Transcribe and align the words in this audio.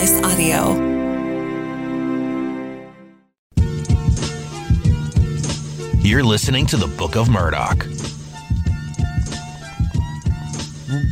Slice 0.00 0.22
Audio. 0.22 0.72
You're 5.98 6.24
listening 6.24 6.64
to 6.68 6.78
the 6.78 6.90
Book 6.96 7.16
of 7.16 7.28
Murdoch. 7.28 7.84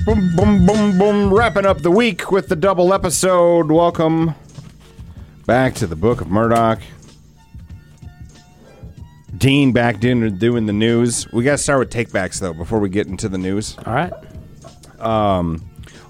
Boom, 0.06 0.34
boom, 0.34 0.64
boom, 0.64 0.98
boom. 0.98 1.34
Wrapping 1.34 1.66
up 1.66 1.82
the 1.82 1.90
week 1.90 2.30
with 2.30 2.48
the 2.48 2.56
double 2.56 2.94
episode. 2.94 3.70
Welcome 3.70 4.34
back 5.44 5.74
to 5.74 5.86
the 5.86 5.96
Book 5.96 6.22
of 6.22 6.30
Murdoch. 6.30 6.80
Dean 9.36 9.72
back 9.72 10.02
in 10.02 10.38
doing 10.38 10.64
the 10.64 10.72
news. 10.72 11.30
We 11.30 11.44
got 11.44 11.52
to 11.52 11.58
start 11.58 11.80
with 11.80 11.90
takebacks 11.90 12.40
though 12.40 12.54
before 12.54 12.78
we 12.78 12.88
get 12.88 13.06
into 13.06 13.28
the 13.28 13.36
news. 13.36 13.76
All 13.84 13.92
right. 13.92 14.14
Um, 14.98 15.67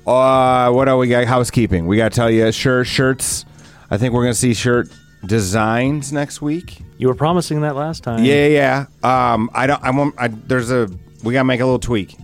Uh, 0.08 0.70
what 0.70 0.86
do 0.86 0.96
we 0.96 1.06
got? 1.06 1.26
Housekeeping. 1.26 1.86
We 1.86 1.98
got 1.98 2.12
to 2.12 2.16
tell 2.16 2.30
you, 2.30 2.50
sure, 2.50 2.82
shirts. 2.82 3.44
I 3.90 3.98
think 3.98 4.14
we're 4.14 4.22
gonna 4.22 4.34
see 4.34 4.54
shirt 4.54 4.88
designs 5.26 6.14
next 6.14 6.40
week. 6.40 6.82
You 6.96 7.08
were 7.08 7.14
promising 7.14 7.60
that 7.60 7.76
last 7.76 8.04
time. 8.04 8.24
Yeah, 8.24 8.46
yeah. 8.46 8.86
yeah. 9.02 9.32
Um, 9.32 9.50
I 9.52 9.66
don't. 9.66 9.82
I 9.82 9.90
want. 9.90 10.14
I, 10.16 10.28
there's 10.28 10.70
a. 10.70 10.88
We 11.22 11.34
gotta 11.34 11.44
make 11.44 11.60
a 11.60 11.64
little 11.64 11.78
tweak. 11.78 12.16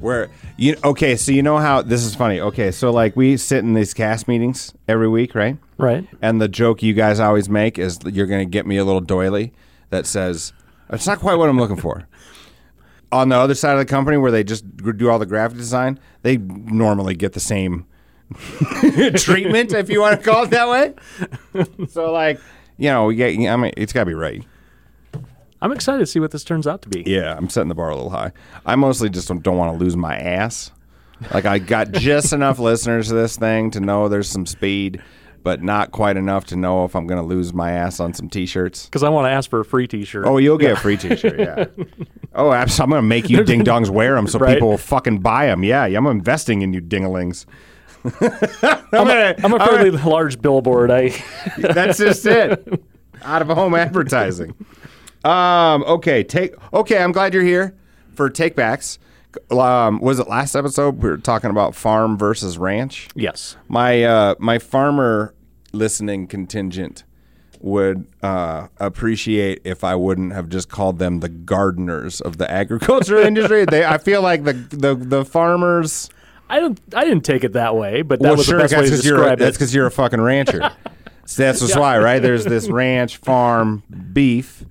Where 0.00 0.30
you 0.56 0.76
okay? 0.82 1.14
So 1.14 1.30
you 1.30 1.44
know 1.44 1.58
how 1.58 1.80
this 1.80 2.02
is 2.02 2.16
funny. 2.16 2.40
Okay, 2.40 2.72
so 2.72 2.90
like 2.90 3.14
we 3.14 3.36
sit 3.36 3.58
in 3.58 3.74
these 3.74 3.94
cast 3.94 4.26
meetings 4.26 4.74
every 4.88 5.08
week, 5.08 5.36
right? 5.36 5.58
Right. 5.78 6.08
And 6.20 6.40
the 6.40 6.48
joke 6.48 6.82
you 6.82 6.92
guys 6.92 7.20
always 7.20 7.48
make 7.48 7.78
is 7.78 7.98
that 8.00 8.14
you're 8.14 8.26
gonna 8.26 8.44
get 8.44 8.66
me 8.66 8.78
a 8.78 8.84
little 8.84 9.00
doily 9.00 9.52
that 9.90 10.06
says 10.06 10.52
it's 10.90 11.06
not 11.06 11.20
quite 11.20 11.36
what 11.36 11.48
I'm 11.48 11.58
looking 11.58 11.76
for. 11.76 12.08
On 13.12 13.28
the 13.28 13.36
other 13.36 13.54
side 13.54 13.72
of 13.72 13.78
the 13.78 13.84
company, 13.84 14.16
where 14.16 14.32
they 14.32 14.42
just 14.42 14.64
do 14.76 15.08
all 15.08 15.18
the 15.18 15.26
graphic 15.26 15.56
design, 15.56 16.00
they 16.22 16.38
normally 16.38 17.14
get 17.14 17.34
the 17.34 17.40
same 17.40 17.86
treatment, 19.14 19.72
if 19.72 19.88
you 19.88 20.00
want 20.00 20.18
to 20.20 20.24
call 20.24 20.44
it 20.44 20.50
that 20.50 20.68
way. 20.68 20.94
so, 21.88 22.12
like, 22.12 22.40
you 22.78 22.88
know, 22.90 23.06
we 23.06 23.14
get. 23.14 23.38
I 23.48 23.56
mean, 23.56 23.72
it's 23.76 23.92
got 23.92 24.00
to 24.00 24.06
be 24.06 24.14
right. 24.14 24.44
I'm 25.62 25.72
excited 25.72 26.00
to 26.00 26.06
see 26.06 26.20
what 26.20 26.32
this 26.32 26.44
turns 26.44 26.66
out 26.66 26.82
to 26.82 26.88
be. 26.88 27.02
Yeah, 27.06 27.34
I'm 27.36 27.48
setting 27.48 27.68
the 27.68 27.74
bar 27.74 27.90
a 27.90 27.94
little 27.94 28.10
high. 28.10 28.32
I 28.66 28.76
mostly 28.76 29.08
just 29.08 29.28
don't, 29.28 29.42
don't 29.42 29.56
want 29.56 29.76
to 29.78 29.82
lose 29.82 29.96
my 29.96 30.16
ass. 30.16 30.70
Like, 31.32 31.46
I 31.46 31.58
got 31.58 31.92
just 31.92 32.32
enough 32.34 32.58
listeners 32.58 33.08
to 33.08 33.14
this 33.14 33.36
thing 33.36 33.70
to 33.70 33.80
know 33.80 34.08
there's 34.08 34.28
some 34.28 34.44
speed, 34.44 35.02
but 35.46 35.62
not 35.62 35.92
quite 35.92 36.16
enough 36.16 36.44
to 36.46 36.56
know 36.56 36.84
if 36.84 36.96
I'm 36.96 37.06
going 37.06 37.20
to 37.22 37.24
lose 37.24 37.54
my 37.54 37.70
ass 37.70 38.00
on 38.00 38.12
some 38.12 38.28
t-shirts. 38.28 38.86
Because 38.86 39.04
I 39.04 39.10
want 39.10 39.26
to 39.26 39.30
ask 39.30 39.48
for 39.48 39.60
a 39.60 39.64
free 39.64 39.86
T-shirt. 39.86 40.26
Oh, 40.26 40.38
you'll 40.38 40.58
get 40.58 40.72
a 40.72 40.76
free 40.76 40.96
T-shirt. 40.96 41.38
Yeah. 41.38 41.66
oh, 42.34 42.52
absolutely. 42.52 42.82
I'm 42.82 42.90
going 42.90 43.02
to 43.02 43.06
make 43.06 43.30
you 43.30 43.44
ding 43.52 43.62
dongs 43.62 43.88
wear 43.88 44.16
them 44.16 44.26
so 44.26 44.40
Right. 44.40 44.54
people 44.54 44.70
will 44.70 44.76
fucking 44.76 45.20
buy 45.20 45.46
them. 45.46 45.62
Yeah, 45.62 45.84
I'm 45.84 46.04
investing 46.08 46.62
in 46.62 46.72
you 46.74 46.80
dingalings. 46.82 47.46
I'm, 48.20 48.78
I'm, 48.92 49.08
a, 49.08 49.34
I'm 49.44 49.52
a 49.54 49.64
fairly 49.64 49.92
large 49.92 50.42
billboard. 50.42 50.90
I 50.90 51.10
That's 51.58 51.98
just 51.98 52.26
it. 52.26 52.82
Out 53.22 53.40
of 53.40 53.46
home 53.46 53.76
advertising. 53.76 54.52
Um. 55.22 55.84
Okay. 55.84 56.24
Take. 56.24 56.54
Okay. 56.72 57.00
I'm 57.00 57.12
glad 57.12 57.34
you're 57.34 57.44
here 57.44 57.76
for 58.16 58.28
takebacks. 58.30 58.98
Um. 59.52 60.00
Was 60.00 60.18
it 60.18 60.26
last 60.28 60.56
episode 60.56 61.00
we 61.00 61.08
were 61.08 61.18
talking 61.18 61.50
about 61.50 61.76
farm 61.76 62.18
versus 62.18 62.58
ranch? 62.58 63.06
yes. 63.14 63.56
My 63.68 64.02
uh 64.02 64.34
my 64.40 64.58
farmer 64.58 65.34
listening 65.76 66.26
contingent 66.26 67.04
would 67.60 68.06
uh, 68.22 68.68
appreciate 68.78 69.60
if 69.64 69.84
I 69.84 69.94
wouldn't 69.94 70.32
have 70.32 70.48
just 70.48 70.68
called 70.68 70.98
them 70.98 71.20
the 71.20 71.28
gardeners 71.28 72.20
of 72.20 72.38
the 72.38 72.50
agriculture 72.50 73.18
industry. 73.26 73.64
They, 73.64 73.84
I 73.84 73.98
feel 73.98 74.22
like 74.22 74.44
the 74.44 74.52
the 74.52 74.94
the 74.94 75.24
farmers. 75.24 76.10
I 76.48 76.60
don't. 76.60 76.80
I 76.94 77.04
didn't 77.04 77.24
take 77.24 77.44
it 77.44 77.54
that 77.54 77.74
way, 77.74 78.02
but 78.02 78.20
that 78.20 78.28
well, 78.28 78.36
was 78.36 78.46
sure, 78.46 78.58
the 78.58 78.64
best 78.64 78.74
way 78.74 78.80
that's 78.80 78.90
to 78.90 78.96
because 78.96 79.06
you're 79.06 79.16
a, 79.16 79.20
describe 79.20 79.38
that's 79.38 79.56
because 79.56 79.74
you're 79.74 79.86
a 79.86 79.90
fucking 79.90 80.20
rancher. 80.20 80.60
so 81.24 81.42
that's 81.42 81.60
just 81.60 81.76
why, 81.76 81.98
right? 81.98 82.20
There's 82.20 82.44
this 82.44 82.68
ranch 82.68 83.16
farm 83.16 83.82
beef, 84.12 84.64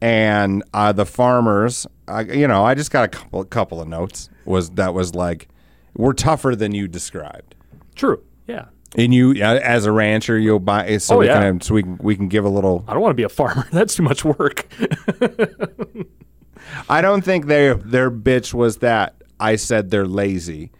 and 0.00 0.62
uh, 0.74 0.92
the 0.92 1.06
farmers. 1.06 1.86
I, 2.08 2.20
you 2.20 2.46
know, 2.46 2.64
I 2.64 2.74
just 2.74 2.90
got 2.90 3.04
a 3.04 3.08
couple 3.08 3.44
couple 3.44 3.80
of 3.80 3.88
notes. 3.88 4.28
Was 4.44 4.70
that 4.70 4.92
was 4.94 5.14
like 5.14 5.48
we're 5.96 6.12
tougher 6.12 6.54
than 6.54 6.72
you 6.72 6.86
described. 6.86 7.54
True. 7.94 8.22
Yeah. 8.46 8.66
And 8.98 9.12
you, 9.12 9.32
as 9.34 9.84
a 9.84 9.92
rancher, 9.92 10.38
you'll 10.38 10.58
buy 10.58 10.96
so 10.98 11.16
Oh, 11.16 11.18
we 11.18 11.26
yeah. 11.26 11.40
can 11.40 11.60
so 11.60 11.74
we 11.74 11.82
can, 11.82 11.98
we 11.98 12.16
can 12.16 12.28
give 12.28 12.44
a 12.44 12.48
little. 12.48 12.84
I 12.88 12.94
don't 12.94 13.02
want 13.02 13.10
to 13.10 13.14
be 13.16 13.24
a 13.24 13.28
farmer. 13.28 13.66
That's 13.72 13.94
too 13.94 14.02
much 14.02 14.24
work. 14.24 14.66
I 16.88 17.00
don't 17.00 17.24
think 17.24 17.46
their 17.46 17.74
their 17.74 18.10
bitch 18.10 18.54
was 18.54 18.78
that 18.78 19.14
I 19.38 19.56
said 19.56 19.90
they're 19.90 20.06
lazy. 20.06 20.70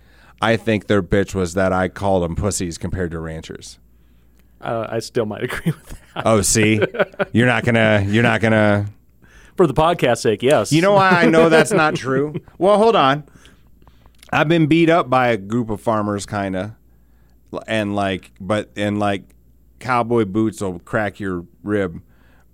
I 0.40 0.56
think 0.56 0.86
their 0.86 1.02
bitch 1.02 1.34
was 1.34 1.54
that 1.54 1.72
I 1.72 1.88
called 1.88 2.22
them 2.22 2.36
pussies 2.36 2.78
compared 2.78 3.10
to 3.12 3.20
ranchers. 3.20 3.78
Uh, 4.60 4.86
I 4.88 4.98
still 5.00 5.26
might 5.26 5.42
agree 5.44 5.72
with 5.72 5.88
that. 6.14 6.26
Oh, 6.26 6.42
see, 6.42 6.80
you're 7.32 7.46
not 7.46 7.64
gonna 7.64 8.04
you're 8.08 8.22
not 8.22 8.40
gonna. 8.40 8.86
For 9.56 9.66
the 9.66 9.74
podcast 9.74 10.18
sake, 10.18 10.42
yes. 10.42 10.70
You 10.72 10.82
know 10.82 10.92
why 10.92 11.10
I 11.10 11.26
know 11.26 11.48
that's 11.48 11.72
not 11.72 11.94
true? 11.94 12.34
Well, 12.58 12.76
hold 12.76 12.94
on. 12.94 13.24
I've 14.30 14.48
been 14.48 14.66
beat 14.66 14.90
up 14.90 15.08
by 15.08 15.28
a 15.28 15.36
group 15.38 15.70
of 15.70 15.80
farmers, 15.80 16.26
kind 16.26 16.56
of, 16.56 16.72
and 17.66 17.94
like, 17.94 18.32
but 18.40 18.70
and 18.76 18.98
like, 18.98 19.22
cowboy 19.78 20.24
boots 20.24 20.60
will 20.60 20.78
crack 20.80 21.20
your 21.20 21.44
rib, 21.62 22.00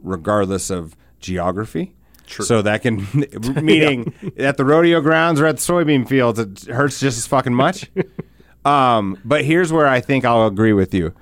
regardless 0.01 0.71
of 0.71 0.97
geography. 1.21 1.95
True. 2.27 2.45
So 2.45 2.63
that 2.63 2.83
can 2.83 3.07
meaning 3.65 4.13
at 4.39 4.57
the 4.57 4.65
rodeo 4.65 5.01
grounds 5.01 5.41
or 5.41 5.47
at 5.47 5.57
the 5.57 5.63
soybean 5.63 6.09
fields, 6.09 6.39
it 6.39 6.65
hurts 6.67 7.01
just 7.01 7.19
as 7.19 7.27
fucking 7.27 7.55
much. 7.55 7.91
um, 8.65 9.19
but 9.25 9.45
here's 9.45 9.73
where 9.73 9.87
I 9.87 10.01
think 10.01 10.25
I'll 10.25 10.47
agree 10.47 10.73
with 10.73 10.95
you. 10.95 11.15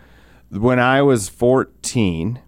When 0.50 0.78
I 0.78 1.02
was 1.02 1.28
14, 1.28 2.40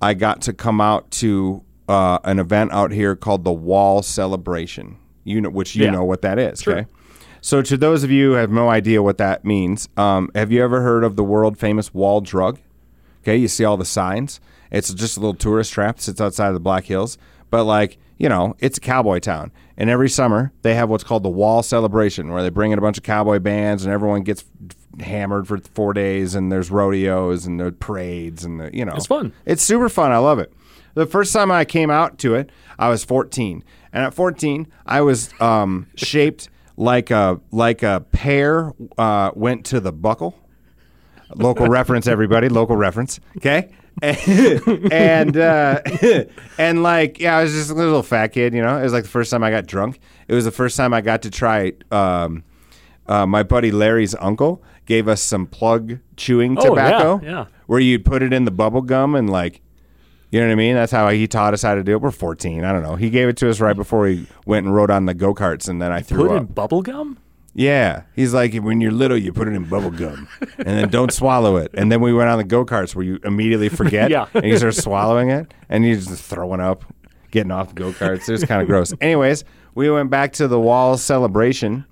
I 0.00 0.14
got 0.14 0.40
to 0.42 0.52
come 0.52 0.80
out 0.80 1.10
to 1.12 1.62
uh, 1.88 2.18
an 2.24 2.38
event 2.38 2.72
out 2.72 2.92
here 2.92 3.16
called 3.16 3.44
the 3.44 3.52
Wall 3.52 4.02
Celebration. 4.02 4.96
You 5.24 5.40
know, 5.42 5.50
which 5.50 5.76
you 5.76 5.84
Yeah. 5.84 5.90
know 5.90 6.04
what 6.04 6.22
that 6.22 6.38
is. 6.38 6.62
Sure. 6.62 6.78
Okay. 6.78 6.86
So 7.40 7.62
to 7.62 7.76
those 7.76 8.04
of 8.04 8.10
you 8.10 8.30
who 8.32 8.36
have 8.36 8.50
no 8.50 8.68
idea 8.68 9.02
what 9.02 9.18
that 9.18 9.44
means, 9.44 9.88
um, 9.96 10.30
have 10.34 10.50
you 10.50 10.62
ever 10.62 10.82
heard 10.82 11.04
of 11.04 11.16
the 11.16 11.24
world 11.24 11.58
famous 11.58 11.94
Wall 11.94 12.20
Drug? 12.20 12.58
Okay, 13.22 13.36
you 13.36 13.48
see 13.48 13.64
all 13.64 13.76
the 13.76 13.84
signs. 13.84 14.40
It's 14.70 14.92
just 14.92 15.16
a 15.16 15.20
little 15.20 15.34
tourist 15.34 15.72
trap. 15.72 16.00
Sits 16.00 16.20
outside 16.20 16.48
of 16.48 16.54
the 16.54 16.60
Black 16.60 16.84
Hills, 16.84 17.18
but 17.50 17.64
like 17.64 17.98
you 18.18 18.28
know, 18.28 18.56
it's 18.58 18.78
a 18.78 18.80
cowboy 18.80 19.20
town. 19.20 19.52
And 19.76 19.88
every 19.88 20.08
summer 20.08 20.52
they 20.62 20.74
have 20.74 20.90
what's 20.90 21.04
called 21.04 21.22
the 21.22 21.28
Wall 21.28 21.62
Celebration, 21.62 22.30
where 22.32 22.42
they 22.42 22.50
bring 22.50 22.72
in 22.72 22.78
a 22.78 22.82
bunch 22.82 22.98
of 22.98 23.04
cowboy 23.04 23.38
bands 23.38 23.84
and 23.84 23.94
everyone 23.94 24.22
gets 24.22 24.44
hammered 25.00 25.46
for 25.46 25.58
four 25.58 25.92
days. 25.94 26.34
And 26.34 26.50
there's 26.52 26.70
rodeos 26.70 27.46
and 27.46 27.58
there's 27.58 27.74
parades 27.78 28.44
and 28.44 28.60
the, 28.60 28.70
you 28.76 28.84
know, 28.84 28.94
It's 28.94 29.06
fun. 29.06 29.32
It's 29.46 29.62
super 29.62 29.88
fun. 29.88 30.10
I 30.10 30.18
love 30.18 30.40
it. 30.40 30.52
The 30.94 31.06
first 31.06 31.32
time 31.32 31.52
I 31.52 31.64
came 31.64 31.90
out 31.90 32.18
to 32.18 32.34
it, 32.34 32.50
I 32.76 32.88
was 32.88 33.04
14, 33.04 33.62
and 33.92 34.04
at 34.04 34.14
14, 34.14 34.66
I 34.84 35.00
was 35.00 35.30
um, 35.40 35.86
shaped 35.94 36.48
like 36.78 37.10
a 37.10 37.40
like 37.50 37.82
a 37.82 38.06
pear 38.12 38.72
uh, 38.96 39.32
went 39.34 39.66
to 39.66 39.80
the 39.80 39.92
buckle. 39.92 40.34
Local 41.34 41.66
reference, 41.78 42.06
everybody. 42.06 42.48
Local 42.48 42.76
reference. 42.76 43.20
Okay. 43.36 43.70
and 44.00 45.36
uh, 45.36 45.80
and 46.58 46.82
like 46.84 47.18
yeah, 47.18 47.36
I 47.36 47.42
was 47.42 47.52
just 47.52 47.70
a 47.70 47.74
little 47.74 48.02
fat 48.04 48.28
kid. 48.28 48.54
You 48.54 48.62
know, 48.62 48.78
it 48.78 48.82
was 48.84 48.92
like 48.92 49.02
the 49.02 49.10
first 49.10 49.30
time 49.30 49.42
I 49.42 49.50
got 49.50 49.66
drunk. 49.66 49.98
It 50.28 50.34
was 50.34 50.44
the 50.44 50.52
first 50.52 50.76
time 50.76 50.94
I 50.94 51.00
got 51.00 51.22
to 51.22 51.30
try. 51.30 51.72
Um, 51.90 52.44
uh, 53.06 53.26
my 53.26 53.42
buddy 53.42 53.72
Larry's 53.72 54.14
uncle 54.20 54.62
gave 54.86 55.08
us 55.08 55.20
some 55.20 55.46
plug 55.46 55.98
chewing 56.16 56.56
Oh, 56.58 56.62
yeah, 56.62 56.68
tobacco. 56.68 57.20
yeah. 57.24 57.46
Where 57.66 57.80
you'd 57.80 58.04
put 58.04 58.22
it 58.22 58.32
in 58.32 58.44
the 58.44 58.50
bubble 58.50 58.82
gum 58.82 59.14
and 59.16 59.28
like 59.28 59.62
you 60.30 60.40
know 60.40 60.46
what 60.46 60.52
I 60.52 60.56
mean? 60.56 60.74
That's 60.74 60.92
how 60.92 61.08
he 61.10 61.26
taught 61.26 61.54
us 61.54 61.62
how 61.62 61.74
to 61.74 61.82
do 61.82 61.92
it. 61.92 62.00
We're 62.00 62.10
14. 62.10 62.64
I 62.64 62.72
don't 62.72 62.82
know. 62.82 62.96
He 62.96 63.10
gave 63.10 63.28
it 63.28 63.36
to 63.38 63.48
us 63.50 63.60
right 63.60 63.76
before 63.76 64.00
we 64.02 64.26
went 64.46 64.66
and 64.66 64.74
rode 64.74 64.90
on 64.90 65.06
the 65.06 65.14
go 65.14 65.34
karts, 65.34 65.68
and 65.68 65.80
then 65.80 65.90
I 65.92 66.02
threw 66.02 66.28
Put 66.28 66.36
in 66.36 66.44
bubble 66.46 66.82
gum? 66.82 67.18
Yeah, 67.54 68.02
he's 68.14 68.32
like, 68.34 68.54
when 68.54 68.80
you're 68.80 68.92
little, 68.92 69.16
you 69.16 69.32
put 69.32 69.48
it 69.48 69.54
in 69.54 69.64
bubble 69.64 69.90
gum, 69.90 70.28
and 70.58 70.66
then 70.66 70.88
don't 70.90 71.12
swallow 71.12 71.56
it. 71.56 71.70
And 71.74 71.90
then 71.90 72.00
we 72.00 72.12
went 72.12 72.28
on 72.28 72.38
the 72.38 72.44
go 72.44 72.64
karts 72.64 72.94
where 72.94 73.04
you 73.04 73.18
immediately 73.24 73.68
forget, 73.68 74.10
Yeah. 74.12 74.26
and 74.34 74.44
you 74.44 74.56
start 74.58 74.74
swallowing 74.74 75.30
it, 75.30 75.52
and 75.68 75.84
you're 75.84 75.96
just 75.96 76.22
throwing 76.22 76.60
up, 76.60 76.84
getting 77.32 77.50
off 77.50 77.70
the 77.70 77.74
go 77.74 77.90
karts. 77.92 78.28
It 78.28 78.32
was 78.32 78.44
kind 78.44 78.62
of 78.62 78.68
gross. 78.68 78.92
Anyways, 79.00 79.44
we 79.74 79.90
went 79.90 80.08
back 80.10 80.34
to 80.34 80.46
the 80.46 80.60
wall 80.60 80.96
celebration, 80.98 81.84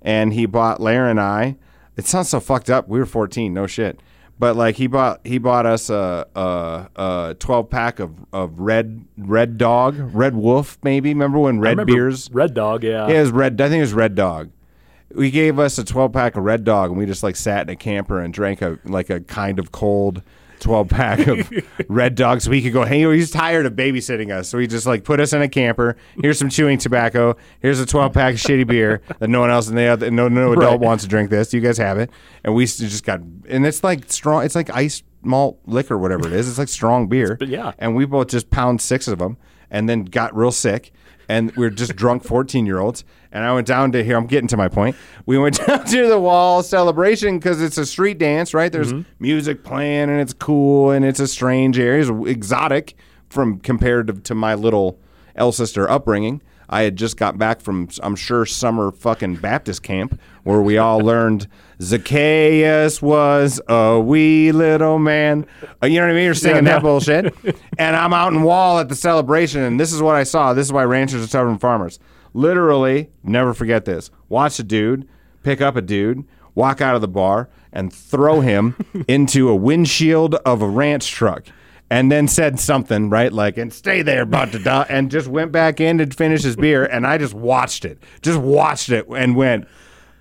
and 0.00 0.32
he 0.32 0.46
bought 0.46 0.80
Larry 0.80 1.10
and 1.10 1.20
I. 1.20 1.56
It 1.96 2.06
sounds 2.06 2.30
so 2.30 2.40
fucked 2.40 2.70
up. 2.70 2.88
We 2.88 2.98
were 2.98 3.06
14, 3.06 3.52
no 3.54 3.66
shit. 3.68 4.00
But 4.38 4.56
like 4.56 4.76
he 4.76 4.86
bought 4.86 5.20
he 5.24 5.38
bought 5.38 5.66
us 5.66 5.88
a 5.88 6.26
a, 6.34 6.88
a 6.96 7.36
12 7.38 7.70
pack 7.70 8.00
of, 8.00 8.12
of 8.32 8.58
red 8.58 9.04
red 9.16 9.56
dog 9.56 9.96
red 10.14 10.34
wolf 10.34 10.78
maybe 10.82 11.10
remember 11.10 11.38
when 11.38 11.60
red 11.60 11.70
remember 11.70 11.94
beers 11.94 12.28
Red 12.32 12.54
Dog, 12.54 12.82
yeah. 12.82 13.08
yeah, 13.08 13.18
it 13.18 13.20
was 13.20 13.30
red. 13.30 13.60
I 13.60 13.68
think 13.68 13.78
it 13.78 13.82
was 13.82 13.94
Red 13.94 14.14
Dog. 14.14 14.50
We 15.14 15.30
gave 15.30 15.58
us 15.58 15.76
a 15.78 15.84
12 15.84 16.12
pack 16.12 16.36
of 16.36 16.44
Red 16.44 16.64
Dog, 16.64 16.90
and 16.90 16.98
we 16.98 17.06
just 17.06 17.22
like 17.22 17.36
sat 17.36 17.62
in 17.62 17.68
a 17.68 17.76
camper 17.76 18.18
and 18.20 18.32
drank 18.32 18.62
a 18.62 18.78
like 18.84 19.10
a 19.10 19.20
kind 19.20 19.58
of 19.58 19.70
cold 19.70 20.22
12 20.62 20.88
pack 20.88 21.26
of 21.26 21.50
Red 21.88 22.14
Dog 22.14 22.40
so 22.40 22.50
he 22.50 22.62
could 22.62 22.72
go 22.72 22.84
hang. 22.84 23.00
He's 23.12 23.30
tired 23.30 23.66
of 23.66 23.74
babysitting 23.74 24.30
us, 24.32 24.48
so 24.48 24.58
he 24.58 24.66
just 24.66 24.86
like 24.86 25.04
put 25.04 25.20
us 25.20 25.32
in 25.32 25.42
a 25.42 25.48
camper. 25.48 25.96
Here's 26.20 26.38
some 26.38 26.48
chewing 26.48 26.78
tobacco. 26.78 27.36
Here's 27.60 27.80
a 27.80 27.86
12 27.86 28.12
pack 28.14 28.34
of 28.34 28.40
shitty 28.40 28.66
beer 28.66 29.02
that 29.18 29.28
no 29.28 29.40
one 29.40 29.50
else 29.50 29.68
in 29.68 29.74
the 29.74 29.86
other, 29.86 30.10
no 30.10 30.28
no 30.28 30.52
adult 30.52 30.64
Right. 30.70 30.80
wants 30.80 31.04
to 31.04 31.08
drink 31.10 31.28
this. 31.30 31.52
You 31.52 31.60
guys 31.60 31.76
have 31.78 31.98
it, 31.98 32.10
and 32.44 32.54
we 32.54 32.64
just 32.66 33.04
got 33.04 33.20
and 33.48 33.66
it's 33.66 33.84
like 33.84 34.10
strong. 34.10 34.44
It's 34.44 34.54
like 34.54 34.70
ice 34.70 35.02
malt 35.22 35.58
liquor, 35.66 35.98
whatever 35.98 36.26
it 36.26 36.32
is. 36.32 36.48
It's 36.48 36.58
like 36.58 36.68
strong 36.68 37.06
beer. 37.08 37.36
But 37.38 37.48
yeah. 37.48 37.72
and 37.78 37.94
we 37.94 38.04
both 38.06 38.28
just 38.28 38.50
pound 38.50 38.80
six 38.80 39.06
of 39.08 39.18
them, 39.18 39.36
and 39.70 39.88
then 39.88 40.04
got 40.04 40.34
real 40.34 40.52
sick. 40.52 40.92
And 41.28 41.50
we 41.56 41.66
are 41.66 41.70
just 41.70 41.96
drunk 41.96 42.24
14 42.24 42.66
year 42.66 42.78
olds. 42.78 43.04
And 43.30 43.44
I 43.44 43.52
went 43.52 43.66
down 43.66 43.92
to 43.92 44.04
here. 44.04 44.16
I'm 44.16 44.26
getting 44.26 44.48
to 44.48 44.56
my 44.56 44.68
point. 44.68 44.96
We 45.24 45.38
went 45.38 45.56
down 45.66 45.84
to 45.84 46.08
the 46.08 46.18
wall 46.18 46.62
celebration 46.62 47.38
because 47.38 47.62
it's 47.62 47.78
a 47.78 47.86
street 47.86 48.18
dance, 48.18 48.52
right? 48.54 48.70
There's 48.70 48.92
mm-hmm. 48.92 49.08
music 49.18 49.64
playing 49.64 50.10
and 50.10 50.20
it's 50.20 50.34
cool 50.34 50.90
and 50.90 51.04
it's 51.04 51.20
a 51.20 51.28
strange 51.28 51.78
area. 51.78 52.02
It's 52.02 52.28
exotic 52.28 52.94
from 53.30 53.58
compared 53.58 54.08
to, 54.08 54.12
to 54.14 54.34
my 54.34 54.54
little 54.54 54.98
L 55.34 55.52
sister 55.52 55.90
upbringing. 55.90 56.42
I 56.72 56.82
had 56.82 56.96
just 56.96 57.16
got 57.16 57.38
back 57.38 57.60
from, 57.60 57.88
I'm 58.02 58.16
sure, 58.16 58.46
summer 58.46 58.90
fucking 58.90 59.36
Baptist 59.36 59.82
camp 59.82 60.18
where 60.42 60.60
we 60.62 60.78
all 60.78 60.98
learned 60.98 61.46
Zacchaeus 61.80 63.00
was 63.02 63.60
a 63.68 64.00
wee 64.00 64.50
little 64.52 64.98
man. 64.98 65.46
Uh, 65.82 65.86
You 65.86 66.00
know 66.00 66.06
what 66.06 66.12
I 66.12 66.14
mean? 66.14 66.24
You're 66.24 66.34
singing 66.34 66.64
Yeah, 66.64 66.72
that 66.74 66.82
bullshit. 66.82 67.34
and 67.78 67.94
I'm 67.94 68.12
out 68.12 68.32
in 68.32 68.42
Wall 68.42 68.78
at 68.80 68.88
the 68.88 68.96
celebration, 68.96 69.60
and 69.62 69.78
this 69.78 69.92
is 69.92 70.02
what 70.02 70.16
I 70.16 70.24
saw. 70.24 70.54
This 70.54 70.66
is 70.66 70.72
why 70.72 70.84
ranchers 70.84 71.32
are 71.34 71.44
than 71.44 71.58
farmers. 71.58 71.98
Literally, 72.34 73.10
never 73.22 73.52
forget 73.54 73.84
this. 73.84 74.10
Watch 74.28 74.58
a 74.58 74.62
dude 74.62 75.06
pick 75.42 75.60
up 75.60 75.76
a 75.76 75.82
dude, 75.82 76.24
walk 76.54 76.80
out 76.80 76.94
of 76.94 77.00
the 77.00 77.08
bar, 77.08 77.48
and 77.72 77.92
throw 77.92 78.40
him 78.40 78.76
into 79.08 79.48
a 79.48 79.56
windshield 79.56 80.34
of 80.36 80.62
a 80.62 80.68
ranch 80.68 81.10
truck. 81.10 81.46
And 81.92 82.10
then 82.10 82.26
said 82.26 82.58
something, 82.58 83.10
right? 83.10 83.30
Like, 83.30 83.58
and 83.58 83.70
stay 83.70 84.00
there, 84.00 84.24
but 84.24 84.50
to 84.52 84.58
die, 84.58 84.86
and 84.88 85.10
just 85.10 85.28
went 85.28 85.52
back 85.52 85.78
in 85.78 85.98
to 85.98 86.06
finish 86.06 86.42
his 86.42 86.56
beer. 86.56 86.86
And 86.86 87.06
I 87.06 87.18
just 87.18 87.34
watched 87.34 87.84
it, 87.84 88.02
just 88.22 88.38
watched 88.38 88.88
it, 88.88 89.06
and 89.08 89.36
went, 89.36 89.68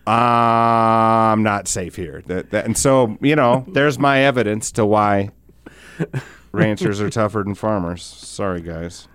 I'm 0.06 1.44
not 1.44 1.70
safe 1.70 1.96
here. 1.96 2.24
That, 2.26 2.52
that, 2.52 2.66
and 2.66 2.78
so, 2.78 3.18
you 3.22 3.38
know, 3.38 3.66
there's 3.70 3.98
my 3.98 4.20
evidence 4.20 4.74
to 4.74 4.86
why 4.86 5.30
ranchers 6.52 7.00
are 7.00 7.10
tougher 7.10 7.42
than 7.42 7.56
farmers. 7.56 8.04
Sorry, 8.04 8.60
guys. 8.60 9.08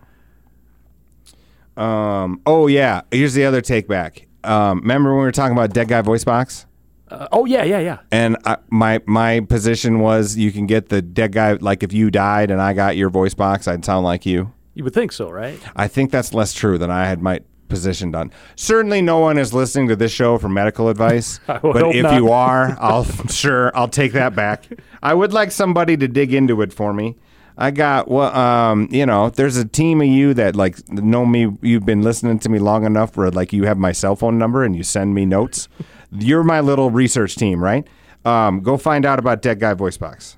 Um. 1.76 2.40
Oh 2.46 2.68
yeah. 2.68 3.02
Here's 3.10 3.34
the 3.34 3.44
other 3.44 3.60
take 3.60 3.86
back. 3.86 4.28
Um. 4.44 4.80
Remember 4.80 5.10
when 5.10 5.18
we 5.18 5.24
were 5.26 5.32
talking 5.32 5.54
about 5.54 5.74
dead 5.74 5.88
guy 5.88 6.00
voice 6.00 6.24
box? 6.24 6.64
Uh, 7.08 7.28
oh 7.32 7.44
yeah, 7.44 7.62
yeah, 7.62 7.78
yeah. 7.78 7.98
And 8.10 8.36
I, 8.44 8.56
my 8.68 9.00
my 9.06 9.40
position 9.40 10.00
was 10.00 10.36
you 10.36 10.50
can 10.52 10.66
get 10.66 10.88
the 10.88 11.00
dead 11.02 11.32
guy 11.32 11.52
like 11.52 11.82
if 11.82 11.92
you 11.92 12.10
died 12.10 12.50
and 12.50 12.60
I 12.60 12.72
got 12.72 12.96
your 12.96 13.10
voice 13.10 13.34
box, 13.34 13.68
I'd 13.68 13.84
sound 13.84 14.04
like 14.04 14.26
you. 14.26 14.52
You 14.74 14.84
would 14.84 14.94
think 14.94 15.12
so, 15.12 15.30
right? 15.30 15.58
I 15.74 15.88
think 15.88 16.10
that's 16.10 16.34
less 16.34 16.52
true 16.52 16.78
than 16.78 16.90
I 16.90 17.06
had 17.06 17.22
my 17.22 17.40
position 17.68 18.10
done. 18.10 18.30
Certainly, 18.56 19.02
no 19.02 19.18
one 19.18 19.38
is 19.38 19.52
listening 19.54 19.88
to 19.88 19.96
this 19.96 20.12
show 20.12 20.38
for 20.38 20.48
medical 20.48 20.88
advice. 20.88 21.40
But 21.46 21.94
if 21.94 22.02
not. 22.02 22.14
you 22.16 22.30
are, 22.30 22.76
I'll 22.80 23.04
sure 23.28 23.76
I'll 23.76 23.88
take 23.88 24.12
that 24.12 24.34
back. 24.34 24.66
I 25.02 25.14
would 25.14 25.32
like 25.32 25.50
somebody 25.52 25.96
to 25.96 26.08
dig 26.08 26.34
into 26.34 26.60
it 26.62 26.72
for 26.72 26.92
me. 26.92 27.16
I 27.58 27.70
got 27.70 28.08
well, 28.08 28.36
um, 28.36 28.88
you 28.90 29.06
know, 29.06 29.30
there's 29.30 29.56
a 29.56 29.64
team 29.64 30.02
of 30.02 30.08
you 30.08 30.34
that 30.34 30.56
like 30.56 30.86
know 30.90 31.24
me. 31.24 31.56
You've 31.62 31.86
been 31.86 32.02
listening 32.02 32.38
to 32.40 32.48
me 32.48 32.58
long 32.58 32.84
enough 32.84 33.16
where 33.16 33.30
like 33.30 33.52
you 33.52 33.64
have 33.64 33.78
my 33.78 33.92
cell 33.92 34.16
phone 34.16 34.38
number 34.38 34.62
and 34.62 34.76
you 34.76 34.82
send 34.82 35.14
me 35.14 35.24
notes. 35.24 35.68
You're 36.12 36.44
my 36.44 36.60
little 36.60 36.90
research 36.90 37.36
team, 37.36 37.62
right? 37.62 37.86
Um, 38.24 38.60
go 38.60 38.76
find 38.76 39.04
out 39.06 39.18
about 39.18 39.42
Dead 39.42 39.58
Guy 39.60 39.74
Voice 39.74 39.96
Box. 39.96 40.36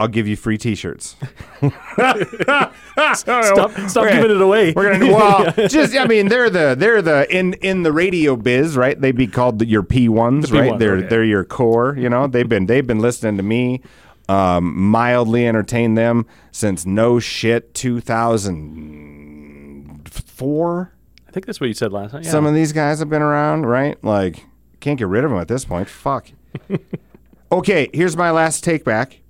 I'll 0.00 0.06
give 0.06 0.28
you 0.28 0.36
free 0.36 0.58
T-shirts. 0.58 1.16
Stop, 1.60 2.72
stop 3.14 3.96
Okay. 3.96 4.12
giving 4.14 4.30
it 4.30 4.40
away. 4.40 4.72
We're 4.74 4.92
gonna 4.92 5.06
well, 5.12 5.52
just 5.68 5.96
I 5.96 6.06
mean 6.06 6.28
they're 6.28 6.48
the 6.50 6.76
they're 6.78 7.02
the 7.02 7.26
in 7.36 7.54
in 7.54 7.82
the 7.82 7.90
radio 7.92 8.36
biz, 8.36 8.76
right? 8.76 9.00
They'd 9.00 9.16
be 9.16 9.26
called 9.26 9.58
the, 9.58 9.66
your 9.66 9.82
P 9.82 10.08
ones, 10.08 10.50
The 10.50 10.58
right? 10.60 10.72
P1s, 10.72 10.78
they're 10.78 10.96
okay. 10.98 11.08
they're 11.08 11.24
your 11.24 11.44
core. 11.44 11.96
You 11.98 12.08
know, 12.08 12.28
they've 12.28 12.48
been 12.48 12.66
they've 12.66 12.86
been 12.86 13.00
listening 13.00 13.38
to 13.38 13.42
me, 13.42 13.82
um, 14.28 14.72
mildly 14.80 15.48
entertain 15.48 15.94
them 15.94 16.26
since 16.52 16.86
no 16.86 17.18
shit 17.18 17.74
two 17.74 18.00
thousand 18.00 20.08
four. 20.08 20.92
I 21.28 21.30
think 21.30 21.46
that's 21.46 21.60
what 21.60 21.66
you 21.66 21.74
said 21.74 21.92
last 21.92 22.12
time. 22.12 22.22
Yeah. 22.22 22.30
Some 22.30 22.46
of 22.46 22.54
these 22.54 22.72
guys 22.72 23.00
have 23.00 23.10
been 23.10 23.22
around, 23.22 23.66
right? 23.66 24.02
Like 24.02 24.46
can't 24.80 24.98
get 24.98 25.08
rid 25.08 25.24
of 25.24 25.30
them 25.30 25.38
at 25.40 25.48
this 25.48 25.64
point. 25.64 25.88
Fuck. 25.88 26.28
okay, 27.52 27.88
here's 27.92 28.16
my 28.16 28.30
last 28.30 28.64
take 28.64 28.84
back. 28.84 29.20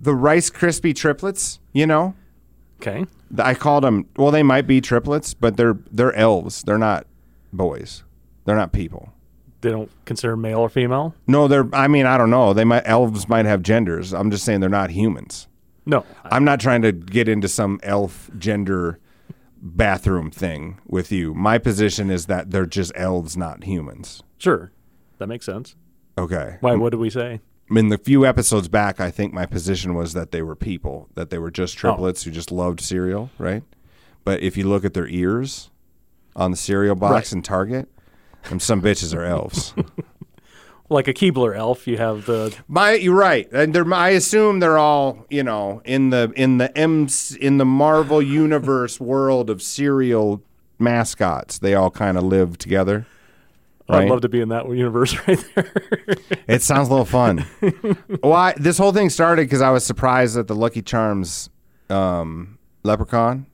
The 0.00 0.14
Rice 0.14 0.50
Krispie 0.50 0.94
triplets, 0.94 1.58
you 1.72 1.86
know. 1.86 2.14
okay. 2.80 3.06
I 3.38 3.54
called 3.54 3.82
them. 3.84 4.08
Well, 4.16 4.30
they 4.30 4.42
might 4.42 4.66
be 4.66 4.80
triplets, 4.80 5.34
but 5.34 5.56
they're 5.56 5.78
they're 5.90 6.14
elves. 6.14 6.62
They're 6.62 6.78
not 6.78 7.06
boys. 7.52 8.04
They're 8.44 8.56
not 8.56 8.72
people. 8.72 9.12
They 9.62 9.70
don't 9.70 9.90
consider 10.04 10.36
male 10.36 10.60
or 10.60 10.68
female. 10.68 11.14
No, 11.26 11.48
they're. 11.48 11.68
I 11.74 11.88
mean, 11.88 12.06
I 12.06 12.16
don't 12.16 12.30
know. 12.30 12.52
They 12.52 12.64
might 12.64 12.84
elves 12.86 13.28
might 13.28 13.46
have 13.46 13.62
genders. 13.62 14.14
I'm 14.14 14.30
just 14.30 14.44
saying 14.44 14.60
they're 14.60 14.68
not 14.70 14.90
humans. 14.90 15.48
No. 15.86 16.04
I'm 16.24 16.44
not 16.44 16.60
trying 16.60 16.82
to 16.82 16.92
get 16.92 17.28
into 17.28 17.48
some 17.48 17.80
elf 17.82 18.30
gender 18.38 19.00
bathroom 19.66 20.30
thing 20.30 20.78
with 20.86 21.10
you. 21.12 21.34
My 21.34 21.58
position 21.58 22.10
is 22.10 22.26
that 22.26 22.50
they're 22.50 22.66
just 22.66 22.92
elves, 22.94 23.36
not 23.36 23.64
humans. 23.64 24.22
Sure. 24.38 24.72
That 25.18 25.26
makes 25.26 25.46
sense. 25.46 25.76
Okay. 26.18 26.56
Why? 26.60 26.74
What 26.74 26.90
did 26.90 27.00
we 27.00 27.10
say? 27.10 27.40
In 27.70 27.88
the 27.88 27.98
few 27.98 28.24
episodes 28.24 28.68
back, 28.68 29.00
I 29.00 29.10
think 29.10 29.32
my 29.32 29.44
position 29.44 29.94
was 29.94 30.12
that 30.12 30.30
they 30.30 30.40
were 30.42 30.54
people, 30.54 31.08
that 31.14 31.30
they 31.30 31.38
were 31.38 31.50
just 31.50 31.76
oh. 31.78 31.80
triplets 31.80 32.22
who 32.22 32.30
just 32.30 32.52
loved 32.52 32.80
cereal, 32.80 33.30
right? 33.38 33.62
But 34.24 34.40
if 34.40 34.56
you 34.56 34.68
look 34.68 34.84
at 34.84 34.94
their 34.94 35.08
ears 35.08 35.70
on 36.36 36.50
the 36.52 36.56
cereal 36.56 36.94
box 36.94 37.32
Right. 37.32 37.38
in 37.38 37.42
Target, 37.42 37.88
them 38.48 38.60
some 38.60 38.80
bitches 38.82 39.16
are 39.16 39.24
elves. 39.24 39.74
Like 40.88 41.08
a 41.08 41.12
Keebler 41.12 41.56
elf, 41.56 41.88
you 41.88 41.96
have 41.96 42.26
the 42.26 42.56
My, 42.68 42.92
you're 42.92 43.16
right, 43.16 43.50
and 43.52 43.74
they're, 43.74 43.92
I 43.92 44.10
assume 44.10 44.60
they're 44.60 44.78
all 44.78 45.26
you 45.28 45.42
know 45.42 45.82
in 45.84 46.10
the 46.10 46.32
in 46.36 46.58
the 46.58 46.76
M 46.78 47.08
in 47.40 47.58
the 47.58 47.64
Marvel 47.64 48.22
universe 48.42 49.00
world 49.00 49.50
of 49.50 49.62
cereal 49.62 50.42
mascots. 50.78 51.58
They 51.58 51.74
all 51.74 51.90
kind 51.90 52.16
of 52.16 52.22
live 52.24 52.58
together. 52.58 53.06
I'd 53.88 54.08
love 54.08 54.22
to 54.22 54.28
be 54.28 54.40
in 54.40 54.48
that 54.48 54.68
universe 54.68 55.16
right 55.28 55.44
there. 55.54 55.72
It 56.48 56.62
sounds 56.62 56.88
a 56.88 56.90
little 56.90 57.04
fun. 57.04 57.46
well, 58.22 58.32
I, 58.32 58.54
this 58.56 58.78
whole 58.78 58.92
thing 58.92 59.10
started 59.10 59.42
because 59.42 59.62
I 59.62 59.70
was 59.70 59.84
surprised 59.84 60.34
that 60.36 60.48
the 60.48 60.56
Lucky 60.56 60.82
Charms 60.82 61.50
um, 61.88 62.58
leprechaun 62.82 63.46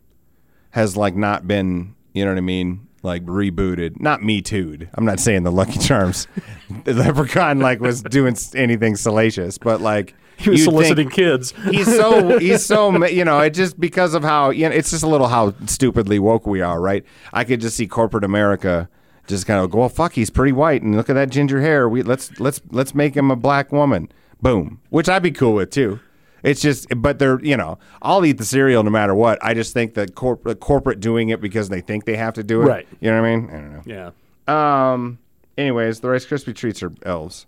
has 0.70 0.96
like 0.96 1.14
not 1.14 1.46
been, 1.46 1.94
you 2.14 2.24
know 2.24 2.30
what 2.30 2.38
I 2.38 2.42
mean, 2.42 2.88
like 3.02 3.24
rebooted, 3.24 4.00
not 4.00 4.22
me 4.22 4.40
too'd. 4.42 4.88
I'm 4.94 5.04
not 5.04 5.20
saying 5.20 5.42
the 5.42 5.52
Lucky 5.52 5.78
Charms. 5.78 6.26
The 6.84 6.94
leprechaun 6.94 7.58
like 7.58 7.80
was 7.80 8.02
doing 8.02 8.34
anything 8.54 8.96
salacious, 8.96 9.58
but 9.58 9.82
like 9.82 10.14
he 10.38 10.50
was 10.50 10.64
soliciting 10.64 11.10
kids. 11.10 11.52
he's 11.70 11.84
so 11.84 12.38
he's 12.38 12.64
so 12.64 13.04
you 13.06 13.26
know 13.26 13.40
it 13.40 13.50
just 13.50 13.78
because 13.78 14.14
of 14.14 14.22
how 14.22 14.48
you 14.48 14.66
know 14.66 14.74
it's 14.74 14.90
just 14.90 15.02
a 15.02 15.06
little 15.06 15.28
how 15.28 15.52
stupidly 15.66 16.18
woke 16.18 16.46
we 16.46 16.62
are 16.62 16.80
right? 16.80 17.04
I 17.32 17.44
could 17.44 17.60
just 17.60 17.76
see 17.76 17.86
corporate 17.86 18.24
america 18.24 18.88
just 19.26 19.46
kind 19.46 19.62
of 19.62 19.70
go 19.70 19.80
well 19.80 19.90
fuck 19.90 20.14
he's 20.14 20.30
pretty 20.30 20.52
white 20.52 20.80
and 20.80 20.96
look 20.96 21.10
at 21.10 21.14
that 21.14 21.28
ginger 21.28 21.60
hair. 21.60 21.90
We 21.90 22.02
let's 22.02 22.40
let's 22.40 22.62
let's 22.70 22.94
make 22.94 23.14
him 23.14 23.30
a 23.30 23.36
black 23.36 23.70
woman. 23.70 24.10
Boom. 24.40 24.80
Which 24.88 25.10
i'd 25.10 25.22
be 25.22 25.30
cool 25.30 25.52
with 25.52 25.70
too 25.70 26.00
it's 26.42 26.60
just 26.60 26.86
but 26.96 27.18
they're 27.18 27.40
you 27.44 27.56
know 27.56 27.78
i'll 28.02 28.24
eat 28.24 28.38
the 28.38 28.44
cereal 28.44 28.82
no 28.82 28.90
matter 28.90 29.14
what 29.14 29.38
i 29.42 29.54
just 29.54 29.72
think 29.72 29.94
that 29.94 30.14
corp- 30.14 30.58
corporate 30.60 31.00
doing 31.00 31.28
it 31.28 31.40
because 31.40 31.68
they 31.68 31.80
think 31.80 32.04
they 32.04 32.16
have 32.16 32.34
to 32.34 32.42
do 32.42 32.62
it 32.62 32.66
Right. 32.66 32.88
you 33.00 33.10
know 33.10 33.20
what 33.20 33.28
i 33.28 33.36
mean 33.36 33.48
i 33.50 33.52
don't 33.52 33.72
know 33.72 33.82
yeah. 33.86 34.92
um. 34.92 35.18
Anyways, 35.58 36.00
the 36.00 36.08
Rice 36.08 36.24
Krispie 36.24 36.54
treats 36.56 36.82
are 36.82 36.90
elves. 37.02 37.44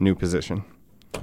New 0.00 0.14
position. 0.14 0.64
You 1.14 1.20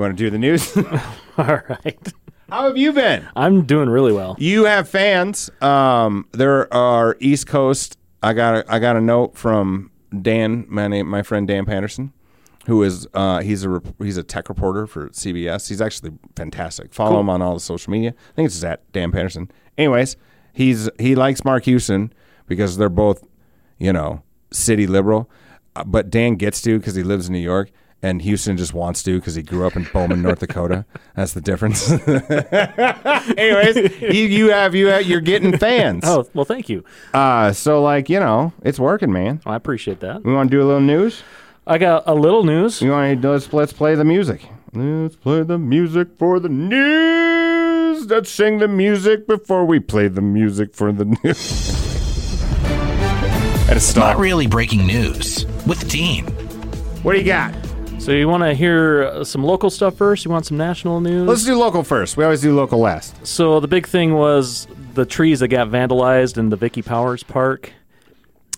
want 0.00 0.16
to 0.16 0.24
do 0.24 0.30
the 0.30 0.38
news? 0.38 0.76
All 1.36 1.60
right. 1.68 2.12
How 2.48 2.68
have 2.68 2.76
you 2.76 2.92
been? 2.92 3.26
I'm 3.34 3.64
doing 3.66 3.88
really 3.90 4.12
well. 4.12 4.36
You 4.38 4.64
have 4.64 4.88
fans. 4.88 5.50
Um. 5.60 6.28
There 6.30 6.72
are 6.72 7.16
East 7.18 7.48
Coast. 7.48 7.98
I 8.22 8.32
got 8.32 8.54
a, 8.58 8.72
I 8.72 8.78
got 8.78 8.94
a 8.96 9.00
note 9.00 9.36
from 9.36 9.90
Dan, 10.22 10.66
my 10.68 10.86
name, 10.86 11.08
my 11.08 11.22
friend 11.24 11.48
Dan 11.48 11.66
Patterson, 11.66 12.12
who 12.66 12.82
is 12.82 13.06
uh 13.14 13.40
he's 13.40 13.64
a 13.64 13.82
he's 13.98 14.16
a 14.16 14.22
tech 14.22 14.48
reporter 14.48 14.86
for 14.86 15.08
CBS. 15.10 15.68
He's 15.68 15.80
actually 15.80 16.12
fantastic. 16.36 16.92
Follow 16.94 17.20
him 17.20 17.28
on 17.30 17.42
all 17.42 17.54
the 17.54 17.60
social 17.60 17.90
media. 17.90 18.10
I 18.10 18.32
think 18.34 18.46
it's 18.46 18.54
just 18.56 18.64
at 18.64 18.90
Dan 18.92 19.12
Patterson. 19.12 19.50
Anyways, 19.76 20.16
he's 20.52 20.88
he 20.98 21.14
likes 21.14 21.44
Mark 21.44 21.64
Houston 21.64 22.12
because 22.46 22.76
they're 22.76 22.88
both 22.88 23.24
you 23.78 23.92
know, 23.92 24.22
city 24.50 24.86
liberal. 24.86 25.30
Uh, 25.76 25.84
but 25.84 26.10
Dan 26.10 26.36
gets 26.36 26.62
to 26.62 26.78
because 26.78 26.94
he 26.94 27.02
lives 27.02 27.26
in 27.26 27.32
New 27.32 27.40
York, 27.40 27.70
and 28.02 28.22
Houston 28.22 28.56
just 28.56 28.72
wants 28.74 29.02
to 29.02 29.18
because 29.18 29.34
he 29.34 29.42
grew 29.42 29.66
up 29.66 29.76
in 29.76 29.86
Bowman, 29.92 30.22
North 30.22 30.38
Dakota. 30.38 30.84
That's 31.16 31.32
the 31.32 31.40
difference. 31.40 31.90
Anyways, 33.36 33.76
you, 34.00 34.22
you 34.28 34.50
have 34.50 34.74
you 34.74 34.86
have, 34.88 35.06
you're 35.06 35.20
getting 35.20 35.56
fans. 35.58 36.04
Oh 36.14 36.26
well, 36.34 36.44
thank 36.44 36.68
you. 36.68 36.84
Uh, 37.12 37.52
so 37.52 37.82
like 37.82 38.08
you 38.08 38.20
know, 38.20 38.52
it's 38.62 38.78
working, 38.78 39.12
man. 39.12 39.40
I 39.44 39.56
appreciate 39.56 40.00
that. 40.00 40.24
We 40.24 40.32
want 40.32 40.50
to 40.50 40.56
do 40.56 40.62
a 40.62 40.66
little 40.66 40.80
news. 40.80 41.22
I 41.66 41.78
got 41.78 42.04
a 42.06 42.14
little 42.14 42.44
news. 42.44 42.82
You 42.82 42.90
want 42.90 43.22
to 43.22 43.30
let's 43.30 43.52
let's 43.52 43.72
play 43.72 43.94
the 43.94 44.04
music. 44.04 44.42
Let's 44.74 45.16
play 45.16 45.42
the 45.42 45.58
music 45.58 46.08
for 46.18 46.38
the 46.40 46.48
news. 46.50 48.06
Let's 48.06 48.30
sing 48.30 48.58
the 48.58 48.68
music 48.68 49.26
before 49.26 49.64
we 49.64 49.80
play 49.80 50.08
the 50.08 50.20
music 50.20 50.74
for 50.74 50.92
the 50.92 51.04
news. 51.24 51.70
and 52.66 53.70
Not 53.70 53.80
stop. 53.82 54.18
really 54.18 54.46
breaking 54.46 54.86
news 54.86 55.46
with 55.66 55.88
Dean. 55.88 56.26
What 57.02 57.12
do 57.14 57.18
you 57.18 57.24
got? 57.24 57.54
So 57.98 58.12
you 58.12 58.28
want 58.28 58.42
to 58.42 58.52
hear 58.52 59.04
uh, 59.04 59.24
some 59.24 59.42
local 59.42 59.70
stuff 59.70 59.96
first? 59.96 60.26
You 60.26 60.30
want 60.30 60.44
some 60.44 60.58
national 60.58 61.00
news? 61.00 61.26
Let's 61.26 61.44
do 61.46 61.56
local 61.56 61.82
first. 61.82 62.18
We 62.18 62.24
always 62.24 62.42
do 62.42 62.54
local 62.54 62.78
last. 62.80 63.26
So 63.26 63.60
the 63.60 63.68
big 63.68 63.86
thing 63.86 64.12
was 64.14 64.66
the 64.92 65.06
trees 65.06 65.40
that 65.40 65.48
got 65.48 65.68
vandalized 65.68 66.36
in 66.36 66.50
the 66.50 66.56
Vicky 66.56 66.82
Powers 66.82 67.22
Park. 67.22 67.72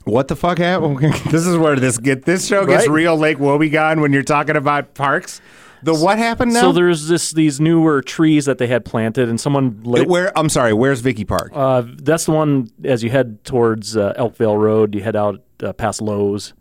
What 0.06 0.28
the 0.28 0.36
fuck 0.36 0.58
happened? 0.58 0.98
this 1.30 1.46
is 1.46 1.56
where 1.58 1.76
this 1.76 1.98
get 1.98 2.24
this 2.24 2.46
show 2.46 2.64
gets 2.64 2.86
Right? 2.86 2.94
real 2.94 3.16
Lake 3.16 3.38
Wobegon 3.38 4.00
when 4.00 4.12
you're 4.12 4.22
talking 4.22 4.56
about 4.56 4.94
parks. 4.94 5.40
The 5.82 5.94
what 5.94 6.16
happened 6.16 6.52
now? 6.54 6.60
So 6.62 6.72
there's 6.72 7.06
this 7.08 7.32
these 7.32 7.60
newer 7.60 8.02
trees 8.02 8.44
that 8.46 8.58
they 8.58 8.66
had 8.68 8.84
planted, 8.84 9.28
and 9.28 9.40
someone 9.40 9.82
where 9.84 10.36
I'm 10.38 10.48
sorry, 10.48 10.72
where's 10.72 11.00
Vicky 11.00 11.24
Park? 11.24 11.50
Uh, 11.54 11.82
that's 11.84 12.24
the 12.24 12.30
one 12.32 12.70
as 12.84 13.02
you 13.04 13.10
head 13.10 13.44
towards 13.44 13.96
uh, 13.96 14.14
Elkvale 14.16 14.58
Road. 14.58 14.94
You 14.94 15.02
head 15.02 15.16
out 15.16 15.42
uh, 15.62 15.72
past 15.72 16.00
Lowe's. 16.00 16.54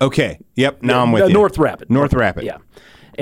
okay. 0.00 0.38
Yep. 0.56 0.82
Now 0.82 1.02
I'm 1.02 1.12
with 1.12 1.22
Uh, 1.24 1.26
you. 1.26 1.32
North 1.34 1.58
Rapid. 1.58 1.90
North 1.90 2.12
Rapid. 2.12 2.44
Yeah. 2.44 2.58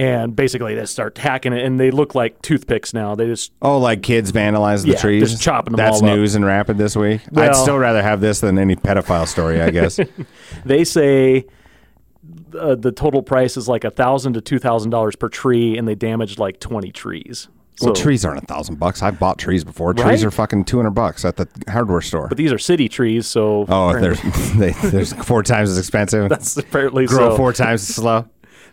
And 0.01 0.35
basically, 0.35 0.75
they 0.75 0.87
start 0.87 1.19
hacking 1.19 1.53
it, 1.53 1.63
and 1.63 1.79
they 1.79 1.91
look 1.91 2.15
like 2.15 2.41
toothpicks 2.41 2.95
now. 2.95 3.15
They 3.15 3.27
just 3.27 3.53
Oh, 3.61 3.77
like 3.79 4.03
kids 4.03 4.33
vandalize 4.33 4.83
the 4.85 4.93
Yeah, 4.93 4.99
trees. 4.99 5.31
just 5.31 5.43
chopping 5.43 5.73
them 5.73 5.85
That's 5.85 6.01
all 6.01 6.09
up. 6.09 6.17
news 6.17 6.35
and 6.37 6.45
rapid 6.47 6.79
this 6.79 6.97
week. 6.97 7.21
I'd 7.37 7.55
still 7.55 7.77
rather 7.79 8.01
have 8.03 8.21
this 8.23 8.41
than 8.41 8.59
any 8.59 8.77
pedophile 8.77 9.27
story. 9.29 9.61
I 9.61 9.71
guess. 9.71 10.01
they 10.65 10.85
say 10.85 11.45
uh, 12.59 12.77
the 12.77 12.93
total 12.93 13.23
price 13.23 13.57
is 13.57 13.69
like 13.69 13.85
a 13.85 13.91
thousand 13.91 14.33
to 14.35 14.41
two 14.41 14.59
thousand 14.59 14.91
dollars 14.91 15.17
per 15.17 15.29
tree, 15.29 15.77
and 15.77 15.87
they 15.87 15.95
damaged 15.95 16.39
like 16.39 16.61
twenty 16.61 16.93
trees. 16.93 17.49
So, 17.77 17.87
well, 17.87 17.95
trees 17.95 18.25
aren't 18.25 18.43
a 18.43 18.47
thousand 18.47 18.79
bucks. 18.79 19.03
I've 19.03 19.19
bought 19.19 19.39
trees 19.39 19.65
before. 19.65 19.93
Trees 19.95 20.23
are 20.25 20.31
fucking 20.31 20.65
two 20.65 20.77
hundred 20.79 20.91
bucks 20.93 21.25
at 21.25 21.37
the 21.37 21.49
hardware 21.69 22.01
store. 22.01 22.29
but 22.29 22.39
these 22.39 22.53
are 22.53 22.59
city 22.59 22.89
trees, 22.89 23.27
so 23.27 23.67
oh, 23.69 23.89
apparently- 23.91 24.31
there's 24.31 24.53
they, 24.83 24.89
there's 24.91 25.13
four 25.25 25.43
times 25.43 25.69
as 25.71 25.79
expensive. 25.79 26.29
that's 26.31 26.57
apparently 26.57 27.07
Grow 27.07 27.31
so. 27.31 27.37
four 27.37 27.53
times 27.53 27.83
as 27.89 27.95
slow. 27.97 28.27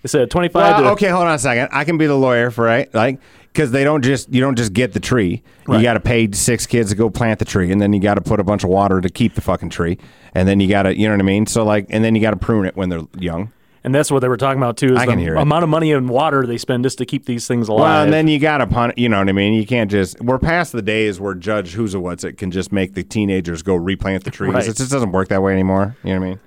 They 0.03 0.07
said 0.07 0.29
twenty 0.31 0.49
five. 0.49 0.75
Well, 0.75 0.83
to, 0.83 0.89
okay, 0.91 1.07
hold 1.09 1.27
on 1.27 1.33
a 1.35 1.39
second. 1.39 1.69
I 1.71 1.83
can 1.83 1.97
be 1.97 2.07
the 2.07 2.15
lawyer 2.15 2.51
for 2.51 2.63
right, 2.63 2.93
like 2.93 3.19
because 3.53 3.71
they 3.71 3.83
don't 3.83 4.03
just 4.03 4.31
you 4.33 4.39
don't 4.39 4.55
just 4.55 4.73
get 4.73 4.93
the 4.93 4.99
tree. 4.99 5.43
You 5.67 5.81
got 5.81 5.93
to 5.95 5.99
pay 5.99 6.31
six 6.31 6.65
kids 6.65 6.91
to 6.91 6.95
go 6.95 7.09
plant 7.09 7.39
the 7.39 7.45
tree, 7.45 7.71
and 7.71 7.81
then 7.81 7.91
you 7.93 7.99
got 7.99 8.15
to 8.15 8.21
put 8.21 8.39
a 8.39 8.43
bunch 8.43 8.63
of 8.63 8.69
water 8.69 9.01
to 9.01 9.09
keep 9.09 9.33
the 9.35 9.41
fucking 9.41 9.69
tree, 9.69 9.97
and 10.33 10.47
then 10.47 10.59
you 10.59 10.69
got 10.69 10.83
to 10.83 10.97
you 10.97 11.07
know 11.07 11.13
what 11.13 11.21
I 11.21 11.25
mean. 11.25 11.45
So 11.47 11.63
like, 11.65 11.87
and 11.89 12.03
then 12.03 12.15
you 12.15 12.21
got 12.21 12.31
to 12.31 12.37
prune 12.37 12.65
it 12.65 12.75
when 12.77 12.89
they're 12.89 13.01
young. 13.17 13.51
and 13.83 13.93
that's 13.95 14.11
what 14.11 14.19
they 14.19 14.27
were 14.27 14.37
talking 14.37 14.59
about 14.59 14.77
too. 14.77 14.93
Is 14.93 14.99
I 14.99 15.05
the 15.05 15.11
can 15.13 15.19
hear 15.19 15.35
it. 15.35 15.41
amount 15.41 15.63
of 15.63 15.69
money 15.69 15.91
and 15.91 16.07
water 16.09 16.45
they 16.45 16.57
spend 16.57 16.83
just 16.83 16.97
to 16.99 17.05
keep 17.05 17.25
these 17.25 17.47
things 17.47 17.67
alive. 17.67 17.81
Well, 17.81 18.03
and 18.03 18.13
then 18.13 18.27
you 18.27 18.37
got 18.39 18.59
to 18.59 18.67
pun. 18.67 18.93
You 18.95 19.09
know 19.09 19.19
what 19.19 19.27
I 19.27 19.33
mean. 19.33 19.53
You 19.55 19.65
can't 19.65 19.89
just. 19.91 20.21
We're 20.21 20.39
past 20.39 20.71
the 20.71 20.81
days 20.81 21.19
where 21.19 21.33
Judge 21.33 21.73
Who's 21.73 21.93
a 21.95 21.99
What's 21.99 22.23
It 22.23 22.33
can 22.37 22.51
just 22.51 22.71
make 22.71 22.93
the 22.93 23.03
teenagers 23.03 23.61
go 23.63 23.75
replant 23.75 24.23
the 24.23 24.31
trees. 24.31 24.53
Right. 24.53 24.67
It 24.67 24.75
just 24.77 24.91
doesn't 24.91 25.11
work 25.11 25.29
that 25.29 25.41
way 25.41 25.51
anymore. 25.53 25.97
You 26.03 26.13
know 26.13 26.19
what 26.19 26.25
I 26.25 26.29
mean? 26.29 26.39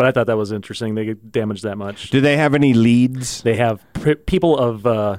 But 0.00 0.06
I 0.06 0.12
thought 0.12 0.28
that 0.28 0.38
was 0.38 0.50
interesting. 0.50 0.94
They 0.94 1.04
get 1.04 1.30
damaged 1.30 1.62
that 1.64 1.76
much. 1.76 2.08
Do 2.08 2.22
they 2.22 2.38
have 2.38 2.54
any 2.54 2.72
leads? 2.72 3.42
They 3.42 3.56
have 3.56 3.84
people 4.24 4.56
of 4.56 4.86
uh, 4.86 5.18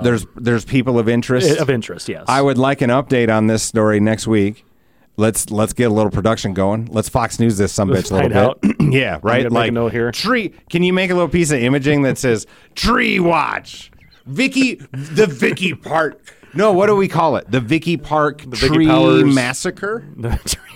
there's 0.00 0.24
there's 0.34 0.64
people 0.64 0.98
of 0.98 1.10
interest. 1.10 1.60
of 1.60 1.68
interest. 1.68 2.08
Yes, 2.08 2.24
I 2.26 2.40
would 2.40 2.56
like 2.56 2.80
an 2.80 2.88
update 2.88 3.28
on 3.28 3.48
this 3.48 3.62
story 3.62 4.00
next 4.00 4.26
week. 4.26 4.64
Let's 5.18 5.50
let's 5.50 5.74
get 5.74 5.90
a 5.90 5.92
little 5.92 6.10
production 6.10 6.54
going. 6.54 6.86
Let's 6.86 7.10
Fox 7.10 7.38
News 7.38 7.58
this 7.58 7.70
some 7.70 7.90
bitch 7.90 8.10
a 8.10 8.14
little 8.14 8.54
bit. 8.54 8.76
yeah, 8.94 9.18
right. 9.22 9.52
like 9.52 9.74
note 9.74 9.92
here. 9.92 10.10
tree. 10.10 10.54
Can 10.70 10.82
you 10.82 10.94
make 10.94 11.10
a 11.10 11.14
little 11.14 11.28
piece 11.28 11.50
of 11.50 11.60
imaging 11.60 12.00
that 12.04 12.16
says 12.16 12.46
tree 12.74 13.20
watch? 13.20 13.90
Vicky, 14.24 14.76
the 14.76 15.26
Vicky 15.26 15.74
Park. 15.74 16.34
No, 16.54 16.72
what 16.72 16.86
do 16.86 16.96
we 16.96 17.08
call 17.08 17.36
it? 17.36 17.50
The 17.50 17.60
Vicky 17.60 17.98
Park 17.98 18.40
Vicky 18.40 18.68
Tree 18.68 18.86
Powers- 18.86 19.34
Massacre. 19.34 20.02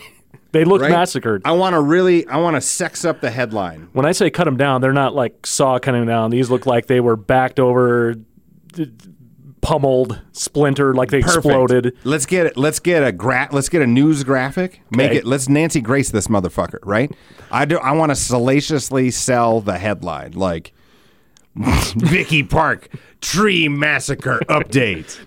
they 0.53 0.65
look 0.65 0.83
Right? 0.83 0.91
massacred. 0.91 1.43
I 1.45 1.53
want 1.53 1.75
to 1.75 1.81
really, 1.81 2.27
I 2.29 2.37
want 2.37 2.57
to 2.57 2.61
sex 2.61 3.05
up 3.05 3.21
the 3.21 3.31
headline. 3.31 3.89
when 3.93 4.07
I 4.07 4.13
say 4.13 4.31
cut 4.31 4.45
them 4.45 4.57
down, 4.57 4.81
they're 4.81 4.93
not 4.93 5.15
like 5.15 5.47
saw 5.47 5.79
cutting 5.79 6.07
down. 6.07 6.31
These 6.31 6.51
look 6.51 6.67
like 6.67 6.87
they 6.87 7.01
were 7.01 7.17
backed 7.17 7.59
over, 7.59 8.15
pummeled, 9.61 10.21
splintered, 10.33 10.97
like 10.97 11.11
they 11.11 11.21
Perfect. 11.21 11.47
exploded. 11.47 11.97
Let's 12.05 12.27
get 12.27 12.47
it. 12.47 12.57
Let's 12.57 12.81
get 12.81 13.03
a 13.05 13.13
gra- 13.13 13.49
Let's 13.53 13.69
get 13.69 13.81
a 13.83 13.87
news 13.87 14.25
graphic. 14.25 14.81
Make 14.91 15.11
Okay. 15.11 15.19
it. 15.19 15.25
Let's 15.27 15.49
Nancy 15.49 15.81
Grace 15.81 16.11
this 16.11 16.27
motherfucker. 16.27 16.79
Right. 16.85 17.13
I 17.51 17.65
do. 17.65 17.79
I 17.79 17.93
want 17.93 18.11
to 18.11 18.17
salaciously 18.17 19.11
sell 19.11 19.61
the 19.61 19.79
headline 19.79 20.33
like 20.33 20.73
Vicky 21.97 22.43
Park 22.43 22.89
tree 23.21 23.69
massacre 23.69 24.41
update. 24.49 25.19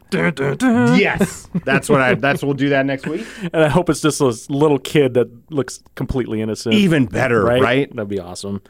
yes, 0.98 1.48
that's 1.64 1.88
what 1.88 2.02
I. 2.02 2.16
That's 2.16 2.44
we'll 2.44 2.54
do 2.54 2.70
that 2.70 2.86
next 2.86 3.06
week. 3.08 3.26
And 3.42 3.64
I 3.64 3.70
hope 3.70 3.90
it's 3.90 4.02
just 4.02 4.20
this 4.20 4.50
little 4.50 4.80
kid 4.80 5.14
that 5.14 5.52
looks 5.52 5.84
completely 5.96 6.42
innocent. 6.42 6.76
Even 6.76 7.06
better, 7.06 7.44
right? 7.44 7.62
right? 7.62 7.96
That'd 7.96 8.10
be 8.10 8.20
awesome. 8.20 8.62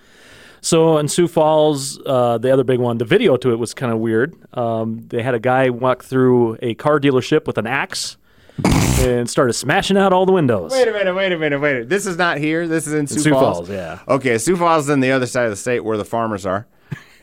So 0.62 0.97
in 0.97 1.07
Sioux 1.07 1.27
Falls, 1.27 2.00
uh, 2.05 2.39
the 2.39 2.51
other 2.51 2.63
big 2.63 2.79
one, 2.79 2.97
the 2.97 3.05
video 3.05 3.38
to 3.38 3.51
it 3.51 3.59
was 3.59 3.74
kind 3.74 3.93
of 3.93 4.00
weird. 4.00 4.35
Um, 4.57 5.05
they 5.07 5.21
had 5.21 5.35
a 5.35 5.39
guy 5.39 5.69
walk 5.69 6.03
through 6.03 6.57
a 6.62 6.74
car 6.74 7.00
dealership 7.00 7.45
with 7.45 7.59
an 7.59 7.67
axe 7.67 8.17
and 9.00 9.29
started 9.29 9.53
smashing 9.53 9.95
out 9.95 10.12
all 10.12 10.25
the 10.25 10.31
windows. 10.31 10.71
Wait 10.71 10.88
a 10.88 10.91
minute. 10.91 11.13
Wait 11.13 11.31
a 11.31 11.38
minute. 11.38 11.59
Wait 11.59 11.71
a 11.71 11.74
minute. 11.75 11.89
This 11.89 12.07
is 12.07 12.17
not 12.17 12.39
here. 12.39 12.67
This 12.67 12.88
is 12.88 12.93
in 12.93 13.05
Sioux, 13.05 13.19
Sioux 13.19 13.29
Falls. 13.31 13.57
Falls, 13.57 13.69
yeah. 13.69 14.00
Okay, 14.07 14.39
Sioux 14.39 14.57
Falls 14.57 14.85
is 14.85 14.89
on 14.89 15.01
the 15.01 15.12
other 15.12 15.27
side 15.27 15.45
of 15.45 15.51
the 15.51 15.55
state 15.55 15.81
where 15.81 15.97
the 15.97 16.05
farmers 16.05 16.45
are. 16.45 16.65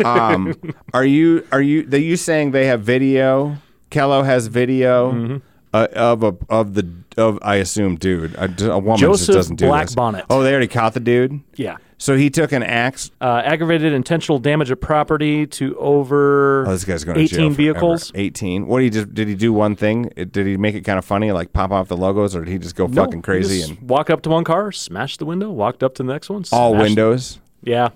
Um, 0.05 0.55
are 0.95 1.05
you 1.05 1.47
are 1.53 1.63
you 1.63 1.89
are 1.93 1.97
you 1.99 2.17
saying 2.17 2.51
they 2.53 2.67
have 2.67 2.83
video? 2.83 3.57
KELO 3.91 4.25
has 4.25 4.47
video 4.47 5.13
Mm-hmm. 5.13 5.37
uh, 5.75 5.87
of 5.95 6.23
a 6.23 6.35
of 6.49 6.75
the 6.75 6.89
of 7.19 7.39
I 7.43 7.57
assume 7.57 7.97
dude 7.97 8.35
a, 8.37 8.45
a 8.71 8.79
woman 8.79 8.99
Joseph 8.99 9.27
just 9.27 9.37
doesn't 9.37 9.57
do 9.57 9.67
Black 9.67 9.87
this. 9.89 9.95
Bonnet. 9.95 10.25
Oh, 10.31 10.43
they 10.43 10.51
already 10.51 10.69
caught 10.69 10.95
the 10.95 11.01
dude. 11.01 11.41
Yeah. 11.57 11.77
So 11.99 12.17
he 12.17 12.31
took 12.31 12.51
an 12.51 12.65
axe. 12.65 13.13
Uh, 13.21 13.43
aggravated 13.45 13.93
intentional 13.93 14.41
damage 14.41 14.73
of 14.73 14.81
property 14.81 15.47
to 15.47 15.79
over 15.79 16.65
Oh, 16.67 16.73
this 16.73 16.85
guy's 16.85 17.05
going 17.05 17.17
to 17.17 17.23
18 17.23 17.39
jail 17.39 17.51
vehicles. 17.51 18.11
Eighteen. 18.17 18.67
What 18.67 18.79
did 18.79 18.85
he 18.85 18.91
just 18.91 19.15
did 19.15 19.29
he 19.29 19.35
do 19.37 19.53
one 19.53 19.77
thing? 19.77 20.11
It- 20.17 20.33
Did 20.33 20.47
he 20.47 20.57
make 20.57 20.75
it 20.75 20.81
kind 20.81 20.99
of 20.99 21.05
funny, 21.05 21.31
like 21.31 21.53
pop 21.53 21.71
off 21.71 21.87
the 21.89 21.97
logos, 21.97 22.35
or 22.35 22.45
did 22.45 22.51
he 22.51 22.59
just 22.59 22.75
go 22.75 22.87
No, 22.89 23.05
fucking 23.05 23.23
crazy 23.23 23.59
just 23.61 23.71
and 23.79 23.89
walk 23.89 24.11
up 24.11 24.23
to 24.23 24.31
one 24.31 24.43
car, 24.45 24.73
smash 24.73 25.17
the 25.19 25.27
window, 25.27 25.51
walked 25.51 25.83
up 25.85 25.95
to 25.97 26.03
the 26.03 26.13
next 26.13 26.29
one. 26.31 26.43
all 26.51 26.75
windows? 26.75 27.39
Yeah. 27.63 27.91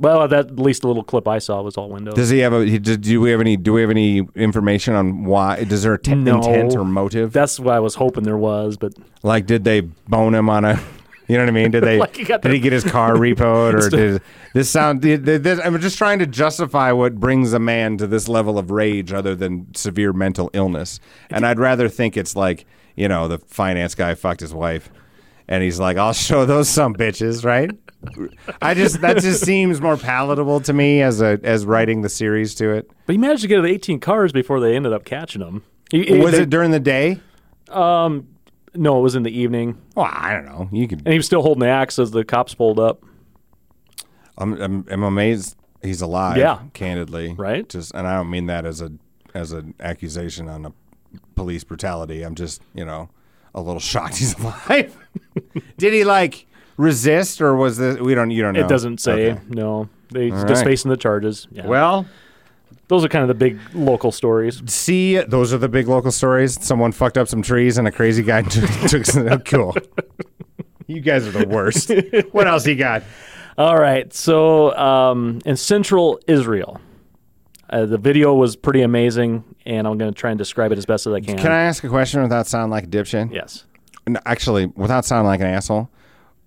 Well, 0.00 0.26
that 0.28 0.46
at 0.46 0.58
least 0.58 0.82
the 0.82 0.88
little 0.88 1.04
clip 1.04 1.26
I 1.28 1.38
saw 1.38 1.60
was 1.62 1.76
all 1.76 1.88
windows. 1.88 2.14
Does 2.14 2.30
he 2.30 2.38
have 2.40 2.52
a? 2.52 2.78
do 2.78 3.20
we 3.20 3.30
have 3.30 3.40
any? 3.40 3.56
Do 3.56 3.72
we 3.72 3.80
have 3.82 3.90
any 3.90 4.26
information 4.34 4.94
on 4.94 5.24
why? 5.24 5.64
Does 5.64 5.82
there 5.82 5.94
a 5.94 5.98
t- 5.98 6.14
No. 6.14 6.36
intent 6.36 6.74
or 6.76 6.84
motive? 6.84 7.32
That's 7.32 7.58
what 7.60 7.74
I 7.74 7.80
was 7.80 7.94
hoping 7.96 8.24
there 8.24 8.38
was, 8.38 8.76
but 8.76 8.94
like, 9.22 9.46
did 9.46 9.64
they 9.64 9.80
bone 9.82 10.34
him 10.34 10.48
on 10.50 10.64
a? 10.64 10.80
You 11.26 11.38
know 11.38 11.44
what 11.44 11.48
I 11.48 11.52
mean? 11.52 11.70
Did 11.70 11.84
they? 11.84 11.96
Like 12.04 12.16
he 12.16 12.24
did 12.24 12.42
the- 12.42 12.50
he 12.50 12.58
get 12.60 12.74
his 12.74 12.84
car 12.84 13.14
repoed, 13.14 13.72
or 13.82 13.88
did 13.88 14.20
this 14.52 14.68
sound? 14.68 15.00
Did 15.00 15.24
this, 15.24 15.58
I'm 15.64 15.80
just 15.80 15.96
trying 15.96 16.18
to 16.18 16.26
justify 16.26 16.92
what 16.92 17.14
brings 17.18 17.54
a 17.54 17.58
man 17.58 17.96
to 17.96 18.06
this 18.06 18.28
level 18.28 18.58
of 18.58 18.70
rage, 18.70 19.10
other 19.10 19.34
than 19.34 19.74
severe 19.74 20.12
mental 20.12 20.50
illness. 20.52 21.00
And 21.30 21.46
I'd 21.46 21.58
rather 21.58 21.88
think 21.88 22.18
it's 22.18 22.36
like 22.36 22.66
you 22.94 23.08
know 23.08 23.26
the 23.26 23.38
finance 23.38 23.94
guy 23.94 24.14
fucked 24.14 24.40
his 24.40 24.52
wife, 24.52 24.90
and 25.48 25.62
he's 25.62 25.80
like, 25.80 25.96
"I'll 25.96 26.12
show 26.12 26.44
those 26.44 26.68
some 26.68 26.92
bitches," 26.94 27.42
right? 27.42 27.70
I 28.62 28.74
just 28.74 29.00
that 29.00 29.18
just 29.18 29.44
seems 29.44 29.80
more 29.80 29.96
palatable 29.96 30.60
to 30.62 30.72
me 30.72 31.02
as 31.02 31.20
a 31.20 31.38
as 31.42 31.64
writing 31.66 32.02
the 32.02 32.08
series 32.08 32.54
to 32.56 32.70
it. 32.70 32.90
but 33.06 33.12
he 33.12 33.18
managed 33.18 33.42
to 33.42 33.48
get 33.48 33.64
18 33.64 34.00
cars 34.00 34.32
before 34.32 34.60
they 34.60 34.74
ended 34.76 34.92
up 34.92 35.04
catching 35.04 35.42
him. 35.42 35.62
He, 35.90 36.04
he- 36.04 36.18
Was 36.18 36.32
they- 36.32 36.42
it 36.42 36.50
during 36.50 36.70
the 36.70 36.80
day? 36.80 37.20
Um, 37.70 38.28
no, 38.74 38.98
it 38.98 39.02
was 39.02 39.14
in 39.14 39.22
the 39.22 39.36
evening, 39.36 39.80
Well, 39.94 40.08
I 40.10 40.32
don't 40.34 40.46
know. 40.46 40.68
You 40.72 40.86
could. 40.88 40.98
and 41.00 41.08
he 41.08 41.16
was 41.18 41.26
still 41.26 41.42
holding 41.42 41.60
the 41.60 41.68
axe 41.68 41.98
as 41.98 42.10
the 42.10 42.24
cops 42.24 42.54
pulled 42.54 42.78
up. 42.80 43.02
I'm, 44.36 44.60
I'm, 44.60 44.84
I'm 44.90 45.02
amazed 45.02 45.56
he's 45.82 46.00
alive. 46.00 46.36
Yeah. 46.36 46.58
candidly, 46.72 47.34
Right? 47.34 47.68
Just, 47.68 47.94
and 47.94 48.06
I 48.06 48.16
don't 48.16 48.30
mean 48.30 48.46
that 48.46 48.66
as 48.66 48.80
a 48.80 48.92
as 49.34 49.52
an 49.52 49.74
accusation 49.80 50.48
on 50.48 50.64
a 50.66 50.72
police 51.34 51.64
brutality. 51.64 52.22
I'm 52.22 52.34
just, 52.36 52.62
you 52.74 52.84
know, 52.84 53.08
a 53.54 53.60
little 53.60 53.80
shocked 53.80 54.16
he's 54.18 54.34
alive. 54.38 54.96
Did 55.76 55.92
he 55.92 56.04
like 56.04 56.46
resist, 56.76 57.40
or 57.40 57.54
was 57.56 57.76
this? 57.76 57.98
We 57.98 58.14
don't. 58.14 58.30
You 58.30 58.42
don't 58.42 58.54
know. 58.54 58.60
It 58.64 58.68
doesn't 58.68 59.00
say. 59.00 59.32
Okay. 59.32 59.40
No, 59.48 59.88
they 60.10 60.30
All 60.30 60.44
just 60.44 60.60
right. 60.60 60.64
facing 60.64 60.90
the 60.90 60.96
charges. 60.96 61.46
Yeah. 61.50 61.66
Well, 61.66 62.06
those 62.88 63.04
are 63.04 63.08
kind 63.08 63.22
of 63.22 63.28
the 63.28 63.34
big 63.34 63.58
local 63.74 64.12
stories. 64.12 64.62
see, 64.66 65.18
those 65.18 65.52
are 65.52 65.58
the 65.58 65.68
big 65.68 65.88
local 65.88 66.12
stories. 66.12 66.62
Someone 66.64 66.92
fucked 66.92 67.18
up 67.18 67.28
some 67.28 67.42
trees, 67.42 67.78
and 67.78 67.88
a 67.88 67.92
crazy 67.92 68.22
guy 68.22 68.42
took. 68.48 68.70
took 68.88 69.06
some, 69.06 69.28
oh, 69.28 69.38
cool. 69.38 69.74
You 70.86 71.00
guys 71.00 71.26
are 71.26 71.30
the 71.30 71.48
worst. 71.48 71.90
what 72.32 72.46
else 72.46 72.64
he 72.64 72.74
got? 72.74 73.02
All 73.56 73.78
right. 73.78 74.12
So 74.12 74.76
um, 74.76 75.40
in 75.46 75.56
central 75.56 76.20
Israel, 76.26 76.80
uh, 77.70 77.86
the 77.86 77.98
video 77.98 78.34
was 78.34 78.54
pretty 78.56 78.82
amazing, 78.82 79.44
and 79.64 79.86
I'm 79.86 79.96
going 79.96 80.12
to 80.12 80.18
try 80.18 80.30
and 80.30 80.38
describe 80.38 80.72
it 80.72 80.78
as 80.78 80.84
best 80.86 81.06
as 81.06 81.12
I 81.14 81.20
can. 81.20 81.38
Can 81.38 81.52
I 81.52 81.62
ask 81.62 81.82
a 81.84 81.88
question 81.88 82.22
without 82.22 82.46
sounding 82.46 82.70
like 82.70 82.84
a 82.84 82.86
dipshit? 82.88 83.32
Yes. 83.32 83.64
No, 84.06 84.20
actually, 84.26 84.66
without 84.66 85.04
sounding 85.04 85.26
like 85.26 85.40
an 85.40 85.46
asshole, 85.46 85.88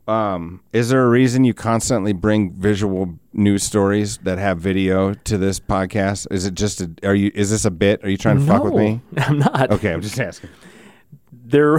um, 0.08 0.62
is 0.74 0.90
there 0.90 1.04
a 1.04 1.10
reason 1.10 1.44
you 1.44 1.54
constantly 1.54 2.14
bring 2.14 2.54
visual 2.54 3.20
news 3.34 3.64
stories 3.64 4.18
that 4.20 4.38
have 4.38 4.60
video 4.60 5.14
to 5.14 5.38
this 5.38 5.60
podcast? 5.60 6.28
Is 6.32 6.46
it 6.46 6.54
just 6.54 6.82
a, 6.82 6.92
are 7.04 7.16
you 7.16 7.32
is 7.36 7.52
this 7.52 7.66
a 7.66 7.72
bit? 7.72 8.04
Are 8.04 8.10
you 8.10 8.18
trying 8.18 8.40
to 8.40 8.46
fuck 8.46 8.64
with 8.64 8.74
me? 8.76 9.02
I'm 9.18 9.40
not. 9.40 9.72
Okay, 9.72 9.92
I'm 9.92 10.02
just 10.02 10.20
asking. 10.20 10.50
There, 11.32 11.78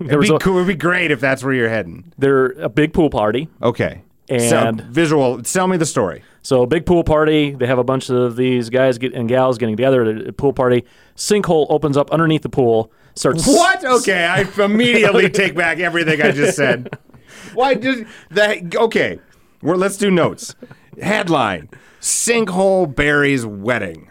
there 0.00 0.18
It'd 0.18 0.20
be 0.20 0.34
a, 0.34 0.38
cool. 0.38 0.56
It'd 0.56 0.68
be 0.68 0.74
great 0.74 1.10
if 1.10 1.20
that's 1.20 1.42
where 1.42 1.52
you're 1.52 1.68
heading. 1.68 2.12
there 2.18 2.46
a 2.52 2.68
big 2.68 2.92
pool 2.92 3.10
party. 3.10 3.48
Okay. 3.62 4.02
And- 4.28 4.80
so, 4.80 4.86
visual. 4.88 5.42
Tell 5.42 5.66
me 5.66 5.76
the 5.76 5.86
story. 5.86 6.22
So 6.42 6.62
a 6.62 6.66
big 6.66 6.86
pool 6.86 7.04
party. 7.04 7.52
They 7.52 7.66
have 7.66 7.78
a 7.78 7.84
bunch 7.84 8.10
of 8.10 8.34
these 8.36 8.70
guys 8.70 8.98
get, 8.98 9.14
and 9.14 9.28
gals 9.28 9.58
getting 9.58 9.76
together 9.76 10.02
at 10.04 10.28
a 10.28 10.32
pool 10.32 10.52
party. 10.52 10.84
Sinkhole 11.16 11.66
opens 11.70 11.96
up 11.96 12.10
underneath 12.10 12.42
the 12.42 12.48
pool. 12.48 12.92
Starts 13.14 13.46
What? 13.46 13.84
Okay, 13.84 14.24
I 14.24 14.40
immediately 14.62 15.28
take 15.30 15.54
back 15.54 15.78
everything 15.78 16.20
I 16.22 16.32
just 16.32 16.56
said. 16.56 16.98
Why 17.54 17.74
did 17.74 18.06
that? 18.30 18.74
Okay, 18.74 19.18
well, 19.62 19.76
let's 19.76 19.96
do 19.96 20.10
notes. 20.10 20.54
Headline: 21.00 21.68
Sinkhole 22.00 22.94
buries 22.94 23.46
wedding. 23.46 24.10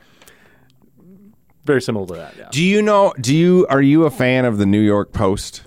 Very 1.66 1.82
similar 1.82 2.08
to 2.08 2.14
that. 2.14 2.36
Yeah. 2.38 2.50
Do 2.52 2.64
you 2.64 2.82
know? 2.82 3.14
Do 3.20 3.36
you 3.36 3.68
are 3.70 3.82
you 3.82 4.06
a 4.06 4.12
fan 4.12 4.46
of 4.46 4.58
the 4.58 4.66
New 4.66 4.82
York 4.82 5.14
Post? 5.14 5.64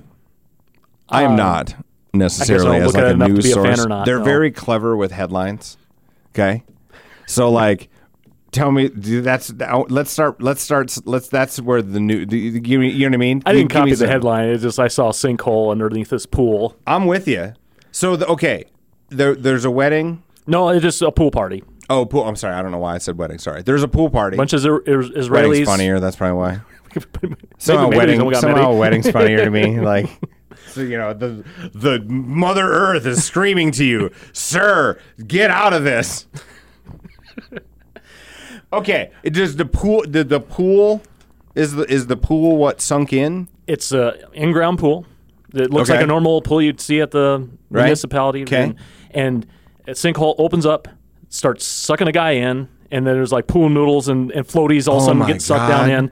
I 1.09 1.23
am 1.23 1.33
um, 1.33 1.37
not 1.37 1.75
necessarily 2.13 2.79
as 2.79 2.95
like 2.95 3.15
a 3.15 3.17
news 3.17 3.47
a 3.47 3.51
source. 3.51 3.85
or 3.85 3.89
not, 3.89 4.05
They're 4.07 4.19
no. 4.19 4.25
very 4.25 4.51
clever 4.51 4.97
with 4.97 5.13
headlines. 5.13 5.77
Okay, 6.31 6.65
so 7.27 7.51
like, 7.51 7.89
tell 8.51 8.73
me 8.73 8.89
that's 8.89 9.53
oh, 9.61 9.87
let's 9.89 10.11
start. 10.11 10.43
Let's 10.43 10.63
start. 10.63 10.93
Let's 11.05 11.29
that's 11.29 11.61
where 11.61 11.81
the 11.81 12.01
new. 12.01 12.27
The, 12.27 12.39
you, 12.39 12.81
you 12.81 12.99
know 13.01 13.11
what 13.11 13.15
I 13.15 13.17
mean? 13.19 13.43
I 13.47 13.53
didn't 13.53 13.69
give 13.71 13.77
copy 13.79 13.91
the 13.91 13.97
some- 13.99 14.09
headline. 14.09 14.49
It's 14.49 14.63
just 14.65 14.81
I 14.81 14.89
saw 14.89 15.09
a 15.09 15.13
sinkhole 15.13 15.71
underneath 15.71 16.09
this 16.09 16.27
pool. 16.27 16.77
I'm 16.87 17.07
with 17.07 17.29
you. 17.29 17.53
So 17.95 18.17
the, 18.17 18.27
okay, 18.27 18.65
there, 19.11 19.37
there's 19.37 19.65
a 19.65 19.71
wedding. 19.71 20.25
No, 20.49 20.69
it's 20.71 20.83
just 20.83 21.01
a 21.01 21.13
pool 21.13 21.31
party. 21.31 21.63
Oh, 21.89 22.05
pool. 22.05 22.25
I'm 22.25 22.35
sorry. 22.35 22.57
I 22.57 22.61
don't 22.61 22.73
know 22.73 22.79
why 22.79 22.97
I 22.97 22.99
said 22.99 23.17
wedding. 23.17 23.39
Sorry. 23.39 23.63
There's 23.63 23.85
a 23.85 23.89
pool 23.89 24.11
party. 24.11 24.37
bunch 24.37 24.53
of 24.53 24.63
Isra- 24.63 25.17
Is- 25.17 25.31
Wedding's 25.31 25.69
funnier. 25.69 26.01
That's 26.01 26.17
probably 26.17 26.37
why. 26.37 26.61
maybe, 27.23 27.37
Somehow 27.59 27.91
maybe 27.91 27.97
wedding. 28.19 28.35
Somehow 28.35 28.75
wedding's 28.75 29.09
funnier 29.09 29.45
to 29.45 29.51
me. 29.51 29.79
Like, 29.81 30.09
so, 30.67 30.81
you 30.81 30.99
know, 30.99 31.15
the 31.15 31.45
the 31.73 32.01
Mother 32.01 32.69
Earth 32.69 33.07
is 33.07 33.23
screaming 33.25 33.71
to 33.73 33.85
you, 33.85 34.11
sir, 34.33 34.99
get 35.25 35.53
out 35.53 35.73
of 35.73 35.85
this. 35.85 36.27
okay. 38.73 39.13
It 39.23 39.35
does 39.35 39.55
the 39.55 39.67
pool. 39.67 40.03
The, 40.05 40.25
the 40.25 40.41
pool 40.41 41.01
is 41.55 41.75
the 41.75 41.85
is 41.85 42.09
the 42.09 42.17
pool 42.17 42.57
what 42.57 42.81
sunk 42.81 43.13
in? 43.13 43.47
It's 43.69 43.93
a 43.93 44.19
in-ground 44.33 44.81
pool. 44.81 45.07
It 45.55 45.71
looks 45.71 45.89
Okay. 45.89 45.99
like 45.99 46.05
a 46.05 46.07
normal 46.09 46.43
pool 46.43 46.61
you'd 46.61 46.81
see 46.81 47.01
at 47.01 47.11
the 47.11 47.49
Right. 47.71 47.85
municipality. 47.85 48.43
Okay. 48.43 48.63
And, 48.63 48.75
and 49.13 49.47
a 49.87 49.93
sinkhole 49.93 50.35
opens 50.39 50.67
up, 50.67 50.89
starts 51.29 51.65
sucking 51.65 52.09
a 52.09 52.13
guy 52.13 52.33
in, 52.33 52.69
and 52.91 53.07
then 53.07 53.15
there's 53.15 53.33
like 53.33 53.47
pool 53.47 53.69
noodles 53.69 54.09
and, 54.09 54.31
and 54.33 54.47
floaties 54.47 54.89
all 54.89 54.97
of 54.97 55.03
a 55.03 55.05
Oh 55.05 55.07
sudden 55.07 55.19
my 55.19 55.27
get 55.27 55.43
sucked 55.43 55.69
down 55.71 55.91
in. 55.91 56.11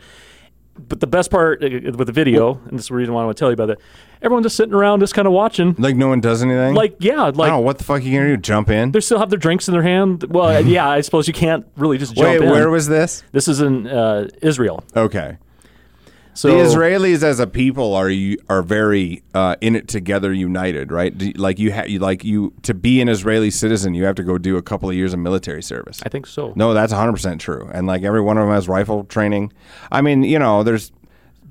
But 0.89 1.01
the 1.01 1.07
best 1.07 1.31
part 1.31 1.63
uh, 1.63 1.69
with 1.97 2.07
the 2.07 2.13
video, 2.13 2.55
and 2.67 2.79
this 2.79 2.87
is 2.87 2.89
the 2.89 2.95
reason 2.95 3.13
why 3.13 3.21
I 3.23 3.25
want 3.27 3.37
to 3.37 3.41
tell 3.41 3.51
you 3.51 3.55
about 3.55 3.69
it, 3.69 3.79
everyone 4.23 4.43
just 4.43 4.57
sitting 4.57 4.73
around, 4.73 5.01
just 5.01 5.15
kind 5.15 5.27
of 5.29 5.33
watching. 5.35 5.75
Like 5.79 5.97
no 5.97 6.09
one 6.09 6.21
does 6.21 6.43
anything. 6.43 6.75
Like, 6.75 6.97
yeah, 6.99 7.25
like 7.35 7.53
oh, 7.53 7.59
what 7.61 7.77
the 7.77 7.85
fuck 7.85 8.01
are 8.01 8.05
you 8.05 8.19
gonna 8.19 8.31
do? 8.31 8.37
Jump 8.39 8.71
in? 8.71 8.91
they 8.91 9.01
still 9.01 9.19
have 9.19 9.29
their 9.29 9.39
drinks 9.39 9.69
in 9.69 9.73
their 9.75 9.83
hand. 9.83 10.25
Well, 10.31 10.65
yeah, 10.67 10.89
I 10.89 11.03
suppose 11.03 11.29
you 11.29 11.35
can't 11.35 11.67
really 11.77 11.99
just 11.99 12.15
jump 12.15 12.27
Wait, 12.27 12.43
in. 12.43 12.51
where 12.51 12.71
was 12.71 12.89
this? 12.89 13.23
this 13.33 13.49
is 13.49 13.61
in 13.61 13.87
uh, 13.87 14.29
Israel. 14.41 14.83
Okay. 14.97 15.37
So 16.35 16.49
the 16.49 16.65
Israelis 16.65 17.23
as 17.23 17.41
a 17.41 17.47
people 17.47 17.95
are 17.95 18.09
you 18.09 18.39
are 18.49 18.63
very 18.63 19.23
uh, 19.35 19.57
in 19.61 19.77
it 19.77 19.87
together, 19.87 20.33
united, 20.33 20.91
right? 20.91 21.17
Do, 21.17 21.31
like 21.33 21.59
you, 21.59 21.73
ha- 21.73 21.85
you 21.87 21.99
like 21.99 22.25
you 22.25 22.55
to 22.63 22.73
be 22.73 23.01
an 23.03 23.09
Israeli 23.09 23.51
citizen, 23.51 23.93
you 23.95 24.05
have 24.05 24.15
to 24.17 24.25
go 24.25 24.39
do 24.39 24.57
a 24.57 24.63
couple 24.63 24.89
of 24.89 24.95
years 24.97 25.13
of 25.13 25.19
military 25.19 25.63
service. 25.63 26.01
I 26.05 26.09
think 26.09 26.27
so. 26.27 26.55
No, 26.57 26.73
that's 26.73 26.93
100 26.93 27.13
percent 27.13 27.41
true, 27.41 27.71
and 27.73 27.87
like 27.87 28.03
every 28.03 28.23
one 28.23 28.39
of 28.39 28.47
them 28.47 28.55
has 28.55 28.67
rifle 28.67 29.05
training. 29.05 29.53
I 29.91 30.01
mean, 30.01 30.23
you 30.23 30.39
know, 30.39 30.63
there's 30.63 30.91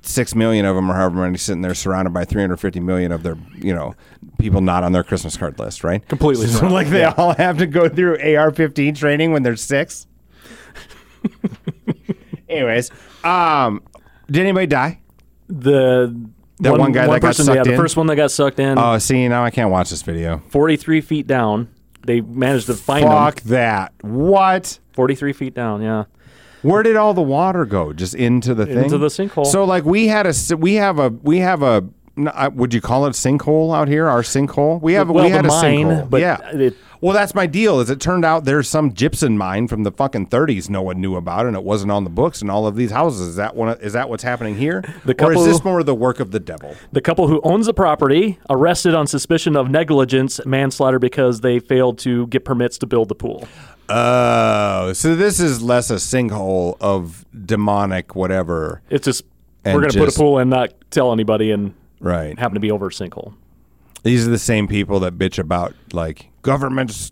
six 0.02 0.34
million 0.34 0.66
of 0.66 0.76
them 0.76 0.90
or 0.90 0.96
however 0.96 1.22
many 1.22 1.38
sitting 1.38 1.62
there 1.62 1.76
surrounded 1.76 2.12
by 2.12 2.26
350 2.26 2.80
million 2.80 3.12
of 3.12 3.24
their, 3.24 3.38
you 3.58 3.74
know, 3.74 3.94
people 4.40 4.62
not 4.62 4.84
on 4.84 4.92
their 4.94 5.04
Christmas 5.04 5.38
card 5.38 5.60
list, 5.60 5.84
right? 5.84 6.08
Completely 6.08 6.48
So 6.48 6.68
like 6.68 6.88
they 6.88 7.04
all 7.04 7.36
have 7.36 7.58
to 7.60 7.68
go 7.68 7.88
through 7.88 8.14
AR-15 8.16 8.98
training 8.98 9.32
when 9.32 9.44
they're 9.44 9.56
six. 9.56 10.08
Anyways, 12.50 12.90
um, 13.24 13.84
did 14.32 14.42
anybody 14.42 14.68
die? 14.68 15.00
The 15.48 16.16
That 16.60 16.78
one 16.78 16.92
guy 16.92 17.08
that 17.08 17.22
got 17.22 17.28
person, 17.30 17.46
sucked 17.46 17.58
yeah, 17.58 17.64
the 17.64 17.76
first 17.78 17.98
one 17.98 18.08
that 18.08 18.16
got 18.16 18.32
sucked 18.32 18.60
in, 18.60 18.78
Oh, 18.78 18.98
see, 19.00 19.28
now 19.28 19.44
I 19.44 19.50
can't 19.52 19.70
watch 19.72 19.90
this 19.90 20.02
video. 20.02 20.42
43 20.50 21.02
feet 21.02 21.28
down. 21.28 21.70
They 22.06 22.22
managed 22.22 22.68
to 22.68 22.74
find 22.74 23.06
Fuck 23.06 23.42
him. 23.42 23.50
that. 23.50 23.94
What? 24.02 24.80
43 24.94 25.34
feet 25.34 25.54
down, 25.54 25.82
yeah. 25.82 26.06
Where 26.64 26.84
did 26.84 26.96
all 26.96 27.14
the 27.14 27.22
water 27.22 27.66
go? 27.66 27.92
Just 27.94 28.14
into 28.16 28.54
the 28.54 28.66
thing? 28.66 28.84
Into 28.86 28.98
the 29.00 29.08
sinkhole. 29.08 29.46
So 29.48 29.64
like 29.66 29.84
we 29.84 30.08
had 30.08 30.28
a 30.28 30.34
we 30.58 30.76
have 30.76 31.00
a 31.00 31.10
we 31.10 31.40
have 31.40 31.64
a 31.64 31.84
uh, 32.24 32.52
would 32.54 32.72
you 32.74 32.82
call 32.82 33.06
it 33.08 33.10
a 33.10 33.12
sinkhole 33.14 33.76
out 33.76 33.88
here? 33.88 34.08
Our 34.08 34.22
sinkhole? 34.22 34.80
We 34.82 34.94
have 34.94 35.10
Well, 35.10 35.24
we 35.26 35.32
had 35.32 35.46
a 35.46 35.48
mine, 35.48 35.86
sinkhole. 35.88 36.10
but 36.10 36.22
yeah. 36.22 36.38
it- 36.54 36.78
well, 37.02 37.14
that's 37.14 37.34
my 37.36 37.48
deal. 37.48 37.80
Is 37.80 37.90
it 37.90 38.00
turned 38.00 38.24
out 38.24 38.46
there's 38.46 38.70
some 38.70 38.94
gypsum 38.94 39.38
mine 39.38 39.68
from 39.68 39.84
the 39.84 39.92
fucking 39.92 40.28
30s 40.28 40.70
no 40.70 40.82
one 40.82 41.02
knew 41.02 41.16
about 41.16 41.46
and 41.48 41.56
it 41.56 41.64
wasn't 41.64 41.92
on 41.92 42.04
the 42.04 42.10
books 42.10 42.42
and 42.42 42.50
all 42.52 42.68
of 42.68 42.76
these 42.76 42.92
houses. 42.92 43.30
Is 43.30 43.36
that 43.38 43.56
one? 43.56 43.78
Is 43.82 43.94
that 43.94 44.08
what's 44.10 44.24
happening 44.24 44.56
here? 44.56 44.82
The 45.04 45.12
or 45.24 45.32
is 45.32 45.38
couple- 45.38 45.44
this 45.46 45.64
more 45.64 45.84
the 45.84 45.96
work 45.96 46.20
of 46.20 46.32
the 46.32 46.40
devil? 46.40 46.76
The 46.92 47.02
couple 47.02 47.28
who 47.28 47.42
owns 47.44 47.66
the 47.66 47.74
property 47.74 48.40
arrested 48.50 48.94
on 48.94 49.08
suspicion 49.08 49.56
of 49.56 49.70
negligence, 49.70 50.40
manslaughter, 50.46 51.00
because 51.00 51.42
they 51.42 51.60
failed 51.60 51.98
to 52.00 52.28
get 52.28 52.46
permits 52.46 52.78
to 52.80 52.86
build 52.88 53.10
the 53.10 53.16
pool. 53.16 53.48
Oh, 53.90 54.94
so 54.94 55.16
this 55.16 55.40
is 55.40 55.62
less 55.62 55.90
a 55.90 55.96
sinkhole 55.96 56.78
of 56.80 57.26
demonic 57.46 58.16
whatever. 58.16 58.82
It's 58.90 59.06
just 59.06 59.24
we're 59.66 59.74
going 59.74 59.90
to 59.90 59.98
put 60.00 60.10
a 60.16 60.18
pool 60.18 60.38
and 60.38 60.50
not 60.50 60.74
tell 60.92 61.12
anybody 61.12 61.52
and 61.52 61.74
Right. 62.00 62.38
happen 62.40 62.54
to 62.56 62.60
be 62.62 62.72
over 62.72 62.88
a 62.88 62.90
sinkhole. 62.90 63.34
These 64.04 64.28
are 64.28 64.32
the 64.32 64.40
same 64.40 64.68
people 64.68 65.00
that 65.02 65.18
bitch 65.18 65.38
about 65.40 65.74
like 65.94 66.30
governments 66.42 67.12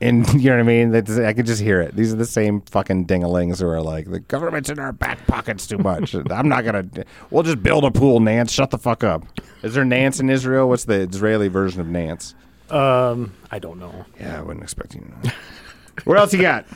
and 0.00 0.26
you 0.42 0.50
know 0.50 0.56
what 0.56 0.60
I 0.60 0.64
mean? 0.64 0.90
That's- 0.90 1.18
I 1.18 1.32
can 1.32 1.46
just 1.46 1.62
hear 1.62 1.80
it. 1.80 1.94
These 1.96 2.12
are 2.12 2.16
the 2.16 2.26
same 2.26 2.60
fucking 2.62 3.06
dingalings 3.06 3.60
who 3.60 3.68
are 3.68 3.80
like 3.80 4.10
the 4.10 4.20
government's 4.20 4.68
in 4.68 4.78
our 4.78 4.92
back 4.92 5.26
pockets 5.26 5.66
too 5.66 5.78
much. 5.78 6.14
I'm 6.30 6.48
not 6.48 6.64
gonna. 6.64 6.84
We'll 7.30 7.42
just 7.44 7.62
build 7.62 7.84
a 7.84 7.90
pool, 7.90 8.20
Nance. 8.20 8.52
Shut 8.52 8.70
the 8.70 8.78
fuck 8.78 9.04
up. 9.04 9.24
Is 9.62 9.74
there 9.74 9.84
Nance 9.84 10.18
in 10.20 10.28
Israel? 10.30 10.68
What's 10.68 10.84
the 10.84 10.94
Israeli 11.02 11.48
version 11.48 11.80
of 11.80 11.86
Nance? 11.88 12.34
Um, 12.70 13.32
I 13.50 13.58
don't 13.58 13.78
know. 13.78 14.04
Yeah, 14.18 14.38
I 14.38 14.42
wouldn't 14.42 14.62
expect 14.64 14.94
you 14.94 15.02
to 15.02 15.08
know. 15.08 15.34
what 16.04 16.18
else 16.18 16.32
you 16.32 16.40
got? 16.40 16.66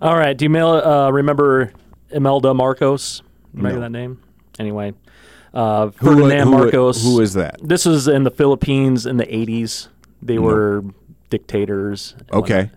All 0.00 0.16
right. 0.16 0.36
Do 0.36 0.44
you 0.44 0.50
mail, 0.50 0.68
uh, 0.68 1.10
remember 1.10 1.72
Imelda 2.10 2.52
Marcos? 2.54 3.22
Remember 3.52 3.76
No. 3.76 3.82
that 3.82 3.90
name? 3.90 4.20
Anyway, 4.58 4.94
uh, 5.56 5.86
Who- 5.96 6.14
Ferdinand 6.16 6.46
who- 6.48 6.50
Marcos. 6.52 7.02
who 7.02 7.20
is 7.20 7.34
that? 7.34 7.56
This 7.62 7.86
is 7.86 8.06
in 8.08 8.24
the 8.24 8.30
Philippines 8.30 9.06
in 9.06 9.16
the 9.16 9.26
80s. 9.26 9.88
They 10.22 10.38
were 10.38 10.84
dictators. 11.30 12.14
Okay. 12.32 12.70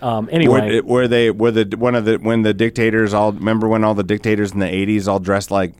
Um, 0.00 0.28
anyway, 0.32 0.80
Were, 0.80 0.82
were 1.02 1.08
they 1.08 1.30
were 1.30 1.50
the 1.52 1.76
one 1.76 1.94
of 1.94 2.04
the 2.04 2.16
when 2.16 2.42
the 2.42 2.52
dictators 2.54 3.14
all 3.14 3.32
remember 3.32 3.68
when 3.68 3.84
all 3.84 3.94
the 3.94 4.02
dictators 4.02 4.50
in 4.52 4.58
the 4.58 4.66
'80s 4.66 5.06
all 5.06 5.20
dressed 5.20 5.50
like 5.52 5.74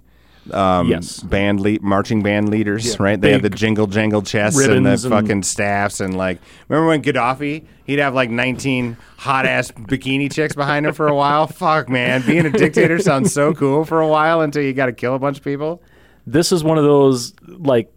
um, 0.53 0.89
Yes. 0.89 1.21
band 1.21 1.61
lead, 1.61 1.83
marching 1.83 2.23
band 2.23 2.49
leaders, 2.49 2.87
Yeah. 2.87 2.97
right? 3.01 3.21
They 3.21 3.33
had 3.33 3.43
the 3.43 3.51
jingle 3.51 3.87
jangle 3.89 4.23
chests 4.23 4.61
and 4.65 4.87
the 4.87 4.91
and- 4.91 5.01
fucking 5.01 5.43
staffs 5.43 5.99
and 6.01 6.17
like. 6.17 6.39
Remember 6.69 6.89
when 6.89 7.03
Gaddafi? 7.03 7.65
He'd 7.85 7.99
have 7.99 8.15
like 8.15 8.31
19 8.31 8.97
hot 9.17 9.45
ass 9.45 9.73
bikini 9.73 10.33
chicks 10.33 10.55
behind 10.55 10.87
him 10.87 10.95
for 10.95 11.09
a 11.09 11.15
while. 11.15 11.47
Fuck, 11.49 11.89
man, 11.89 12.23
being 12.25 12.47
a 12.47 12.51
dictator 12.51 12.99
sounds 13.01 13.33
so 13.33 13.53
cool 13.55 13.85
for 13.85 14.01
a 14.01 14.07
while 14.09 14.41
until 14.41 14.63
you 14.63 14.73
got 14.73 14.87
to 14.87 14.93
kill 14.93 15.15
a 15.15 15.19
bunch 15.19 15.39
of 15.39 15.45
people. 15.45 15.83
This 16.27 16.53
is 16.53 16.63
one 16.63 16.79
of 16.79 16.85
those 16.85 17.35
like 17.47 17.93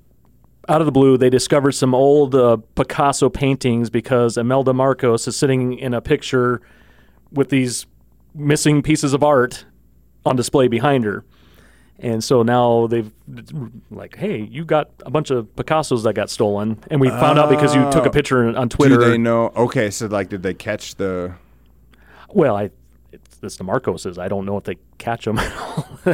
out 0.67 0.81
of 0.81 0.85
the 0.85 0.91
blue 0.91 1.17
they 1.17 1.29
discovered 1.29 1.73
some 1.73 1.93
old 1.93 2.33
uh, 2.35 2.57
picasso 2.75 3.29
paintings 3.29 3.89
because 3.89 4.37
imelda 4.37 4.73
marcos 4.73 5.27
is 5.27 5.35
sitting 5.35 5.77
in 5.77 5.93
a 5.93 6.01
picture 6.01 6.61
with 7.31 7.49
these 7.49 7.85
missing 8.33 8.81
pieces 8.81 9.13
of 9.13 9.23
art 9.23 9.65
on 10.25 10.35
display 10.35 10.67
behind 10.67 11.03
her 11.03 11.23
and 11.99 12.23
so 12.23 12.43
now 12.43 12.87
they've 12.87 13.11
like 13.91 14.15
hey 14.17 14.41
you 14.51 14.65
got 14.65 14.89
a 15.05 15.11
bunch 15.11 15.29
of 15.29 15.45
picassos 15.55 16.03
that 16.03 16.13
got 16.13 16.29
stolen 16.29 16.77
and 16.89 16.99
we 16.99 17.09
found 17.09 17.39
out 17.39 17.49
because 17.49 17.73
you 17.75 17.89
took 17.91 18.05
a 18.05 18.09
picture 18.09 18.55
on 18.57 18.67
twitter 18.67 18.97
Do 18.97 19.05
they 19.05 19.17
know? 19.17 19.51
Okay, 19.55 19.89
so 19.91 20.07
like, 20.07 20.29
did 20.29 20.43
they 20.43 20.53
catch 20.53 20.95
the? 20.95 21.35
well 22.29 22.57
i 22.57 22.69
it's, 23.45 23.53
it's 23.53 23.57
the 23.57 23.63
marcoses 23.63 24.17
i 24.17 24.27
don't 24.27 24.45
know 24.45 24.57
if 24.57 24.63
they 24.63 24.75
catch 24.97 25.25
them 25.25 25.39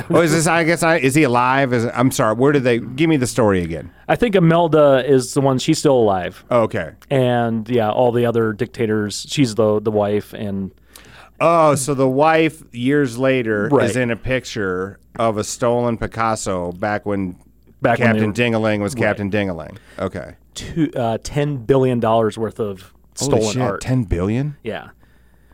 Oh, 0.10 0.22
is 0.22 0.32
this? 0.32 0.48
I 0.48 0.64
guess 0.64 0.84
I 0.84 0.98
is 0.98 1.16
he 1.16 1.24
alive? 1.24 1.74
Is 1.74 1.86
I'm 1.94 2.12
sorry. 2.12 2.34
Where 2.36 2.54
did 2.54 2.64
they? 2.64 2.80
Give 2.80 3.10
me 3.10 3.18
the 3.18 3.28
story 3.28 3.62
again. 3.62 3.92
i 4.08 4.16
think 4.16 4.36
imelda 4.36 5.04
is 5.06 5.34
the 5.34 5.42
one 5.42 5.60
she's 5.60 5.80
still 5.80 5.98
alive 5.98 6.46
Oh, 6.50 6.62
okay. 6.62 6.92
and 7.10 7.68
yeah, 7.70 7.90
all 7.92 8.14
the 8.14 8.26
other 8.26 8.54
dictators. 8.54 9.26
She's 9.30 9.56
the 9.56 9.82
the 9.82 9.92
wife, 9.92 10.32
and 10.34 10.72
Oh, 11.42 11.76
so 11.76 11.94
the 11.94 12.08
wife 12.08 12.64
years 12.72 13.18
later 13.18 13.68
Right. 13.70 13.90
is 13.90 13.98
in 13.98 14.12
a 14.12 14.16
picture 14.16 14.98
of 15.20 15.38
a 15.38 15.44
stolen 15.44 15.98
Picasso 15.98 16.72
back 16.72 17.06
when 17.06 17.36
Back 17.82 18.00
when 18.00 18.08
Captain 18.08 18.28
were- 18.28 18.34
Dingaling 18.34 18.80
was 18.82 18.96
Captain 18.96 19.30
Dingaling. 19.30 19.76
Okay. 20.00 20.36
two, 20.54 20.90
uh, 20.96 21.18
ten 21.22 21.58
billion 21.58 22.00
dollars 22.00 22.38
worth 22.38 22.60
of 22.62 22.94
stolen 23.16 23.52
shit, 23.54 23.62
art. 23.62 23.82
Ten 23.82 24.04
billion. 24.04 24.56
Yeah. 24.64 24.90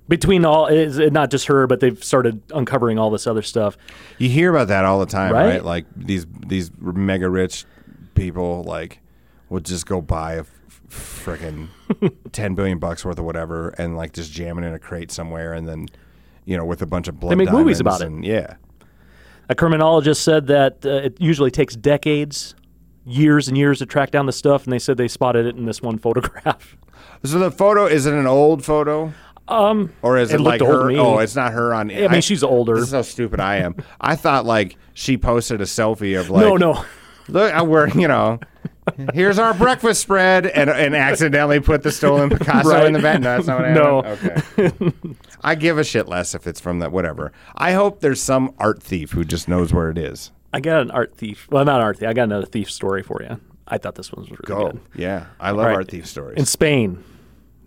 Between 0.07 0.45
all, 0.45 0.69
not 0.71 1.31
just 1.31 1.47
her, 1.47 1.67
but 1.67 1.81
they've 1.81 2.01
started 2.01 2.41
uncovering 2.53 2.97
all 2.97 3.09
this 3.09 3.27
other 3.27 3.41
stuff. 3.41 3.77
You 4.17 4.29
hear 4.29 4.49
about 4.49 4.69
that 4.69 4.85
all 4.85 4.99
the 4.99 5.05
time, 5.05 5.33
right? 5.33 5.47
Right? 5.47 5.63
Like 5.63 5.85
these 5.95 6.25
these 6.47 6.71
mega 6.79 7.29
rich 7.29 7.65
people 8.15 8.63
like 8.63 8.99
would 9.49 9.65
just 9.65 9.85
go 9.85 10.01
buy 10.01 10.35
a 10.35 10.45
freaking 10.89 11.67
ten 12.31 12.55
billion 12.55 12.79
bucks 12.79 13.03
worth 13.03 13.19
of 13.19 13.25
whatever 13.25 13.69
and 13.77 13.97
like 13.97 14.13
just 14.13 14.31
jam 14.31 14.57
it 14.57 14.65
in 14.65 14.73
a 14.73 14.79
crate 14.79 15.11
somewhere 15.11 15.53
and 15.53 15.67
then 15.67 15.87
you 16.45 16.55
know 16.55 16.63
with 16.65 16.81
a 16.81 16.85
bunch 16.85 17.07
of 17.09 17.19
blood. 17.19 17.31
they 17.31 17.35
make 17.35 17.51
movies 17.51 17.79
about 17.79 18.01
it. 18.01 18.11
Yeah. 18.23 18.55
A 19.49 19.55
criminologist 19.55 20.23
said 20.23 20.47
that 20.47 20.85
uh, 20.85 20.89
it 20.89 21.21
usually 21.21 21.51
takes 21.51 21.75
decades, 21.75 22.53
years 23.05 23.47
and 23.47 23.57
years 23.57 23.79
to 23.79 23.85
track 23.85 24.11
down 24.11 24.25
the 24.25 24.33
stuff, 24.33 24.65
and 24.65 24.73
they 24.73 24.79
said 24.79 24.97
they 24.97 25.07
spotted 25.07 25.45
it 25.45 25.55
in 25.55 25.65
this 25.65 25.81
one 25.81 25.97
photograph. 25.97 26.77
So 27.23 27.39
the 27.39 27.51
photo 27.51 27.85
is 27.85 28.05
it 28.05 28.13
an 28.13 28.27
old 28.27 28.63
photo? 28.63 29.13
Um, 29.49 29.93
or 30.01 30.17
is 30.17 30.31
it 30.31 30.35
it, 30.35 30.41
like 30.41 30.61
looked 30.61 30.71
old 30.71 30.89
to 30.89 30.95
her? 30.95 31.01
Oh, 31.01 31.19
it's 31.19 31.35
not 31.35 31.53
her 31.53 31.73
on. 31.73 31.89
I 31.91 32.07
mean, 32.07 32.21
she's 32.21 32.43
older. 32.43 32.75
This 32.75 32.87
is 32.87 32.93
how 32.93 33.01
stupid 33.01 33.39
I 33.39 33.57
am. 33.57 33.75
I 34.01 34.15
thought 34.15 34.45
like 34.45 34.77
she 34.93 35.17
posted 35.17 35.61
a 35.61 35.65
selfie 35.65 36.19
of 36.19 36.29
like 36.29 36.45
no, 36.45 36.55
no. 36.57 36.85
look 37.29 37.67
we're 37.67 37.87
you 37.89 38.07
know 38.07 38.39
here's 39.13 39.39
our 39.39 39.53
breakfast 39.53 40.01
spread 40.01 40.45
and 40.47 40.69
and 40.69 40.95
accidentally 40.95 41.59
put 41.59 41.83
the 41.83 41.91
stolen 41.91 42.29
Picasso 42.29 42.69
Right. 42.69 42.85
in 42.85 42.93
the 42.93 42.99
bed. 42.99 43.21
No, 43.21 43.35
that's 43.35 43.47
not 43.47 43.61
what 43.61 43.71
No. 43.71 44.03
Okay. 44.03 45.15
I 45.41 45.55
give 45.55 45.77
a 45.77 45.83
shit 45.83 46.07
less 46.07 46.33
if 46.35 46.47
it's 46.47 46.59
from 46.59 46.79
that 46.79 46.91
whatever. 46.91 47.31
I 47.55 47.73
hope 47.73 47.99
there's 48.01 48.21
some 48.21 48.53
art 48.59 48.81
thief 48.81 49.11
who 49.11 49.23
just 49.23 49.47
knows 49.47 49.73
where 49.73 49.89
it 49.89 49.97
is. 49.97 50.31
I 50.53 50.59
got 50.59 50.81
an 50.81 50.91
art 50.91 51.15
thief. 51.15 51.47
Well, 51.51 51.65
not 51.65 51.81
art 51.81 51.99
thief. 51.99 52.09
I 52.09 52.13
got 52.13 52.23
another 52.23 52.45
thief 52.45 52.71
story 52.71 53.03
for 53.03 53.21
you. 53.21 53.39
I 53.67 53.77
thought 53.77 53.95
this 53.95 54.11
one 54.11 54.21
was 54.23 54.31
really 54.31 54.41
Go. 54.45 54.71
good. 54.71 54.79
Yeah. 54.95 55.25
I 55.39 55.51
love 55.51 55.65
right. 55.67 55.75
art 55.75 55.91
thief 55.91 56.07
stories. 56.07 56.37
In 56.37 56.45
Spain, 56.45 57.03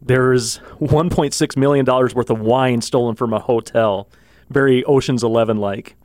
there's 0.02 0.58
1.6 0.80 1.56
million 1.56 1.84
dollars 1.84 2.14
worth 2.14 2.30
of 2.30 2.40
wine 2.40 2.80
stolen 2.80 3.14
from 3.14 3.32
a 3.32 3.38
hotel, 3.40 4.08
very 4.48 4.84
Ocean's 4.84 5.22
Eleven 5.22 5.56
like. 5.58 5.96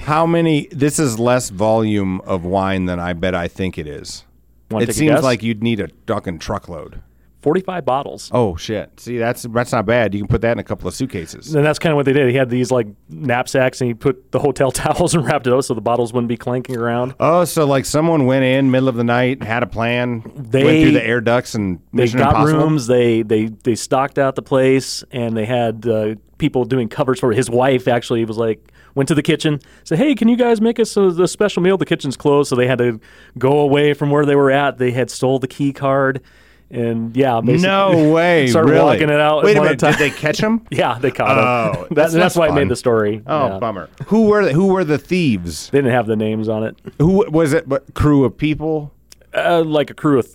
How 0.00 0.26
many 0.26 0.66
this 0.72 0.98
is 0.98 1.18
less 1.18 1.50
volume 1.50 2.20
of 2.22 2.44
wine 2.44 2.86
than 2.86 2.98
I 2.98 3.12
bet 3.12 3.34
I 3.34 3.46
think 3.48 3.78
it 3.78 3.86
is. 3.86 4.24
Wanna 4.70 4.82
it 4.82 4.86
take 4.86 4.94
a 4.96 4.98
seems 4.98 5.14
guess? 5.16 5.22
like 5.22 5.42
you'd 5.44 5.62
need 5.62 5.78
a 5.80 5.88
fucking 6.08 6.40
truckload. 6.40 7.00
45 7.46 7.84
bottles. 7.84 8.28
Oh 8.34 8.56
shit! 8.56 8.98
See, 8.98 9.18
that's 9.18 9.44
that's 9.44 9.70
not 9.70 9.86
bad. 9.86 10.14
You 10.14 10.20
can 10.20 10.26
put 10.26 10.40
that 10.40 10.50
in 10.50 10.58
a 10.58 10.64
couple 10.64 10.88
of 10.88 10.94
suitcases. 10.94 11.54
And 11.54 11.64
that's 11.64 11.78
kind 11.78 11.92
of 11.92 11.96
what 11.96 12.04
they 12.04 12.12
did. 12.12 12.28
He 12.28 12.34
had 12.34 12.50
these 12.50 12.72
like 12.72 12.88
knapsacks, 13.08 13.80
and 13.80 13.86
he 13.86 13.94
put 13.94 14.32
the 14.32 14.40
hotel 14.40 14.72
towels 14.72 15.14
and 15.14 15.24
wrapped 15.24 15.46
it 15.46 15.52
up 15.52 15.62
so 15.62 15.72
the 15.72 15.80
bottles 15.80 16.12
wouldn't 16.12 16.28
be 16.28 16.36
clanking 16.36 16.76
around. 16.76 17.14
Oh, 17.20 17.44
so 17.44 17.64
like 17.64 17.84
someone 17.84 18.26
went 18.26 18.44
in 18.44 18.72
middle 18.72 18.88
of 18.88 18.96
the 18.96 19.04
night, 19.04 19.44
had 19.44 19.62
a 19.62 19.66
plan, 19.68 20.24
they 20.34 20.64
went 20.64 20.82
through 20.82 20.92
the 20.92 21.06
air 21.06 21.20
ducts 21.20 21.54
and 21.54 21.78
They 21.92 22.08
got 22.08 22.30
Impossible. 22.30 22.58
rooms. 22.60 22.88
They 22.88 23.22
they 23.22 23.46
they 23.62 23.76
stocked 23.76 24.18
out 24.18 24.34
the 24.34 24.42
place, 24.42 25.04
and 25.12 25.36
they 25.36 25.44
had 25.46 25.86
uh, 25.86 26.16
people 26.38 26.64
doing 26.64 26.88
covers 26.88 27.20
for 27.20 27.30
it. 27.30 27.36
his 27.36 27.48
wife. 27.48 27.86
Actually, 27.86 28.24
was 28.24 28.38
like 28.38 28.72
went 28.96 29.06
to 29.08 29.14
the 29.14 29.22
kitchen, 29.22 29.60
said, 29.84 29.98
"Hey, 29.98 30.16
can 30.16 30.26
you 30.26 30.36
guys 30.36 30.60
make 30.60 30.80
us 30.80 30.96
a, 30.96 31.02
a 31.02 31.28
special 31.28 31.62
meal?" 31.62 31.78
The 31.78 31.86
kitchen's 31.86 32.16
closed, 32.16 32.48
so 32.48 32.56
they 32.56 32.66
had 32.66 32.78
to 32.78 32.98
go 33.38 33.60
away 33.60 33.94
from 33.94 34.10
where 34.10 34.26
they 34.26 34.34
were 34.34 34.50
at. 34.50 34.78
They 34.78 34.90
had 34.90 35.10
stole 35.10 35.38
the 35.38 35.46
key 35.46 35.72
card, 35.72 36.22
and 36.70 37.16
yeah, 37.16 37.40
basically 37.40 37.62
No 37.68 38.12
way! 38.12 38.46
started 38.48 38.70
really? 38.70 38.84
walking 38.84 39.08
it 39.10 39.20
out. 39.20 39.44
Wait 39.44 39.56
a 39.56 39.62
minute, 39.62 39.78
did 39.78 39.94
they 39.98 40.10
catch 40.10 40.38
him? 40.40 40.66
Yeah, 40.70 40.98
they 40.98 41.10
caught 41.10 41.38
Oh, 41.38 41.82
him. 41.88 41.88
that's 41.92 42.12
that's 42.12 42.34
why 42.36 42.46
it 42.46 42.48
fun. 42.48 42.56
made 42.58 42.68
the 42.68 42.76
story. 42.76 43.22
Oh, 43.26 43.46
Yeah. 43.48 43.58
bummer. 43.58 43.88
Who 44.06 44.26
were 44.26 44.44
the, 44.46 44.52
who 44.52 44.66
were 44.68 44.84
the 44.84 44.98
thieves? 44.98 45.70
They 45.70 45.78
didn't 45.78 45.92
have 45.92 46.06
the 46.06 46.16
names 46.16 46.48
on 46.48 46.64
it. 46.64 46.76
Who 46.98 47.24
was 47.30 47.52
it? 47.52 47.68
But 47.68 47.94
crew 47.94 48.24
of 48.24 48.36
people. 48.36 48.92
Uh, 49.34 49.62
like 49.64 49.90
a 49.90 49.94
crew 49.94 50.18
of, 50.18 50.26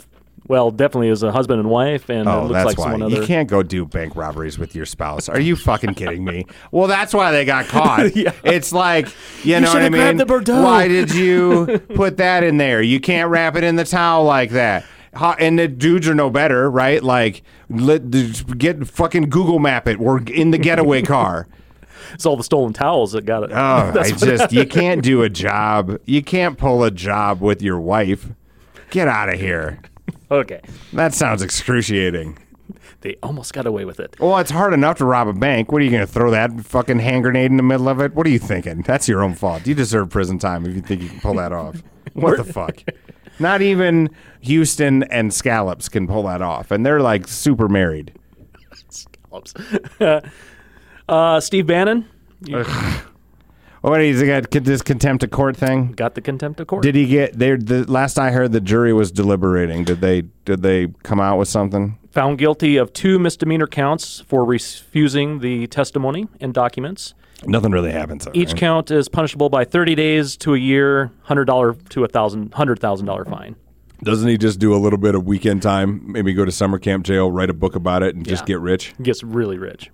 well, 0.47 0.69
definitely 0.69 1.09
as 1.09 1.23
a 1.23 1.31
husband 1.31 1.59
and 1.59 1.69
wife, 1.69 2.07
and 2.09 2.27
it 2.27 2.31
Oh, 2.31 2.41
looks 2.43 2.53
that's 2.53 2.65
like 2.67 2.77
why 2.77 2.83
someone 2.91 3.01
other. 3.03 3.21
you 3.21 3.25
can't 3.27 3.49
go 3.49 3.63
do 3.63 3.83
bank 3.85 4.15
robberies 4.15 4.59
with 4.59 4.75
your 4.75 4.85
spouse. 4.85 5.27
Are 5.27 5.39
you 5.39 5.55
fucking 5.55 5.95
kidding 5.95 6.23
me? 6.23 6.45
Well, 6.71 6.87
that's 6.87 7.13
why 7.13 7.31
they 7.31 7.43
got 7.45 7.65
caught. 7.65 8.15
Yeah. 8.15 8.31
It's 8.43 8.71
like 8.71 9.07
you, 9.43 9.59
know 9.59 9.73
what 9.73 9.81
I 9.81 9.89
mean. 9.89 10.17
Why 10.19 10.87
did 10.87 11.13
you 11.15 11.79
put 11.95 12.17
that 12.17 12.43
in 12.43 12.57
there? 12.57 12.81
You 12.81 12.99
can't 12.99 13.29
wrap 13.31 13.55
it 13.55 13.63
in 13.63 13.75
the 13.75 13.85
towel 13.85 14.23
like 14.25 14.51
that. 14.51 14.85
And 15.13 15.59
the 15.59 15.67
dudes 15.67 16.07
are 16.07 16.15
no 16.15 16.29
better, 16.29 16.69
right? 16.71 17.03
Like, 17.03 17.43
let, 17.69 18.09
get 18.57 18.87
fucking 18.87 19.29
Google 19.29 19.59
Map 19.59 19.87
it. 19.87 19.99
We're 19.99 20.21
in 20.23 20.51
the 20.51 20.57
getaway 20.57 21.01
car. 21.03 21.47
It's 22.13 22.25
all 22.25 22.35
the 22.35 22.43
stolen 22.43 22.73
towels 22.73 23.11
that 23.13 23.25
got 23.25 23.43
it. 23.43 23.51
Oh, 23.51 23.55
I 23.99 24.11
just 24.11 24.51
you 24.51 24.65
can't 24.65 25.01
do 25.03 25.21
a 25.21 25.29
job. 25.29 25.99
You 26.05 26.21
can't 26.23 26.57
pull 26.57 26.83
a 26.83 26.91
job 26.91 27.41
with 27.41 27.61
your 27.61 27.79
wife. 27.79 28.29
Get 28.89 29.07
out 29.07 29.29
of 29.33 29.39
here. 29.39 29.79
okay, 30.29 30.61
That 30.93 31.13
sounds 31.13 31.41
excruciating. 31.41 32.37
they 33.01 33.15
almost 33.23 33.53
got 33.53 33.65
away 33.65 33.85
with 33.85 33.99
it. 34.01 34.17
Well, 34.19 34.37
it's 34.39 34.51
hard 34.51 34.73
enough 34.73 34.97
to 34.97 35.05
rob 35.05 35.27
a 35.29 35.33
bank. 35.33 35.71
What 35.71 35.81
are 35.81 35.85
you 35.85 35.91
going 35.91 36.05
to 36.05 36.11
throw 36.11 36.31
that 36.31 36.51
fucking 36.65 36.99
hand 36.99 37.23
grenade 37.23 37.51
in 37.51 37.57
the 37.57 37.63
middle 37.63 37.87
of 37.87 38.01
it? 38.01 38.13
What 38.13 38.25
are 38.27 38.29
you 38.29 38.39
thinking? 38.39 38.81
That's 38.81 39.07
your 39.07 39.23
own 39.23 39.35
fault. 39.35 39.65
You 39.65 39.73
deserve 39.75 40.09
prison 40.09 40.39
time 40.39 40.65
if 40.65 40.75
you 40.75 40.81
think 40.81 41.01
you 41.01 41.09
can 41.09 41.19
pull 41.21 41.35
that 41.35 41.53
off. 41.53 41.81
What 42.13 42.37
the 42.37 42.43
fuck? 42.43 42.83
Not 43.41 43.61
even 43.61 44.09
Houston 44.41 45.03
and 45.03 45.33
Scallops 45.33 45.89
can 45.89 46.07
pull 46.07 46.23
that 46.23 46.41
off, 46.41 46.71
and 46.71 46.85
they're 46.85 47.01
like 47.01 47.27
super 47.27 47.67
married. 47.67 48.13
Oops. 49.35 49.53
uh, 51.09 51.39
Steve 51.39 51.67
Bannon 51.67 52.07
you 52.45 52.63
What 53.81 54.01
he's 54.01 54.21
got 54.21 54.51
this 54.51 54.81
contempt 54.81 55.23
of 55.23 55.31
court 55.31 55.57
thing? 55.57 55.93
got 55.93 56.13
the 56.13 56.21
contempt 56.21 56.59
of 56.59 56.67
court. 56.67 56.83
Did 56.83 56.93
he 56.93 57.07
get 57.07 57.37
there? 57.37 57.57
The 57.57 57.89
last 57.91 58.19
I 58.19 58.29
heard, 58.31 58.51
the 58.51 58.61
jury 58.61 58.93
was 58.93 59.11
deliberating. 59.11 59.85
Did 59.85 60.01
they? 60.01 60.23
Did 60.45 60.61
they 60.61 60.89
come 61.03 61.19
out 61.19 61.39
with 61.39 61.47
something? 61.47 61.97
Found 62.11 62.37
guilty 62.37 62.77
of 62.77 62.93
two 62.93 63.17
misdemeanor 63.17 63.67
counts 63.67 64.19
for 64.27 64.45
refusing 64.45 65.39
the 65.39 65.65
testimony 65.67 66.27
and 66.39 66.53
documents. 66.53 67.15
Nothing 67.45 67.71
really 67.71 67.91
happens. 67.91 68.25
though, 68.25 68.31
Each 68.33 68.49
right? 68.49 68.57
count 68.57 68.91
is 68.91 69.09
punishable 69.09 69.49
by 69.49 69.65
30 69.65 69.95
days 69.95 70.37
to 70.37 70.53
a 70.53 70.57
year, 70.57 71.11
hundred 71.23 71.45
dollar 71.45 71.73
to 71.89 72.03
a 72.03 72.07
thousand, 72.07 72.53
hundred 72.53 72.79
thousand 72.79 73.07
dollar 73.07 73.25
fine. 73.25 73.55
Doesn't 74.03 74.27
he 74.27 74.37
just 74.37 74.59
do 74.59 74.73
a 74.73 74.77
little 74.77 74.97
bit 74.99 75.15
of 75.15 75.25
weekend 75.25 75.61
time? 75.61 76.11
Maybe 76.11 76.33
go 76.33 76.45
to 76.45 76.51
summer 76.51 76.79
camp 76.79 77.05
jail, 77.05 77.31
write 77.31 77.49
a 77.49 77.53
book 77.53 77.75
about 77.75 78.03
it, 78.03 78.15
and 78.15 78.25
just 78.27 78.45
get 78.45 78.59
rich. 78.59 78.93
Gets 79.01 79.23
really 79.23 79.57
rich. 79.59 79.89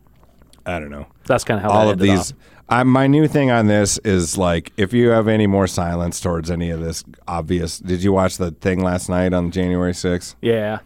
I 0.65 0.79
don't 0.79 0.91
know. 0.91 1.07
That's 1.25 1.43
kind 1.43 1.57
of 1.57 1.63
how 1.63 1.69
all 1.77 1.85
that 1.87 1.93
of 1.93 1.99
these. 1.99 2.33
I, 2.69 2.83
my 2.83 3.07
new 3.07 3.27
thing 3.29 3.49
on 3.51 3.67
this 3.67 3.97
is 3.99 4.37
like, 4.37 4.73
if 4.75 4.91
you 4.91 5.09
have 5.09 5.29
any 5.29 5.47
more 5.47 5.67
silence 5.67 6.19
towards 6.19 6.51
any 6.51 6.69
of 6.69 6.81
this 6.81 7.05
obvious, 7.27 7.79
did 7.79 8.03
you 8.03 8.11
watch 8.11 8.37
the 8.37 8.51
thing 8.51 8.81
last 8.83 9.07
night 9.07 9.31
on 9.33 9.51
January 9.51 9.93
6th? 9.93 10.35
Yeah. 10.41 10.79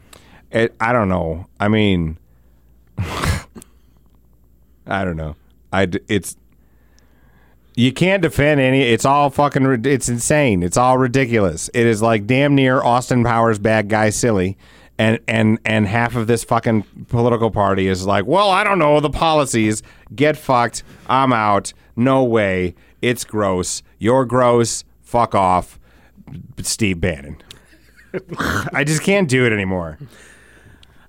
It, 0.52 0.76
I 0.80 0.91
don't 0.93 1.10
know. 1.10 1.47
I 1.60 1.69
mean, 1.69 2.17
I 2.97 3.45
don't 4.88 5.17
know. 5.17 5.36
I 5.74 5.86
d- 5.86 6.00
it's 6.08 6.36
you 7.75 7.91
can't 7.93 8.21
defend 8.21 8.60
any. 8.60 8.81
It's 8.81 9.05
all 9.05 9.29
fucking. 9.29 9.86
It's 9.86 10.10
insane. 10.10 10.63
It's 10.63 10.77
all 10.77 10.97
ridiculous. 10.97 11.69
It 11.73 11.86
is 11.86 12.01
like 12.01 12.27
damn 12.27 12.55
near 12.55 12.81
Austin 12.81 13.23
Powers 13.23 13.60
bad 13.60 13.89
guy 13.89 14.10
silly. 14.10 14.57
And, 14.97 15.19
and 15.27 15.57
and 15.65 15.88
half 15.88 16.15
of 16.15 16.27
this 16.27 16.43
fucking 16.43 16.84
political 17.07 17.49
party 17.49 17.88
is 17.88 18.05
like, 18.05 18.25
well, 18.25 18.51
I 18.51 18.63
don't 18.63 18.77
know 18.77 18.99
the 18.99 19.10
policies. 19.10 19.81
Get 20.13 20.38
fucked. 20.38 20.84
I'm 21.07 21.34
out. 21.34 21.73
No 21.95 22.23
way. 22.23 22.75
It's 23.01 23.23
gross. 23.23 23.81
You're 23.97 24.25
gross. 24.25 24.84
Fuck 25.01 25.34
off, 25.34 25.79
Steve 26.62 27.01
Bannon. 27.01 27.41
I 28.73 28.84
just 28.84 29.01
can't 29.01 29.27
do 29.27 29.45
it 29.45 29.53
anymore. 29.53 29.97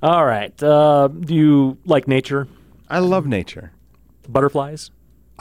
All 0.03 0.25
right. 0.25 0.61
Uh, 0.63 1.09
do 1.09 1.35
you 1.35 1.79
like 1.85 2.09
nature? 2.09 2.49
I 2.89 3.01
love 3.01 3.27
nature. 3.27 3.73
Butterflies? 4.29 4.91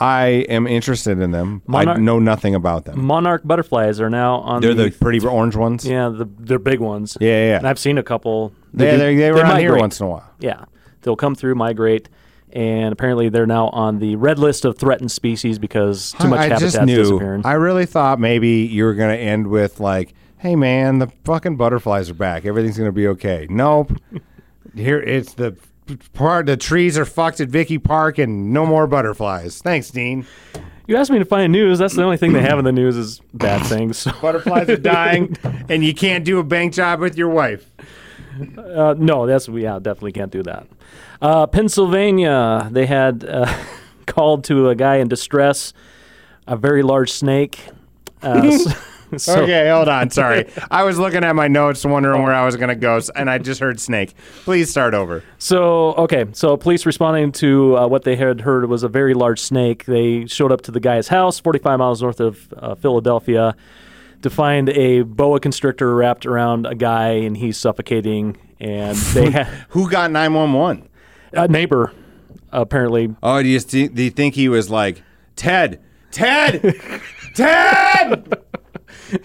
I 0.02 0.26
am 0.48 0.66
interested 0.66 1.20
in 1.20 1.30
them. 1.30 1.62
I 1.72 1.84
know 1.96 2.18
nothing 2.18 2.54
about 2.54 2.84
them. 2.86 3.04
Monarch 3.04 3.42
butterflies 3.44 4.00
are 4.00 4.10
now 4.10 4.36
on 4.36 4.60
They're 4.60 4.74
the, 4.74 4.84
the 4.84 4.90
pretty 4.90 5.24
orange 5.24 5.54
ones. 5.54 5.84
yeah, 5.84 6.08
the, 6.08 6.28
they're 6.38 6.58
big 6.58 6.80
ones. 6.80 7.16
Yeah, 7.20 7.28
yeah, 7.28 7.46
yeah. 7.50 7.56
And 7.58 7.68
I've 7.68 7.78
seen 7.78 7.98
a 7.98 8.02
couple. 8.02 8.52
They, 8.74 8.90
do- 8.90 8.96
they, 8.98 9.14
they 9.16 9.30
were 9.32 9.44
on 9.44 9.60
here 9.60 9.76
once 9.76 10.00
in 10.00 10.06
a 10.06 10.08
while. 10.10 10.28
Yeah, 10.40 10.64
they'll 11.02 11.14
come 11.16 11.34
through, 11.34 11.54
migrate, 11.54 12.08
and 12.52 12.92
apparently 12.92 13.28
they're 13.28 13.46
now 13.46 13.68
on 13.68 13.98
the 14.00 14.16
red 14.16 14.38
list 14.38 14.64
of 14.64 14.76
threatened 14.76 15.12
species 15.12 15.58
because 15.58 16.12
too 16.20 16.28
much 16.28 16.40
I 16.40 16.42
habitat's 16.48 16.72
just 16.74 16.84
knew. 16.84 16.96
disappearing. 16.96 17.46
I 17.46 17.52
really 17.52 17.86
thought 17.86 18.18
maybe 18.18 18.48
you 18.70 18.84
were 18.84 18.94
going 18.94 19.16
to 19.16 19.22
end 19.22 19.46
with 19.46 19.78
like, 19.78 20.14
"Hey, 20.38 20.56
man, 20.56 20.98
the 20.98 21.12
fucking 21.24 21.56
butterflies 21.56 22.10
are 22.10 22.14
back. 22.14 22.44
Everything's 22.44 22.76
going 22.76 22.88
to 22.88 22.92
be 22.92 23.06
okay." 23.08 23.46
Nope. 23.48 23.92
Here 24.74 25.00
it's 25.00 25.34
the 25.34 25.56
part. 26.12 26.46
The 26.46 26.56
trees 26.56 26.98
are 26.98 27.04
fucked 27.04 27.40
at 27.40 27.48
Vicky 27.48 27.78
Park, 27.78 28.18
and 28.18 28.52
no 28.52 28.66
more 28.66 28.86
butterflies. 28.86 29.60
Thanks, 29.60 29.90
Dean. 29.90 30.26
you 30.86 30.96
asked 30.96 31.10
me 31.10 31.18
to 31.18 31.24
find 31.24 31.52
news. 31.52 31.78
That's 31.78 31.94
the 31.94 32.02
only 32.02 32.16
thing 32.16 32.32
they 32.32 32.42
have 32.42 32.58
in 32.58 32.64
the 32.64 32.72
news 32.72 32.96
is 32.96 33.20
bad 33.34 33.64
things. 33.66 34.06
Butterflies 34.20 34.68
are 34.68 34.76
dying, 34.76 35.36
and 35.68 35.84
you 35.84 35.94
can't 35.94 36.24
do 36.24 36.38
a 36.38 36.44
bank 36.44 36.74
job 36.74 37.00
with 37.00 37.16
your 37.16 37.28
wife. 37.28 37.70
Uh, 38.56 38.94
no, 38.96 39.26
that's 39.26 39.48
we 39.48 39.62
yeah, 39.64 39.78
definitely 39.80 40.12
can't 40.12 40.32
do 40.32 40.42
that. 40.42 40.66
Uh, 41.20 41.46
Pennsylvania, 41.46 42.68
they 42.70 42.86
had 42.86 43.24
uh, 43.24 43.52
called 44.06 44.44
to 44.44 44.70
a 44.70 44.74
guy 44.74 44.96
in 44.96 45.08
distress, 45.08 45.72
a 46.46 46.56
very 46.56 46.82
large 46.82 47.12
snake. 47.12 47.60
Uh, 48.22 48.58
So- 49.18 49.42
okay, 49.42 49.68
hold 49.70 49.88
on. 49.88 50.10
Sorry. 50.10 50.48
I 50.70 50.84
was 50.84 50.98
looking 50.98 51.22
at 51.24 51.34
my 51.36 51.48
notes 51.48 51.84
wondering 51.84 52.22
where 52.22 52.32
I 52.34 52.44
was 52.44 52.56
going 52.56 52.68
to 52.70 52.74
go, 52.74 53.00
and 53.14 53.28
I 53.30 53.38
just 53.38 53.60
heard 53.60 53.78
snake. 53.80 54.14
Please 54.44 54.70
start 54.70 54.94
over. 54.94 55.22
So, 55.38 55.92
okay, 55.94 56.26
so 56.32 56.56
police 56.56 56.86
responding 56.86 57.32
to 57.32 57.76
uh, 57.76 57.86
what 57.86 58.04
they 58.04 58.16
had 58.16 58.40
heard 58.40 58.68
was 58.68 58.82
a 58.82 58.88
very 58.88 59.14
large 59.14 59.40
snake. 59.40 59.84
They 59.84 60.26
showed 60.26 60.50
up 60.52 60.62
to 60.62 60.70
the 60.70 60.80
guy's 60.80 61.08
house, 61.08 61.38
45 61.40 61.78
miles 61.78 62.00
north 62.02 62.20
of 62.20 62.52
uh, 62.56 62.74
Philadelphia, 62.74 63.54
to 64.22 64.30
find 64.30 64.68
a 64.70 65.02
boa 65.02 65.40
constrictor 65.40 65.94
wrapped 65.94 66.24
around 66.26 66.66
a 66.66 66.74
guy, 66.74 67.08
and 67.10 67.36
he's 67.36 67.56
suffocating. 67.58 68.36
And 68.60 68.96
they 69.14 69.30
had 69.30 69.46
Who 69.70 69.90
got 69.90 70.10
911? 70.10 70.88
a 71.34 71.48
neighbor, 71.48 71.92
apparently. 72.50 73.14
Oh, 73.22 73.42
do 73.42 73.48
you, 73.48 73.58
st- 73.60 73.94
do 73.94 74.02
you 74.02 74.10
think 74.10 74.34
he 74.34 74.48
was 74.48 74.70
like, 74.70 75.02
Ted, 75.36 75.80
Ted, 76.12 76.78
Ted? 77.34 78.38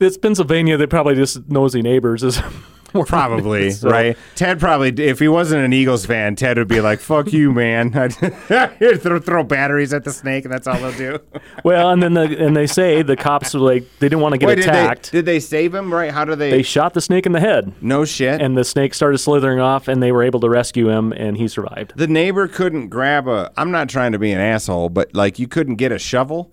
It's 0.00 0.18
Pennsylvania. 0.18 0.76
They're 0.76 0.88
probably 0.88 1.14
just 1.14 1.48
nosy 1.48 1.80
neighbors. 1.82 2.22
Is 2.24 2.40
Probably, 3.06 3.70
So- 3.70 3.88
right? 3.88 4.16
Ted 4.34 4.58
probably, 4.60 4.88
if 4.98 5.18
he 5.20 5.28
wasn't 5.28 5.64
an 5.64 5.72
Eagles 5.72 6.04
fan, 6.04 6.34
Ted 6.36 6.58
would 6.58 6.68
be 6.68 6.80
like, 6.80 6.98
fuck 7.00 7.32
you, 7.32 7.50
man. 7.52 7.92
Here, 8.48 8.96
throw, 8.96 9.18
throw 9.20 9.44
batteries 9.44 9.94
at 9.94 10.04
the 10.04 10.12
snake, 10.12 10.44
and 10.44 10.52
that's 10.52 10.66
all 10.66 10.74
they'll 10.78 10.92
do. 10.92 11.18
Well, 11.64 11.90
and 11.90 12.02
then 12.02 12.12
the, 12.14 12.44
and 12.44 12.54
they 12.56 12.66
say 12.66 13.02
the 13.02 13.16
cops 13.16 13.54
were 13.54 13.60
like 13.60 13.84
they 14.00 14.08
didn't 14.10 14.20
want 14.20 14.32
to 14.34 14.38
get 14.38 14.46
Wait, 14.48 14.54
did 14.56 14.64
they, 14.64 14.68
attacked. 14.68 15.12
did 15.12 15.24
they 15.24 15.40
save 15.40 15.74
him, 15.74 15.94
right? 15.94 16.10
How 16.12 16.24
do 16.26 16.34
they? 16.34 16.50
they 16.50 16.62
shot 16.62 16.92
the 16.92 17.00
snake 17.00 17.24
in 17.24 17.32
the 17.32 17.40
head, 17.40 17.72
no 17.80 18.04
shit. 18.04 18.42
and 18.42 18.58
the 18.58 18.64
snake 18.64 18.92
started 18.92 19.18
slithering 19.18 19.60
off, 19.60 19.88
and 19.88 20.02
they 20.02 20.12
were 20.12 20.22
able 20.24 20.40
to 20.40 20.50
rescue 20.50 20.90
him, 20.90 21.12
and 21.12 21.36
he 21.38 21.48
survived. 21.48 21.92
the 21.96 22.08
neighbor 22.08 22.46
couldn't 22.48 22.88
grab 22.88 23.26
a. 23.28 23.50
I'm 23.56 23.70
not 23.70 23.88
trying 23.88 24.12
to 24.12 24.18
be 24.18 24.32
an 24.32 24.40
asshole, 24.40 24.88
but 24.90 25.14
like 25.14 25.38
you 25.38 25.46
couldn't 25.48 25.76
get 25.76 25.92
a 25.92 25.98
shovel. 25.98 26.50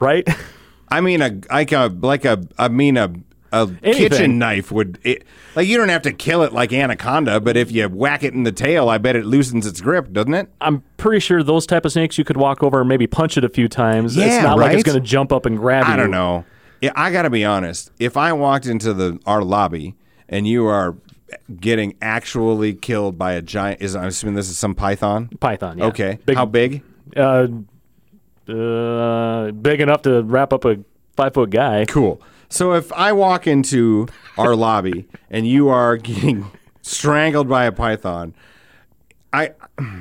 Right? 0.00 0.26
I 0.88 1.00
mean 1.00 1.22
a 1.22 1.40
like 1.50 1.72
a 1.72 1.94
like 2.00 2.24
a 2.24 2.42
I 2.58 2.68
mean 2.68 2.96
a 2.96 3.12
a 3.52 3.66
kitchen 3.82 4.38
knife 4.38 4.70
would 4.72 4.98
it, 5.02 5.24
like 5.54 5.66
you 5.66 5.76
don't 5.76 5.88
have 5.88 6.02
to 6.02 6.12
kill 6.12 6.42
it 6.42 6.52
like 6.52 6.72
anaconda, 6.72 7.40
but 7.40 7.56
if 7.56 7.70
you 7.70 7.88
whack 7.88 8.22
it 8.22 8.34
in 8.34 8.42
the 8.42 8.52
tail, 8.52 8.88
I 8.88 8.98
bet 8.98 9.16
it 9.16 9.24
loosens 9.24 9.66
its 9.66 9.80
grip, 9.80 10.12
doesn't 10.12 10.34
it? 10.34 10.48
I'm 10.60 10.82
pretty 10.96 11.20
sure 11.20 11.42
those 11.42 11.66
type 11.66 11.84
of 11.84 11.92
snakes 11.92 12.18
you 12.18 12.24
could 12.24 12.36
walk 12.36 12.62
over 12.62 12.80
and 12.80 12.88
maybe 12.88 13.06
punch 13.06 13.36
it 13.36 13.44
a 13.44 13.48
few 13.48 13.68
times. 13.68 14.16
Yeah, 14.16 14.26
it's 14.26 14.42
not 14.42 14.58
like 14.58 14.74
it's 14.74 14.82
going 14.82 15.00
to 15.00 15.06
jump 15.06 15.32
up 15.32 15.46
and 15.46 15.56
grab 15.56 15.86
you. 15.86 15.92
I 15.92 15.96
don't 15.96 16.10
know. 16.10 16.44
Yeah, 16.80 16.92
I 16.94 17.10
got 17.10 17.22
to 17.22 17.30
be 17.30 17.44
honest. 17.44 17.90
If 17.98 18.16
I 18.16 18.32
walked 18.32 18.66
into 18.66 18.92
the 18.92 19.18
our 19.26 19.42
lobby 19.42 19.94
and 20.28 20.46
you 20.46 20.66
are 20.66 20.96
getting 21.58 21.96
actually 22.02 22.74
killed 22.74 23.18
by 23.18 23.32
a 23.32 23.42
giant, 23.42 23.80
is 23.80 23.96
I'm 23.96 24.06
assuming 24.08 24.34
this 24.34 24.50
is 24.50 24.58
some 24.58 24.74
python. 24.74 25.30
Python. 25.40 25.78
Yeah. 25.78 25.86
Okay, 25.86 26.18
Big, 26.26 26.36
how 26.36 26.46
big? 26.46 26.82
Uh, 27.16 27.48
uh, 28.48 29.50
big 29.52 29.80
enough 29.80 30.02
to 30.02 30.22
wrap 30.22 30.52
up 30.52 30.64
a 30.64 30.78
five 31.16 31.34
foot 31.34 31.50
guy. 31.50 31.84
Cool. 31.86 32.20
So 32.48 32.74
if 32.74 32.92
I 32.92 33.12
walk 33.12 33.46
into 33.46 34.06
our 34.38 34.54
lobby 34.66 35.06
and 35.30 35.46
you 35.46 35.68
are 35.68 35.96
getting 35.96 36.50
strangled 36.82 37.48
by 37.48 37.64
a 37.64 37.72
python, 37.72 38.34
I 39.32 39.52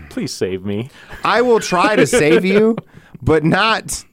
Please 0.09 0.33
save 0.33 0.63
me. 0.63 0.89
I 1.23 1.41
will 1.41 1.59
try 1.59 1.95
to 1.95 2.07
save 2.07 2.45
you, 2.45 2.77
but 3.21 3.43
not 3.43 4.05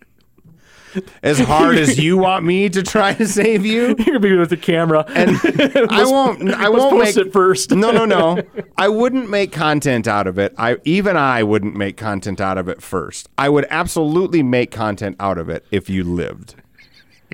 as 1.23 1.39
hard 1.39 1.77
as 1.77 1.99
you 1.99 2.17
want 2.27 2.45
me 2.45 2.69
to 2.69 2.83
try 2.83 3.15
to 3.15 3.27
save 3.27 3.65
you. 3.67 3.87
You're 3.89 3.95
gonna 3.95 4.21
be 4.21 4.37
with 4.37 4.51
the 4.51 4.57
camera. 4.57 5.05
And 5.09 5.37
I 5.91 6.05
won't. 6.05 6.53
I 6.53 6.69
won't 6.69 6.91
post 6.93 7.17
make 7.17 7.27
it 7.27 7.33
first. 7.33 7.71
No, 7.71 7.91
no, 7.91 8.05
no. 8.05 8.43
I 8.77 8.89
wouldn't 8.89 9.31
make 9.31 9.53
content 9.53 10.07
out 10.09 10.27
of 10.27 10.39
it. 10.39 10.55
I 10.59 10.77
even 10.85 11.17
I 11.17 11.43
wouldn't 11.43 11.77
make 11.77 11.97
content 11.97 12.41
out 12.41 12.59
of 12.59 12.69
it 12.69 12.83
first. 12.83 13.29
I 13.39 13.49
would 13.49 13.67
absolutely 13.71 14.43
make 14.43 14.71
content 14.71 15.17
out 15.21 15.39
of 15.39 15.49
it 15.49 15.65
if 15.71 15.89
you 15.91 16.05
lived. 16.05 16.55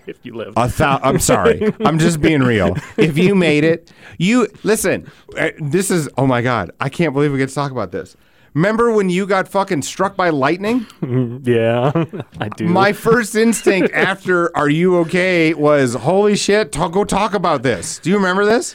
if 0.07 0.19
you 0.25 0.35
live. 0.35 0.55
A 0.57 0.69
thou- 0.69 1.01
I'm 1.03 1.19
sorry. 1.19 1.73
I'm 1.85 1.99
just 1.99 2.21
being 2.21 2.41
real. 2.43 2.77
If 2.97 3.19
you 3.19 3.35
made 3.35 3.65
it, 3.65 3.93
you 4.19 4.49
listen. 4.63 5.11
uh, 5.37 5.51
This 5.59 5.91
is 5.91 6.09
oh 6.17 6.27
my 6.27 6.41
god. 6.43 6.71
I 6.81 6.89
can't 6.89 7.13
believe 7.13 7.33
we 7.33 7.39
get 7.39 7.49
to 7.49 7.55
talk 7.55 7.73
about 7.73 7.93
this. 7.93 8.17
Remember 8.55 8.93
when 8.93 9.11
you 9.11 9.27
got 9.27 9.49
fucking 9.49 9.83
struck 9.83 10.17
by 10.17 10.31
lightning? 10.31 10.87
yeah, 11.45 11.93
I 12.41 12.49
do. 12.49 12.67
My 12.67 12.93
first 12.93 13.35
instinct 13.35 13.93
after 13.95 14.57
"Are 14.57 14.69
you 14.69 14.99
okay?" 14.99 15.55
was 15.55 15.95
"Holy 15.95 16.37
shit! 16.37 16.73
Talk, 16.73 16.93
go 16.93 17.05
talk 17.05 17.35
about 17.35 17.63
this." 17.63 17.99
Do 17.99 18.11
you 18.11 18.17
remember 18.17 18.45
this? 18.45 18.75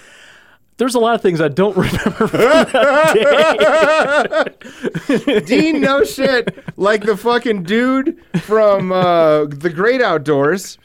There's 0.77 0.95
a 0.95 0.99
lot 0.99 1.13
of 1.13 1.21
things 1.21 1.39
I 1.39 1.49
don't 1.49 1.77
remember. 1.77 2.27
Dean, 5.41 5.81
no 5.81 6.03
shit. 6.03 6.57
Like 6.77 7.03
the 7.05 7.15
fucking 7.15 7.63
dude 7.63 8.19
from 8.41 8.91
uh, 8.91 9.45
the 9.45 9.69
Great 9.69 10.01
Outdoors. 10.01 10.79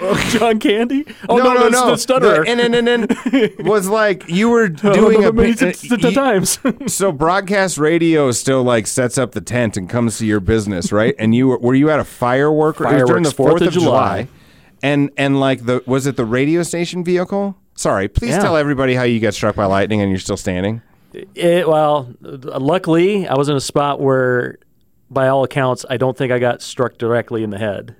Oh, 0.00 0.28
John 0.30 0.58
Candy? 0.58 1.04
Oh 1.28 1.36
no, 1.36 1.52
no, 1.54 1.60
that's 1.62 1.72
no. 1.72 1.90
the 1.90 1.96
stutterer. 1.96 2.44
The, 2.44 3.54
was 3.64 3.88
like 3.88 4.28
you 4.28 4.48
were 4.50 4.64
Oh, 4.84 4.94
doing 4.94 5.24
a. 5.24 5.30
The 5.32 6.12
times. 6.14 6.58
So 6.92 7.12
broadcast 7.12 7.78
radio 7.78 8.30
still 8.32 8.62
like 8.62 8.86
sets 8.86 9.18
up 9.18 9.32
the 9.32 9.40
tent 9.40 9.76
and 9.76 9.88
comes 9.88 10.18
to 10.18 10.26
your 10.26 10.40
business, 10.40 10.92
right? 10.92 11.14
And 11.18 11.34
you 11.34 11.48
were, 11.48 11.58
were 11.58 11.74
you 11.74 11.90
at 11.90 12.00
a 12.00 12.04
firework? 12.04 12.80
it 12.80 12.84
was 12.84 13.02
during 13.04 13.22
the 13.22 13.30
Fourth 13.30 13.62
of 13.62 13.72
July. 13.72 14.28
And 14.82 15.10
and 15.16 15.40
like 15.40 15.64
the 15.66 15.82
was 15.86 16.06
it 16.06 16.16
the 16.16 16.24
radio 16.24 16.62
station 16.62 17.02
vehicle? 17.04 17.56
Sorry, 17.74 18.08
please 18.08 18.30
Yeah. 18.30 18.40
tell 18.40 18.56
everybody 18.56 18.94
how 18.94 19.02
you 19.02 19.20
got 19.20 19.34
struck 19.34 19.56
by 19.56 19.64
lightning 19.66 20.00
and 20.00 20.10
you're 20.10 20.18
still 20.18 20.36
standing. 20.36 20.82
It, 21.34 21.66
well, 21.68 22.12
luckily, 22.20 23.26
I 23.26 23.34
was 23.36 23.48
in 23.48 23.56
a 23.56 23.60
spot 23.60 24.00
where, 24.00 24.58
by 25.10 25.28
all 25.28 25.44
accounts, 25.44 25.84
I 25.88 25.96
don't 25.96 26.16
think 26.16 26.30
I 26.30 26.38
got 26.38 26.60
struck 26.60 26.98
directly 26.98 27.42
in 27.42 27.50
the 27.50 27.58
head. 27.58 27.96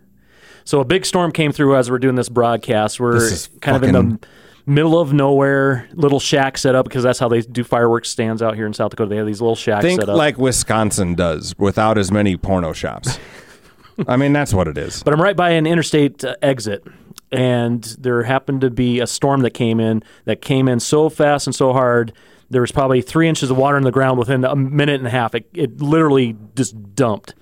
So 0.67 0.81
a 0.81 0.85
big 0.85 1.07
storm 1.07 1.31
came 1.31 1.53
through 1.53 1.77
as 1.77 1.91
we're 1.91 2.01
doing 2.01 2.17
this 2.17 2.29
broadcast. 2.29 2.99
We're 2.99 3.15
This 3.15 3.33
is 3.33 3.51
kind 3.61 3.77
of 3.77 3.85
in 3.85 3.93
the 3.93 4.19
middle 4.67 5.01
of 5.01 5.13
nowhere, 5.13 5.89
little 5.95 6.19
shack 6.19 6.59
set 6.59 6.75
up 6.75 6.85
because 6.85 7.05
that's 7.05 7.21
how 7.21 7.29
they 7.29 7.41
do 7.41 7.63
fireworks 7.63 8.11
stands 8.11 8.43
out 8.43 8.57
here 8.57 8.67
in 8.67 8.75
South 8.75 8.91
Dakota. 8.91 9.09
They 9.09 9.17
have 9.17 9.27
these 9.27 9.41
little 9.41 9.55
shacks 9.55 9.85
Think 9.85 10.01
set 10.01 10.09
up. 10.09 10.19
like 10.19 10.39
Wisconsin 10.39 11.15
does 11.15 11.55
without 11.57 11.97
as 11.97 12.11
many 12.11 12.37
porno 12.37 12.73
shops. 12.73 13.19
I 14.09 14.17
mean, 14.17 14.33
that's 14.33 14.53
what 14.53 14.67
it 14.67 14.77
is. 14.77 15.05
But 15.05 15.15
I'm 15.15 15.23
right 15.23 15.37
by 15.37 15.51
an 15.51 15.69
interstate 15.69 16.25
uh, 16.25 16.35
exit, 16.43 16.85
and 17.31 17.85
there 18.01 18.25
happened 18.25 18.61
to 18.63 18.71
be 18.71 18.99
a 18.99 19.07
storm 19.07 19.43
that 19.43 19.53
came 19.53 19.79
in 19.79 20.03
that 20.25 20.43
came 20.43 20.67
in 20.67 20.81
so 20.81 21.09
fast 21.09 21.47
and 21.47 21.55
so 21.55 21.73
hard. 21.73 22.13
There 22.51 22.61
was 22.61 22.73
probably 22.73 23.03
three 23.03 23.29
inches 23.29 23.53
of 23.53 23.57
water 23.57 23.77
in 23.77 23.85
the 23.85 23.93
ground 23.93 24.19
within 24.19 24.45
a 24.45 24.57
minute 24.57 24.99
and 24.99 25.07
a 25.07 25.11
half. 25.11 25.35
It, 25.37 25.49
it 25.55 25.81
literally 25.81 26.37
just 26.57 26.97
dumped. 26.97 27.35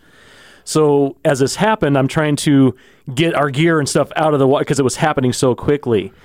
So 0.64 1.16
as 1.24 1.38
this 1.40 1.56
happened, 1.56 1.96
I'm 1.98 2.08
trying 2.08 2.36
to 2.36 2.74
get 3.14 3.34
our 3.34 3.50
gear 3.50 3.78
and 3.78 3.88
stuff 3.88 4.10
out 4.16 4.32
of 4.32 4.40
the 4.40 4.46
water 4.46 4.64
because 4.64 4.78
it 4.80 4.84
was 4.84 4.96
happening 4.96 5.32
so 5.32 5.54
quickly. 5.54 6.12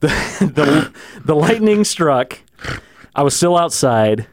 The, 0.00 0.06
the 0.40 0.92
the 1.24 1.34
lightning 1.34 1.82
struck. 1.82 2.38
I 3.16 3.24
was 3.24 3.34
still 3.34 3.58
outside. 3.58 4.28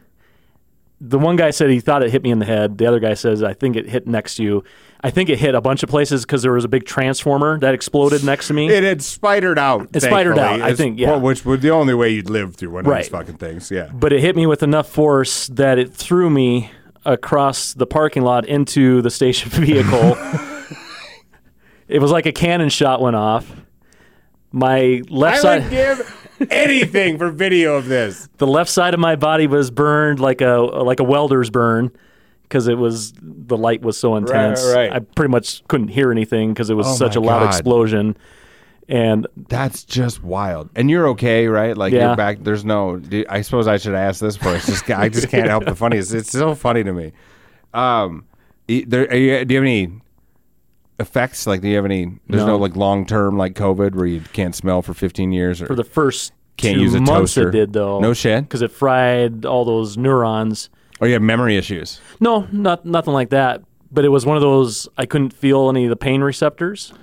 The 1.02 1.18
one 1.18 1.38
guy 1.38 1.50
said 1.50 1.72
he 1.72 1.80
thought 1.80 2.04
it 2.04 2.12
hit 2.12 2.22
me 2.22 2.30
in 2.30 2.38
the 2.38 2.46
head. 2.46 2.78
The 2.78 2.86
other 2.86 3.00
guy 3.00 3.16
says 3.16 3.42
I 3.42 3.54
think 3.56 3.76
it 3.76 3.90
hit 3.90 4.06
next 4.06 4.36
to 4.36 4.44
you. 4.44 4.64
I 5.02 5.10
think 5.10 5.28
it 5.30 5.40
hit 5.40 5.56
a 5.56 5.62
bunch 5.62 5.82
of 5.82 5.90
places 5.90 6.24
because 6.24 6.44
there 6.44 6.52
was 6.54 6.66
a 6.66 6.68
big 6.68 6.86
transformer 6.86 7.58
that 7.62 7.74
exploded 7.74 8.24
next 8.24 8.48
to 8.50 8.54
me. 8.54 8.70
It 8.70 8.84
had 8.84 9.02
spidered 9.02 9.58
out. 9.58 9.90
It 9.94 10.02
spidered 10.02 10.38
out, 10.38 10.62
I 10.62 10.76
think, 10.76 11.00
yeah. 11.00 11.10
well, 11.12 11.22
which 11.22 11.44
was 11.44 11.60
the 11.62 11.72
only 11.72 11.96
way 11.96 12.12
you'd 12.12 12.30
live 12.30 12.56
through 12.56 12.70
one 12.70 12.86
of 12.86 12.92
Right. 12.92 13.04
these 13.04 13.10
fucking 13.10 13.38
things. 13.38 13.72
Yeah. 13.72 13.90
but 13.92 14.14
it 14.14 14.22
hit 14.22 14.36
me 14.36 14.46
with 14.46 14.62
enough 14.64 14.88
force 14.88 15.48
that 15.48 15.80
it 15.80 15.92
threw 15.94 16.30
me 16.30 16.70
across 17.06 17.74
the 17.74 17.86
parking 17.86 18.24
lot 18.24 18.46
into 18.48 19.02
the 19.02 19.10
station 19.10 19.50
vehicle. 19.54 20.18
it 21.88 22.00
was 22.00 22.12
like 22.12 22.26
a 22.26 22.32
cannon 22.32 22.70
shot 22.70 23.02
went 23.02 23.16
off. 23.16 23.52
My 24.52 25.02
left 25.10 25.42
side. 25.42 25.62
I 25.62 25.70
side, 25.70 25.72
would 25.72 26.08
give 26.40 26.50
anything 26.52 27.18
for 27.18 27.30
video 27.30 27.76
of 27.76 27.88
this. 27.88 28.28
the 28.38 28.48
left 28.48 28.70
side 28.70 28.94
of 28.94 29.00
my 29.00 29.16
body 29.16 29.48
was 29.48 29.70
burned 29.72 30.20
like 30.20 30.42
a 30.42 30.52
like 30.62 31.00
a 31.00 31.04
welder's 31.04 31.50
burn 31.50 31.92
because 32.44 32.68
it 32.68 32.78
was 32.78 33.14
the 33.22 33.58
light 33.58 33.82
was 33.82 33.98
so 33.98 34.16
intense. 34.16 34.64
right. 34.74 34.92
I 34.92 35.00
pretty 35.00 35.32
much 35.32 35.64
couldn't 35.68 35.90
hear 35.90 36.12
anything 36.12 36.54
because 36.54 36.70
it 36.70 36.76
was 36.76 36.88
Oh 36.88 36.96
such 36.96 37.16
a 37.16 37.22
my 37.22 37.28
loud 37.28 37.40
God. 37.42 37.48
explosion. 37.50 38.18
And 38.88 39.26
That's 39.50 39.84
just 39.84 40.24
wild. 40.24 40.70
And 40.76 40.90
you're 40.90 41.08
okay, 41.10 41.48
right? 41.48 41.76
Like 41.76 41.92
Yeah. 41.94 42.08
you're 42.08 42.16
back. 42.16 42.38
There's 42.44 42.64
no. 42.64 43.02
I 43.30 43.42
suppose 43.42 43.68
I 43.68 43.78
should 43.78 43.96
ask 43.96 44.20
this 44.22 44.38
first. 44.38 44.68
Just 44.68 44.90
I 44.92 45.10
just 45.10 45.30
can't 45.30 45.48
help 45.48 45.66
the 45.66 45.76
funniest. 45.76 46.14
It's 46.14 46.30
so 46.32 46.54
funny 46.56 46.84
to 46.84 46.94
me. 46.94 47.12
Um, 47.74 48.26
there. 48.68 49.10
Are 49.10 49.16
you, 49.16 49.46
do 49.46 49.54
you 49.54 49.60
have 49.60 49.66
any 49.68 49.92
effects? 51.00 51.48
Like, 51.48 51.62
do 51.62 51.68
you 51.68 51.76
have 51.76 51.86
any? 51.86 52.06
There's 52.28 52.44
no, 52.44 52.50
No. 52.50 52.58
like 52.58 52.76
long 52.76 53.06
term 53.06 53.38
like 53.38 53.54
COVID 53.56 53.96
where 53.96 54.06
you 54.06 54.22
can't 54.34 54.56
smell 54.56 54.82
for 54.82 54.94
15 54.94 55.32
years 55.32 55.62
or 55.62 55.68
for 55.68 55.76
the 55.76 55.84
first 55.84 56.34
Can't 56.58 56.80
use 56.80 56.94
a 56.94 57.00
months 57.00 57.34
toaster. 57.34 57.50
it 57.50 57.52
did 57.52 57.74
though. 57.74 58.00
No 58.00 58.14
shit? 58.14 58.44
because 58.44 58.62
it 58.62 58.72
fried 58.72 59.46
all 59.46 59.66
those 59.66 59.98
neurons. 59.98 60.70
Oh, 61.02 61.06
you 61.06 61.14
have 61.14 61.22
memory 61.22 61.58
issues. 61.58 62.00
No, 62.20 62.48
not 62.52 62.86
nothing 62.86 63.14
like 63.14 63.30
that. 63.32 63.62
But 63.92 64.06
it 64.06 64.10
was 64.10 64.26
one 64.26 64.36
of 64.38 64.42
those 64.42 64.88
I 64.98 65.06
couldn't 65.06 65.32
feel 65.34 65.70
any 65.70 65.86
of 65.86 65.90
the 65.90 65.96
pain 65.96 66.22
receptors, 66.22 66.94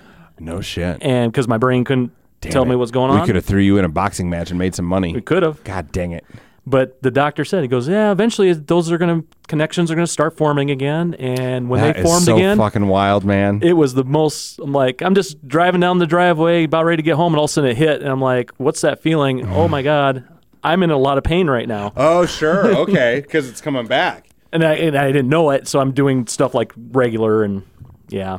No 0.42 0.60
shit. 0.60 0.98
and 1.02 1.30
because 1.32 1.48
my 1.48 1.56
brain 1.58 1.84
couldn't 1.84 2.12
Damn 2.40 2.52
tell 2.52 2.62
it. 2.64 2.68
me 2.68 2.76
what's 2.76 2.90
going 2.90 3.10
on. 3.10 3.20
We 3.20 3.26
could 3.26 3.36
have 3.36 3.44
threw 3.44 3.60
you 3.60 3.78
in 3.78 3.84
a 3.84 3.88
boxing 3.88 4.28
match 4.28 4.50
and 4.50 4.58
made 4.58 4.74
some 4.74 4.84
money. 4.84 5.12
We 5.14 5.20
could 5.22 5.42
have. 5.42 5.62
God 5.64 5.92
dang 5.92 6.12
it. 6.12 6.24
But 6.64 7.02
the 7.02 7.10
doctor 7.10 7.44
said, 7.44 7.62
he 7.62 7.68
goes, 7.68 7.88
yeah, 7.88 8.12
eventually 8.12 8.52
those 8.52 8.90
are 8.92 8.98
going 8.98 9.22
to, 9.22 9.26
connections 9.48 9.90
are 9.90 9.96
going 9.96 10.06
to 10.06 10.12
start 10.12 10.36
forming 10.36 10.70
again. 10.70 11.14
And 11.14 11.68
when 11.68 11.80
That 11.80 11.96
they 11.96 12.02
formed 12.04 12.24
so 12.26 12.36
again, 12.36 12.56
fucking 12.56 12.86
wild, 12.86 13.24
man. 13.24 13.60
it 13.64 13.72
was 13.72 13.94
the 13.94 14.04
most, 14.04 14.60
I'm 14.60 14.72
like, 14.72 15.02
I'm 15.02 15.16
just 15.16 15.46
driving 15.48 15.80
down 15.80 15.98
the 15.98 16.06
driveway, 16.06 16.62
about 16.64 16.84
ready 16.84 16.98
to 16.98 17.04
get 17.04 17.16
home, 17.16 17.32
and 17.32 17.38
all 17.38 17.46
of 17.46 17.50
a 17.50 17.52
sudden 17.52 17.70
it 17.70 17.76
hit. 17.76 18.00
And 18.00 18.08
I'm 18.08 18.20
like, 18.20 18.52
what's 18.58 18.80
that 18.82 19.00
feeling? 19.02 19.44
oh 19.48 19.66
my 19.66 19.82
God, 19.82 20.22
I'm 20.62 20.84
in 20.84 20.90
a 20.92 20.96
lot 20.96 21.18
of 21.18 21.24
pain 21.24 21.48
right 21.50 21.66
now. 21.66 21.92
oh, 21.96 22.26
sure, 22.26 22.66
okay, 22.82 23.20
because 23.20 23.48
it's 23.48 23.60
coming 23.60 23.86
back. 23.88 24.28
And 24.52 24.62
I, 24.62 24.74
and 24.74 24.96
I 24.96 25.06
didn't 25.10 25.30
know 25.30 25.50
it. 25.50 25.66
So 25.66 25.80
I'm 25.80 25.90
doing 25.92 26.28
stuff 26.28 26.54
like 26.54 26.72
regular 26.76 27.42
and 27.42 27.64
yeah. 28.08 28.38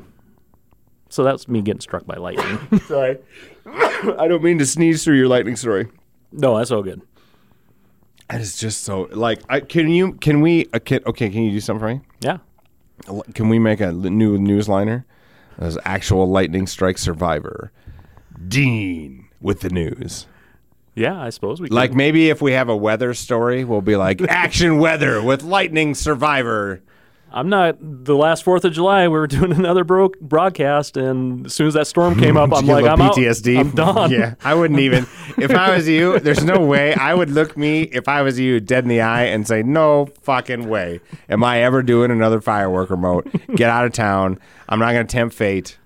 So 1.14 1.24
that's 1.24 1.48
me 1.48 1.62
getting 1.62 1.80
struck 1.80 2.08
by 2.08 2.16
lightning. 2.16 2.80
Sorry, 2.88 3.20
I 3.68 4.28
don't 4.28 4.42
mean 4.42 4.58
to 4.58 4.66
sneeze 4.66 5.04
through 5.04 5.18
your 5.18 5.28
lightning 5.28 5.56
story. 5.56 5.88
no, 6.32 6.58
that's 6.58 6.72
all 6.72 6.82
good. 6.82 7.04
That 8.32 8.42
is 8.42 8.58
just 8.58 8.82
so 8.82 9.08
like. 9.12 9.40
I, 9.48 9.60
can 9.60 9.90
you? 9.90 10.14
Can 10.14 10.42
we? 10.42 10.68
Uh, 10.74 10.80
can, 10.80 11.02
okay, 11.06 11.30
can 11.30 11.44
you 11.44 11.52
do 11.52 11.60
something 11.60 11.80
for 11.80 11.94
me? 11.94 12.02
Yeah. 12.22 12.40
Can 13.36 13.48
we 13.48 13.60
make 13.60 13.80
a 13.80 13.90
l- 13.90 13.94
new 13.94 14.40
newsliner? 14.40 15.04
As 15.60 15.78
actual 15.86 16.28
lightning 16.28 16.66
strike 16.66 16.98
survivor, 16.98 17.72
Dean 18.48 19.30
with 19.40 19.60
the 19.60 19.70
news. 19.70 20.26
Yeah, 20.96 21.22
I 21.22 21.30
suppose 21.30 21.62
we 21.62 21.68
Like 21.68 21.94
maybe 21.94 22.32
if 22.32 22.42
we 22.42 22.54
have 22.54 22.70
a 22.70 22.76
weather 22.76 23.14
story, 23.14 23.64
we'll 23.66 23.82
be 23.82 23.98
like 23.98 24.20
action 24.30 24.80
weather 24.80 25.22
with 25.22 25.44
lightning 25.44 25.94
survivor. 25.94 26.82
I'm 27.36 27.50
not. 27.50 27.78
The 27.82 28.16
last 28.16 28.44
Fourth 28.44 28.64
of 28.64 28.74
July, 28.74 29.04
we 29.08 29.18
were 29.18 29.26
doing 29.40 29.52
another 29.52 29.84
bro- 29.84 30.12
broadcast, 30.22 30.98
and 30.98 31.48
as 31.48 31.54
soon 31.56 31.68
as 31.68 31.74
that 31.74 31.88
storm 31.88 32.18
came 32.20 32.38
up, 32.38 32.54
I'm 32.56 32.68
like, 32.68 32.86
I'm 32.86 33.00
PTSD. 33.00 33.56
out. 33.58 33.60
I'm 33.66 33.72
done. 33.72 34.12
Yeah, 34.12 34.36
I 34.44 34.54
wouldn't 34.54 34.80
even. 34.80 35.08
If 35.38 35.52
I 35.52 35.76
was 35.76 35.88
you, 35.88 36.20
there's 36.22 36.44
no 36.44 36.60
way 36.64 36.94
I 36.94 37.14
would 37.14 37.32
look 37.32 37.58
me 37.58 37.82
if 37.84 38.08
I 38.08 38.22
was 38.22 38.40
you 38.40 38.60
dead 38.60 38.84
in 38.84 38.88
the 38.90 39.02
eye 39.02 39.24
and 39.24 39.48
say, 39.48 39.64
"No 39.64 40.06
fucking 40.22 40.70
way, 40.70 41.00
am 41.28 41.44
I 41.44 41.64
ever 41.64 41.82
doing 41.82 42.12
another 42.12 42.40
firework 42.40 42.90
remote? 42.92 43.28
Get 43.56 43.70
out 43.70 43.86
of 43.86 43.94
town. 43.94 44.38
I'm 44.70 44.80
not 44.80 44.94
going 44.94 45.08
to 45.08 45.12
tempt 45.12 45.36
fate." 45.36 45.78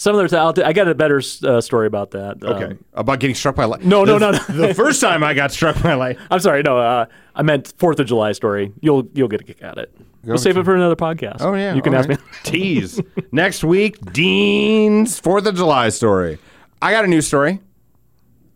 Some 0.00 0.14
I'll, 0.14 0.54
I 0.64 0.72
got 0.72 0.86
a 0.86 0.94
better 0.94 1.20
uh, 1.42 1.60
story 1.60 1.88
about 1.88 2.12
that. 2.12 2.40
Um, 2.44 2.52
Okay, 2.62 2.78
about 2.94 3.18
getting 3.18 3.34
struck 3.34 3.56
by 3.56 3.64
lightning. 3.64 3.88
No, 3.88 4.04
no, 4.04 4.16
The- 4.20 4.30
no, 4.30 4.54
no. 4.60 4.66
the 4.68 4.74
first 4.74 5.00
time 5.00 5.24
I 5.24 5.34
got 5.34 5.50
struck 5.50 5.82
by 5.82 5.94
lightning. 5.94 6.24
I'm 6.30 6.38
sorry. 6.38 6.62
No, 6.62 6.78
uh, 6.78 7.06
I 7.34 7.42
meant 7.42 7.74
Fourth 7.78 7.98
of 7.98 8.06
July 8.06 8.30
story. 8.30 8.72
You'll 8.80 9.08
you'll 9.12 9.26
get 9.26 9.40
a 9.40 9.44
kick 9.44 9.60
at 9.60 9.76
it. 9.76 9.92
We'll 10.34 10.38
save 10.38 10.56
it 10.56 10.64
for 10.64 10.74
another 10.74 10.96
podcast. 10.96 11.36
Oh 11.40 11.54
yeah, 11.54 11.74
you 11.74 11.82
can 11.82 11.94
all 11.94 12.00
ask 12.00 12.08
right. 12.08 12.18
me. 12.18 12.24
Tease 12.44 13.00
next 13.32 13.64
week. 13.64 14.00
Dean's 14.12 15.18
Fourth 15.18 15.46
of 15.46 15.56
July 15.56 15.88
story. 15.88 16.38
I 16.82 16.92
got 16.92 17.04
a 17.04 17.08
new 17.08 17.20
story. 17.22 17.60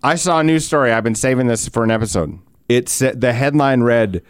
I 0.03 0.17
saw 0.17 0.41
a 0.41 0.45
news 0.45 0.67
story. 0.67 0.93
I've 0.93 1.05
been 1.05 1.15
saving 1.15 1.47
this 1.47 1.69
for 1.69 1.85
an 1.85 1.91
episode. 1.91 2.39
It 2.69 2.89
said 2.89 3.21
the 3.21 3.33
headline 3.33 3.83
read: 3.83 4.23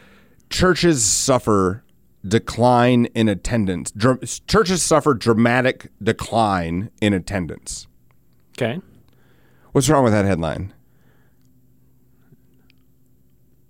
"Churches 0.51 1.05
suffer 1.05 1.83
decline 2.27 3.07
in 3.15 3.29
attendance. 3.29 3.91
Dr- 3.91 4.21
churches 4.47 4.83
suffer 4.83 5.15
dramatic 5.15 5.91
decline 6.03 6.91
in 7.01 7.13
attendance." 7.13 7.87
Okay. 8.57 8.81
What's 9.73 9.89
wrong 9.89 10.05
with 10.05 10.13
that 10.13 10.27
headline? 10.27 10.73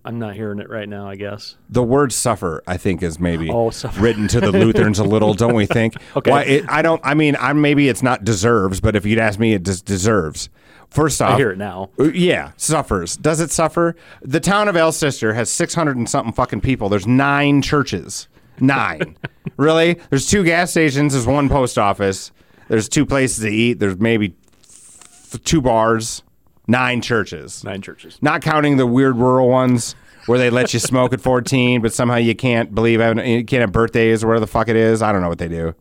I'm 0.05 0.19
not 0.19 0.35
hearing 0.35 0.59
it 0.59 0.69
right 0.69 0.89
now. 0.89 1.09
I 1.09 1.15
guess. 1.17 1.57
The 1.71 1.83
word 1.83 2.13
"suffer," 2.13 2.63
I 2.67 2.77
think, 2.77 3.03
is 3.03 3.21
maybe 3.21 3.51
Oh, 3.51 3.71
written 3.99 4.27
to 4.29 4.41
the 4.41 4.51
Lutherans 4.53 4.99
a 4.99 5.05
little, 5.05 5.33
don't 5.35 5.55
we 5.55 5.67
think? 5.67 5.95
Okay. 6.17 6.31
Why, 6.31 6.43
it, 6.43 6.65
I 6.69 6.83
don't. 6.83 7.01
I 7.05 7.15
mean, 7.15 7.37
I 7.39 7.53
maybe 7.53 7.89
it's 7.89 8.03
not 8.03 8.25
deserves, 8.25 8.81
but 8.81 8.97
if 8.97 9.07
you'd 9.07 9.19
ask 9.19 9.39
me, 9.39 9.55
it 9.55 9.63
just 9.65 9.85
deserves. 9.85 10.49
First 10.91 11.23
off, 11.23 11.33
I 11.35 11.37
hear 11.37 11.51
it 11.53 11.59
now. 11.59 11.89
Uh, 11.99 12.05
Yeah, 12.13 12.51
suffers. 12.59 13.17
Does 13.17 13.41
it 13.41 13.51
suffer? 13.51 13.97
The 14.21 14.41
town 14.41 14.69
of 14.69 14.77
Alcester 14.77 15.33
has 15.33 15.51
600 15.51 15.97
and 15.97 16.09
something 16.11 16.35
fucking 16.35 16.61
people. 16.61 16.91
There's 16.91 17.07
nine 17.07 17.63
churches. 17.63 18.29
Nine. 18.61 19.17
really? 19.57 19.95
There's 20.11 20.27
two 20.29 20.45
gas 20.45 20.71
stations. 20.73 21.15
There's 21.15 21.27
one 21.27 21.49
post 21.49 21.79
office. 21.79 22.31
There's 22.69 22.89
two 22.91 23.07
places 23.07 23.43
to 23.45 23.49
eat. 23.51 23.79
There's 23.79 23.99
maybe 23.99 24.35
f- 24.69 25.41
two 25.45 25.63
bars. 25.63 26.23
Nine 26.67 27.01
churches. 27.01 27.65
Nine 27.65 27.83
churches. 27.83 28.19
Not 28.23 28.43
counting 28.43 28.77
the 28.77 28.87
weird 28.87 29.17
rural 29.17 29.49
ones 29.49 29.95
where 30.27 30.39
they 30.39 30.51
let 30.51 30.73
you 30.73 30.79
smoke 30.81 31.13
at 31.13 31.21
14, 31.23 31.83
but 31.83 31.93
somehow 31.93 32.17
you 32.17 32.35
can't 32.35 32.75
believe 32.75 33.01
you 33.01 33.45
can't 33.45 33.61
have 33.63 33.73
birthdays 33.73 34.23
or 34.23 34.29
whatever 34.29 34.41
the 34.41 34.47
fuck 34.47 34.69
it 34.69 34.77
is. 34.77 35.03
I 35.03 35.13
don't 35.13 35.23
know 35.23 35.29
what 35.29 35.39
they 35.39 35.49
do. 35.49 35.75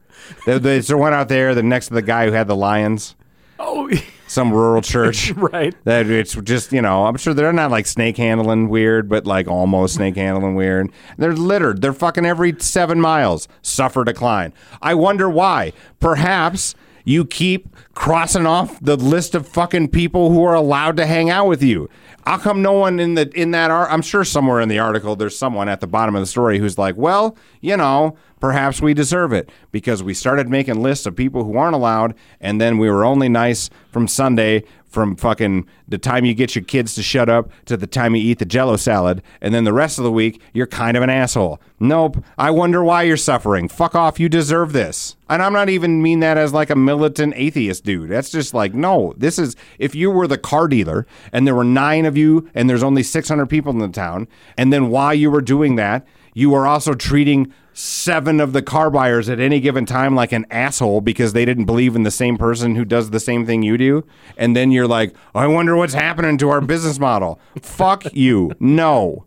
There's 0.46 0.88
the 0.88 0.98
one 0.98 1.14
out 1.14 1.30
there, 1.30 1.54
the 1.54 1.64
next 1.64 1.88
to 1.90 1.94
the 1.94 2.02
guy 2.02 2.26
who 2.26 2.32
had 2.32 2.48
the 2.48 2.56
lions, 2.56 3.16
Oh, 3.64 3.92
some 4.28 4.52
rural 4.52 4.82
church. 4.82 5.32
right. 5.36 5.76
That 5.84 6.10
it's 6.10 6.34
just 6.34 6.74
you 6.74 6.82
know 6.82 7.06
I'm 7.06 7.16
sure 7.18 7.34
they're 7.36 7.54
not 7.54 7.70
like 7.70 7.86
snake 7.86 8.18
handling 8.18 8.70
weird, 8.70 9.08
but 9.08 9.28
like 9.28 9.48
almost 9.48 9.96
snake 9.96 10.16
handling 10.16 10.56
weird. 10.56 10.90
They're 11.18 11.34
littered. 11.36 11.82
They're 11.82 11.94
fucking 11.94 12.26
every 12.26 12.56
seven 12.60 13.00
miles 13.00 13.48
suffer 13.62 14.04
decline. 14.04 14.52
I 14.82 14.96
wonder 14.96 15.30
why. 15.30 15.74
Perhaps 16.00 16.74
you 17.04 17.26
keep 17.26 17.76
crossing 17.94 18.46
off 18.46 18.80
the 18.80 18.96
list 18.96 19.36
of 19.36 19.48
fucking 19.48 19.90
people 19.90 20.30
who 20.30 20.44
are 20.44 20.56
allowed 20.56 20.98
to 20.98 21.06
hang 21.06 21.30
out 21.30 21.48
with 21.48 21.64
you. 21.64 21.90
How 22.26 22.38
come 22.38 22.62
no 22.62 22.74
one 22.74 23.00
in 23.00 23.16
the 23.16 23.30
in 23.40 23.52
that 23.52 23.72
art? 23.72 23.92
I'm 23.92 24.02
sure 24.02 24.24
somewhere 24.24 24.62
in 24.62 24.70
the 24.70 24.80
article 24.80 25.16
there's 25.16 25.38
someone 25.38 25.68
at 25.70 25.80
the 25.82 25.88
bottom 25.88 26.16
of 26.16 26.22
the 26.22 26.28
story 26.28 26.60
who's 26.60 26.78
like, 26.78 26.96
well, 26.96 27.36
you 27.62 27.76
know, 27.76 28.16
perhaps 28.40 28.82
we 28.82 28.94
deserve 28.94 29.34
it 29.34 29.50
because 29.72 30.04
we 30.04 30.14
started 30.14 30.50
making 30.50 30.82
lists 30.82 31.06
of 31.06 31.16
people 31.16 31.44
who 31.44 31.58
aren't 31.58 31.76
allowed, 31.76 32.16
and 32.40 32.62
then 32.62 32.78
we 32.78 32.90
were 32.90 33.04
only 33.04 33.30
nice 33.30 33.70
from 33.92 34.08
Sunday 34.08 34.64
from 34.92 35.16
fucking 35.16 35.66
the 35.88 35.98
time 35.98 36.26
you 36.26 36.34
get 36.34 36.54
your 36.54 36.64
kids 36.64 36.96
to 36.96 37.02
shut 37.02 37.30
up 37.30 37.50
to 37.66 37.78
the 37.78 37.88
time 37.88 38.14
you 38.14 38.22
eat 38.22 38.40
the 38.40 38.46
jello 38.46 38.76
salad, 38.76 39.24
and 39.40 39.54
then 39.54 39.64
the 39.64 39.74
rest 39.74 39.98
of 39.98 40.04
the 40.04 40.12
week 40.12 40.42
you're 40.54 40.68
kind 40.68 40.98
of 40.98 41.04
an 41.04 41.10
asshole. 41.10 41.62
Nope. 41.80 42.24
I 42.38 42.52
wonder 42.52 42.84
why 42.84 43.04
you're 43.04 43.18
suffering. 43.18 43.70
Fuck 43.70 43.96
off. 43.96 44.20
You 44.20 44.28
deserve 44.30 44.74
this. 44.74 45.16
And 45.30 45.42
I'm 45.42 45.54
not 45.54 45.70
even 45.70 46.02
mean 46.02 46.20
that 46.20 46.38
as 46.38 46.54
like 46.54 46.70
a 46.70 46.76
militant 46.76 47.34
atheist 47.38 47.86
dude. 47.86 48.10
That's 48.10 48.30
just 48.30 48.54
like 48.54 48.74
no. 48.74 49.14
This 49.16 49.40
is 49.40 49.56
if 49.80 49.96
you 49.96 50.12
were 50.12 50.28
the 50.28 50.38
car 50.38 50.68
dealer 50.68 51.08
and 51.32 51.48
there 51.48 51.56
were 51.56 51.64
nine 51.64 52.06
of 52.06 52.11
you 52.18 52.50
and 52.54 52.70
there's 52.70 52.84
only 52.84 53.04
600 53.04 53.46
people 53.48 53.72
in 53.72 53.80
the 53.80 53.88
town, 53.88 54.28
and 54.58 54.72
then 54.72 54.90
while 54.90 55.14
you 55.14 55.32
were 55.32 55.42
doing 55.42 55.76
that, 55.76 56.06
you 56.34 56.50
were 56.50 56.66
also 56.66 56.94
treating 56.94 57.54
seven 57.74 58.40
of 58.40 58.54
the 58.54 58.62
car 58.62 58.90
buyers 58.90 59.30
at 59.30 59.40
any 59.40 59.60
given 59.60 59.86
time 59.86 60.16
like 60.16 60.32
an 60.32 60.46
asshole 60.52 61.02
because 61.02 61.34
they 61.34 61.46
didn't 61.46 61.66
believe 61.66 61.96
in 61.96 62.04
the 62.04 62.12
same 62.12 62.38
person 62.38 62.76
who 62.76 62.86
does 62.86 63.10
the 63.10 63.20
same 63.20 63.46
thing 63.46 63.64
you 63.64 63.78
do. 63.78 64.06
And 64.38 64.56
then 64.56 64.72
you're 64.72 64.88
like, 64.88 65.16
I 65.34 65.48
wonder 65.48 65.76
what's 65.76 65.94
happening 65.94 66.38
to 66.40 66.50
our 66.50 66.62
business 66.62 67.00
model. 67.00 67.40
Fuck 67.62 68.14
you. 68.14 68.52
No. 68.60 69.26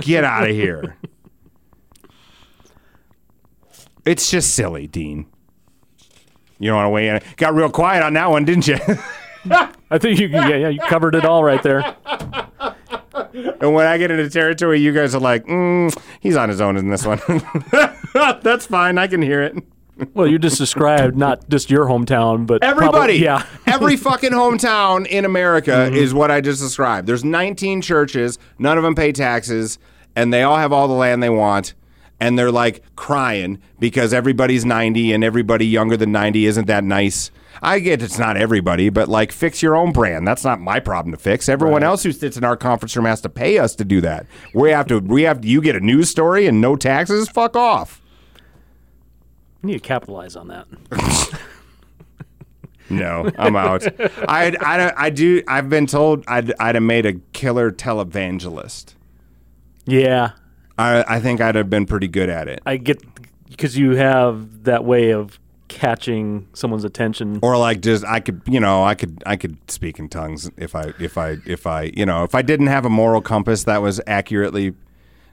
Get 0.00 0.24
out 0.24 0.48
of 0.48 0.54
here. 0.54 0.96
It's 4.04 4.30
just 4.30 4.54
silly, 4.54 4.86
Dean. 4.88 5.26
You 6.58 6.68
don't 6.70 6.76
want 6.76 6.86
to 6.86 6.90
weigh 6.90 7.08
in. 7.08 7.20
Got 7.36 7.54
real 7.54 7.70
quiet 7.70 8.02
on 8.02 8.14
that 8.14 8.30
one, 8.30 8.44
didn't 8.44 8.66
you? 8.66 8.78
I 9.50 9.98
think 9.98 10.18
you 10.20 10.28
yeah 10.28 10.48
yeah 10.56 10.68
you 10.68 10.80
covered 10.80 11.14
it 11.14 11.24
all 11.24 11.42
right 11.44 11.62
there. 11.62 11.96
And 13.60 13.74
when 13.74 13.86
I 13.86 13.98
get 13.98 14.10
into 14.10 14.28
territory, 14.28 14.80
you 14.80 14.92
guys 14.92 15.14
are 15.14 15.20
like, 15.20 15.46
mm, 15.46 15.96
he's 16.20 16.36
on 16.36 16.48
his 16.48 16.60
own 16.60 16.76
in 16.76 16.88
this 16.88 17.06
one. 17.06 17.20
That's 18.42 18.66
fine. 18.66 18.98
I 18.98 19.06
can 19.06 19.22
hear 19.22 19.42
it. 19.42 19.56
Well, 20.14 20.26
you 20.26 20.38
just 20.38 20.58
described 20.58 21.16
not 21.16 21.48
just 21.48 21.70
your 21.70 21.86
hometown, 21.86 22.46
but 22.46 22.62
Everybody. 22.64 22.92
probably- 22.92 23.22
yeah. 23.22 23.46
Every 23.66 23.96
fucking 23.96 24.32
hometown 24.32 25.06
in 25.06 25.24
America 25.24 25.92
is 25.92 26.12
what 26.12 26.30
I 26.30 26.40
just 26.40 26.60
described. 26.60 27.06
There's 27.06 27.24
19 27.24 27.82
churches. 27.82 28.38
None 28.58 28.76
of 28.78 28.84
them 28.84 28.94
pay 28.94 29.12
taxes. 29.12 29.78
And 30.16 30.32
they 30.32 30.42
all 30.42 30.56
have 30.56 30.72
all 30.72 30.88
the 30.88 30.94
land 30.94 31.22
they 31.22 31.30
want. 31.30 31.74
And 32.20 32.38
they're 32.38 32.50
like 32.52 32.82
crying 32.96 33.60
because 33.78 34.12
everybody's 34.12 34.64
90 34.64 35.12
and 35.12 35.22
everybody 35.24 35.66
younger 35.66 35.96
than 35.96 36.10
90 36.12 36.46
isn't 36.46 36.66
that 36.66 36.84
nice. 36.84 37.30
I 37.60 37.78
get 37.80 38.02
it's 38.02 38.18
not 38.18 38.36
everybody, 38.36 38.88
but 38.88 39.08
like 39.08 39.32
fix 39.32 39.62
your 39.62 39.76
own 39.76 39.92
brand. 39.92 40.26
That's 40.26 40.44
not 40.44 40.60
my 40.60 40.80
problem 40.80 41.12
to 41.12 41.18
fix. 41.20 41.48
Everyone 41.48 41.82
else 41.82 42.02
who 42.02 42.12
sits 42.12 42.36
in 42.36 42.44
our 42.44 42.56
conference 42.56 42.96
room 42.96 43.06
has 43.06 43.20
to 43.22 43.28
pay 43.28 43.58
us 43.58 43.74
to 43.76 43.84
do 43.84 44.00
that. 44.00 44.26
We 44.54 44.70
have 44.70 44.86
to. 44.86 45.00
We 45.00 45.22
have. 45.22 45.44
You 45.44 45.60
get 45.60 45.76
a 45.76 45.80
news 45.80 46.08
story 46.08 46.46
and 46.46 46.60
no 46.60 46.76
taxes. 46.76 47.28
Fuck 47.28 47.56
off. 47.56 48.00
You 49.62 49.68
need 49.68 49.74
to 49.74 49.80
capitalize 49.80 50.36
on 50.36 50.48
that. 50.48 50.66
No, 52.90 53.30
I'm 53.38 53.56
out. 53.56 53.84
I, 54.28 54.54
I, 54.60 54.92
I 55.06 55.10
do. 55.10 55.42
I've 55.48 55.70
been 55.70 55.86
told 55.86 56.24
I'd, 56.28 56.52
I'd 56.60 56.74
have 56.74 56.84
made 56.84 57.06
a 57.06 57.14
killer 57.32 57.72
televangelist. 57.72 58.94
Yeah, 59.86 60.32
I, 60.78 61.04
I 61.16 61.20
think 61.20 61.40
I'd 61.40 61.54
have 61.54 61.70
been 61.70 61.86
pretty 61.86 62.08
good 62.08 62.28
at 62.28 62.48
it. 62.48 62.60
I 62.66 62.76
get 62.76 63.02
because 63.48 63.78
you 63.78 63.96
have 63.96 64.64
that 64.64 64.84
way 64.84 65.12
of 65.12 65.38
catching 65.72 66.46
someone's 66.52 66.84
attention. 66.84 67.40
Or 67.42 67.56
like 67.56 67.80
just 67.80 68.04
I 68.04 68.20
could, 68.20 68.42
you 68.46 68.60
know, 68.60 68.84
I 68.84 68.94
could 68.94 69.22
I 69.26 69.36
could 69.36 69.56
speak 69.70 69.98
in 69.98 70.08
tongues 70.08 70.50
if 70.56 70.74
I 70.74 70.92
if 71.00 71.18
I 71.18 71.38
if 71.46 71.66
I 71.66 71.92
you 71.94 72.06
know 72.06 72.24
if 72.24 72.34
I 72.34 72.42
didn't 72.42 72.68
have 72.68 72.84
a 72.84 72.90
moral 72.90 73.20
compass 73.20 73.64
that 73.64 73.82
was 73.82 74.00
accurately. 74.06 74.74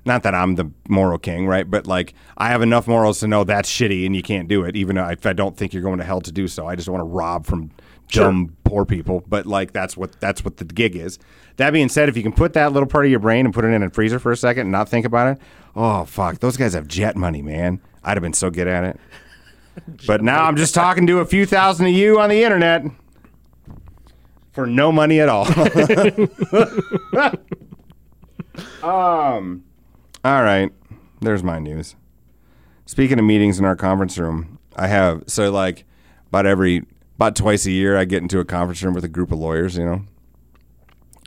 Not 0.06 0.24
that 0.24 0.34
I'm 0.34 0.56
the 0.56 0.72
moral 0.88 1.20
king, 1.20 1.46
right? 1.46 1.70
But 1.70 1.86
like, 1.86 2.14
I 2.38 2.48
have 2.48 2.62
enough 2.62 2.88
morals 2.88 3.20
to 3.20 3.28
know 3.28 3.44
that's 3.44 3.70
shitty 3.70 4.06
and 4.06 4.16
you 4.16 4.24
can't 4.24 4.48
do 4.48 4.64
it, 4.64 4.78
even 4.78 4.98
if 4.98 5.26
I 5.26 5.34
don't 5.34 5.58
think 5.58 5.74
you're 5.74 5.84
going 5.84 6.00
to 6.00 6.06
hell 6.06 6.22
to 6.22 6.32
do 6.32 6.48
so. 6.48 6.66
I 6.66 6.76
just 6.76 6.86
don't 6.86 6.96
want 6.96 7.06
to 7.06 7.14
rob 7.14 7.46
from 7.46 7.72
dumb 8.08 8.56
poor 8.64 8.86
people, 8.86 9.24
but 9.28 9.46
like 9.46 9.74
that's 9.74 9.98
what 9.98 10.20
that's 10.20 10.44
what 10.44 10.58
the 10.58 10.66
gig 10.66 10.96
is. 10.96 11.20
That 11.58 11.72
being 11.72 11.90
said, 11.90 12.08
if 12.08 12.16
you 12.16 12.24
can 12.24 12.32
put 12.32 12.54
that 12.54 12.72
little 12.72 12.88
part 12.88 13.06
of 13.06 13.12
your 13.12 13.20
brain 13.20 13.46
and 13.46 13.54
put 13.54 13.66
it 13.66 13.70
in 13.70 13.84
a 13.84 13.90
freezer 13.90 14.20
for 14.20 14.32
a 14.32 14.38
second 14.38 14.62
and 14.62 14.72
not 14.72 14.88
think 14.88 15.06
about 15.06 15.36
it, 15.36 15.42
oh 15.76 16.06
fuck, 16.06 16.40
those 16.40 16.56
guys 16.58 16.74
have 16.74 16.88
jet 16.88 17.18
money, 17.18 17.42
man. 17.42 17.82
I'd 18.04 18.16
have 18.16 18.24
been 18.24 18.34
so 18.34 18.50
good 18.50 18.68
at 18.68 18.84
it. 18.86 19.00
But 20.08 20.22
now 20.22 20.46
I'm 20.46 20.56
just 20.56 20.74
talking 20.74 21.08
to 21.08 21.20
a 21.20 21.26
few 21.26 21.46
thousand 21.46 21.88
of 21.88 21.94
you 21.94 22.20
on 22.20 22.30
the 22.30 22.44
internet 22.44 22.84
for 24.52 24.66
no 24.66 24.92
money 24.92 25.20
at 25.20 25.30
all. 25.30 25.46
um, 28.84 29.64
all 30.24 30.44
right, 30.44 30.72
there's 31.22 31.44
my 31.44 31.60
news. 31.60 31.96
Speaking 32.86 33.20
of 33.20 33.26
meetings 33.26 33.60
in 33.60 33.66
our 33.66 33.76
conference 33.76 34.18
room, 34.18 34.60
I 34.76 34.88
have 34.88 35.24
so 35.28 35.52
like 35.52 35.86
about 36.28 36.46
every 36.46 36.86
about 37.16 37.36
twice 37.36 37.66
a 37.66 37.72
year 37.72 37.98
I 37.98 38.06
get 38.06 38.22
into 38.22 38.40
a 38.40 38.46
conference 38.46 38.82
room 38.82 38.94
with 38.94 39.04
a 39.04 39.10
group 39.10 39.32
of 39.32 39.40
lawyers, 39.40 39.78
you 39.78 39.86
know, 39.86 40.04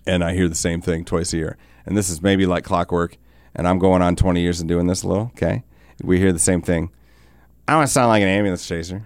and 0.07 0.24
I 0.24 0.34
hear 0.34 0.49
the 0.49 0.55
same 0.55 0.80
thing 0.80 1.05
twice 1.05 1.32
a 1.32 1.36
year. 1.36 1.57
And 1.86 1.97
this 1.97 2.11
is 2.11 2.22
maybe 2.22 2.47
like 2.47 2.64
clockwork. 2.64 3.18
And 3.55 3.68
I'm 3.68 3.78
going 3.78 4.01
on 4.01 4.16
20 4.16 4.40
years 4.40 4.61
and 4.61 4.68
doing 4.68 4.86
this 4.86 5.03
a 5.03 5.09
little. 5.09 5.26
Okay, 5.26 5.62
we 6.03 6.18
hear 6.18 6.32
the 6.32 6.38
same 6.38 6.62
thing. 6.62 6.90
I 7.68 7.74
don't 7.74 7.86
sound 7.86 8.08
like 8.08 8.22
an 8.22 8.28
ambulance 8.28 8.66
chaser. 8.66 9.02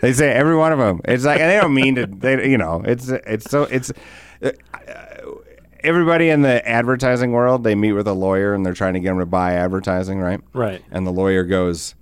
They 0.00 0.12
say 0.12 0.30
every 0.30 0.56
one 0.56 0.72
of 0.72 0.78
them. 0.78 1.00
It's 1.04 1.24
like 1.24 1.40
and 1.40 1.50
they 1.50 1.60
don't 1.60 1.74
mean 1.74 1.96
to. 1.96 2.06
They 2.06 2.48
you 2.48 2.58
know 2.58 2.82
it's 2.84 3.08
it's 3.08 3.50
so 3.50 3.64
it's. 3.64 3.92
Uh, 4.42 4.50
everybody 5.80 6.28
in 6.28 6.42
the 6.42 6.66
advertising 6.68 7.32
world, 7.32 7.64
they 7.64 7.74
meet 7.74 7.92
with 7.92 8.06
a 8.06 8.12
lawyer 8.12 8.54
and 8.54 8.64
they're 8.64 8.74
trying 8.74 8.94
to 8.94 9.00
get 9.00 9.10
them 9.10 9.18
to 9.18 9.26
buy 9.26 9.54
advertising, 9.54 10.20
right? 10.20 10.40
Right. 10.52 10.82
And 10.90 11.06
the 11.06 11.10
lawyer 11.12 11.44
goes, 11.44 11.94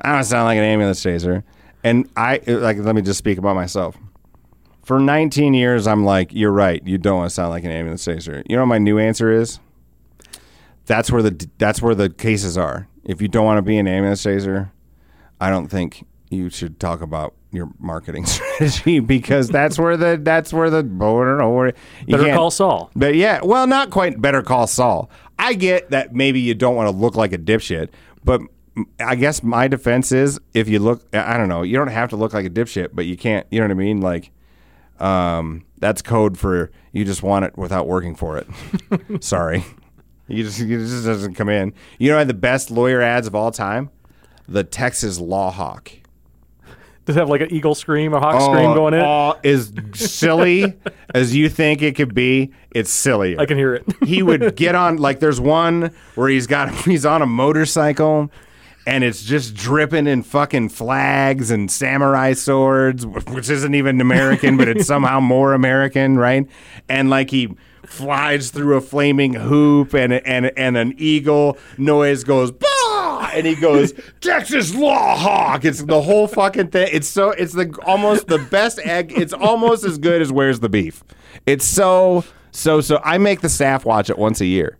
"I 0.00 0.12
don't 0.12 0.24
sound 0.24 0.44
like 0.44 0.58
an 0.58 0.64
ambulance 0.64 1.02
chaser." 1.02 1.44
And 1.82 2.08
I 2.16 2.40
like 2.46 2.78
let 2.78 2.94
me 2.94 3.02
just 3.02 3.18
speak 3.18 3.38
about 3.38 3.54
myself. 3.54 3.96
For 4.84 5.00
19 5.00 5.54
years, 5.54 5.86
I'm 5.86 6.04
like, 6.04 6.32
"You're 6.32 6.52
right. 6.52 6.82
You 6.86 6.98
don't 6.98 7.18
want 7.18 7.30
to 7.30 7.34
sound 7.34 7.50
like 7.50 7.64
an 7.64 7.70
ambulance 7.70 8.04
chaser." 8.04 8.42
You 8.48 8.56
know 8.56 8.62
what 8.62 8.68
my 8.68 8.78
new 8.78 8.98
answer 8.98 9.30
is? 9.30 9.60
That's 10.86 11.10
where 11.10 11.22
the 11.22 11.48
that's 11.58 11.80
where 11.80 11.94
the 11.94 12.10
cases 12.10 12.58
are. 12.58 12.88
If 13.04 13.20
you 13.20 13.28
don't 13.28 13.44
want 13.44 13.58
to 13.58 13.62
be 13.62 13.78
an 13.78 13.86
ambulance 13.86 14.22
chaser, 14.22 14.72
I 15.44 15.50
don't 15.50 15.68
think 15.68 16.06
you 16.30 16.48
should 16.48 16.80
talk 16.80 17.02
about 17.02 17.34
your 17.52 17.68
marketing 17.78 18.24
strategy 18.26 18.98
because 18.98 19.50
that's 19.50 19.78
where 19.78 19.94
the 19.94 20.18
that's 20.22 20.54
where 20.54 20.70
the 20.70 20.78
oh, 20.78 21.20
I 21.20 21.24
don't 21.26 21.36
know 21.36 21.50
where 21.50 21.74
you 22.06 22.16
Better 22.16 22.32
call 22.32 22.50
Saul. 22.50 22.90
But 22.96 23.14
yeah, 23.14 23.40
well, 23.42 23.66
not 23.66 23.90
quite. 23.90 24.18
Better 24.22 24.42
call 24.42 24.66
Saul. 24.66 25.10
I 25.38 25.52
get 25.52 25.90
that 25.90 26.14
maybe 26.14 26.40
you 26.40 26.54
don't 26.54 26.76
want 26.76 26.88
to 26.88 26.96
look 26.96 27.14
like 27.14 27.34
a 27.34 27.38
dipshit, 27.38 27.90
but 28.24 28.40
I 28.98 29.16
guess 29.16 29.42
my 29.42 29.68
defense 29.68 30.12
is 30.12 30.40
if 30.54 30.66
you 30.66 30.78
look, 30.78 31.04
I 31.14 31.36
don't 31.36 31.50
know, 31.50 31.60
you 31.60 31.76
don't 31.76 31.88
have 31.88 32.08
to 32.08 32.16
look 32.16 32.32
like 32.32 32.46
a 32.46 32.50
dipshit, 32.50 32.90
but 32.94 33.04
you 33.04 33.18
can't. 33.18 33.46
You 33.50 33.60
know 33.60 33.66
what 33.66 33.72
I 33.72 33.74
mean? 33.74 34.00
Like, 34.00 34.30
um, 34.98 35.66
that's 35.76 36.00
code 36.00 36.38
for 36.38 36.70
you 36.92 37.04
just 37.04 37.22
want 37.22 37.44
it 37.44 37.58
without 37.58 37.86
working 37.86 38.14
for 38.14 38.38
it. 38.38 38.46
Sorry, 39.22 39.62
you 40.26 40.42
just 40.42 40.58
it 40.58 40.68
just 40.68 41.04
doesn't 41.04 41.34
come 41.34 41.50
in. 41.50 41.74
You 41.98 42.12
know, 42.12 42.24
the 42.24 42.32
best 42.32 42.70
lawyer 42.70 43.02
ads 43.02 43.26
of 43.26 43.34
all 43.34 43.50
time, 43.50 43.90
the 44.48 44.64
Texas 44.64 45.18
Law 45.18 45.50
Hawk. 45.50 45.90
Does 47.04 47.16
it 47.16 47.18
have 47.18 47.28
like 47.28 47.42
an 47.42 47.52
eagle 47.52 47.74
scream 47.74 48.14
or 48.14 48.20
hawk 48.20 48.36
oh, 48.38 48.52
scream 48.52 48.72
going 48.72 48.94
in? 48.94 49.02
Oh, 49.02 49.38
is 49.42 49.72
silly 49.94 50.74
as 51.14 51.36
you 51.36 51.50
think 51.50 51.82
it 51.82 51.96
could 51.96 52.14
be. 52.14 52.50
It's 52.74 52.90
silly. 52.90 53.38
I 53.38 53.44
can 53.44 53.58
hear 53.58 53.74
it. 53.74 53.84
he 54.04 54.22
would 54.22 54.56
get 54.56 54.74
on 54.74 54.96
like 54.96 55.20
there's 55.20 55.40
one 55.40 55.94
where 56.14 56.28
he's 56.28 56.46
got 56.46 56.74
he's 56.86 57.04
on 57.04 57.20
a 57.20 57.26
motorcycle 57.26 58.30
and 58.86 59.04
it's 59.04 59.22
just 59.22 59.54
dripping 59.54 60.06
in 60.06 60.22
fucking 60.22 60.70
flags 60.70 61.50
and 61.50 61.70
samurai 61.70 62.32
swords 62.32 63.06
which 63.06 63.48
isn't 63.50 63.74
even 63.74 64.00
American 64.00 64.56
but 64.56 64.68
it's 64.68 64.86
somehow 64.86 65.20
more 65.20 65.54
American 65.54 66.18
right 66.18 66.46
and 66.88 67.08
like 67.08 67.30
he 67.30 67.54
flies 67.86 68.50
through 68.50 68.76
a 68.76 68.80
flaming 68.80 69.34
hoop 69.34 69.94
and 69.94 70.12
and 70.12 70.52
and 70.56 70.76
an 70.76 70.94
eagle 70.98 71.56
noise 71.78 72.24
goes 72.24 72.50
bah! 72.50 72.73
And 73.34 73.46
he 73.46 73.54
goes 73.54 73.92
Texas 74.20 74.74
Law 74.74 75.16
Hawk 75.16 75.64
it's 75.64 75.82
the 75.82 76.02
whole 76.02 76.26
fucking 76.26 76.68
thing 76.68 76.88
it's 76.92 77.08
so 77.08 77.30
it's 77.30 77.52
the 77.52 77.74
almost 77.84 78.26
the 78.28 78.38
best 78.38 78.78
egg 78.80 79.12
it's 79.16 79.32
almost 79.32 79.84
as 79.84 79.98
good 79.98 80.22
as 80.22 80.32
where's 80.32 80.60
the 80.60 80.68
beef 80.68 81.04
it's 81.46 81.64
so 81.64 82.24
so 82.50 82.80
so 82.80 83.00
I 83.04 83.18
make 83.18 83.40
the 83.40 83.48
staff 83.48 83.84
watch 83.84 84.08
it 84.08 84.18
once 84.18 84.40
a 84.40 84.46
year 84.46 84.78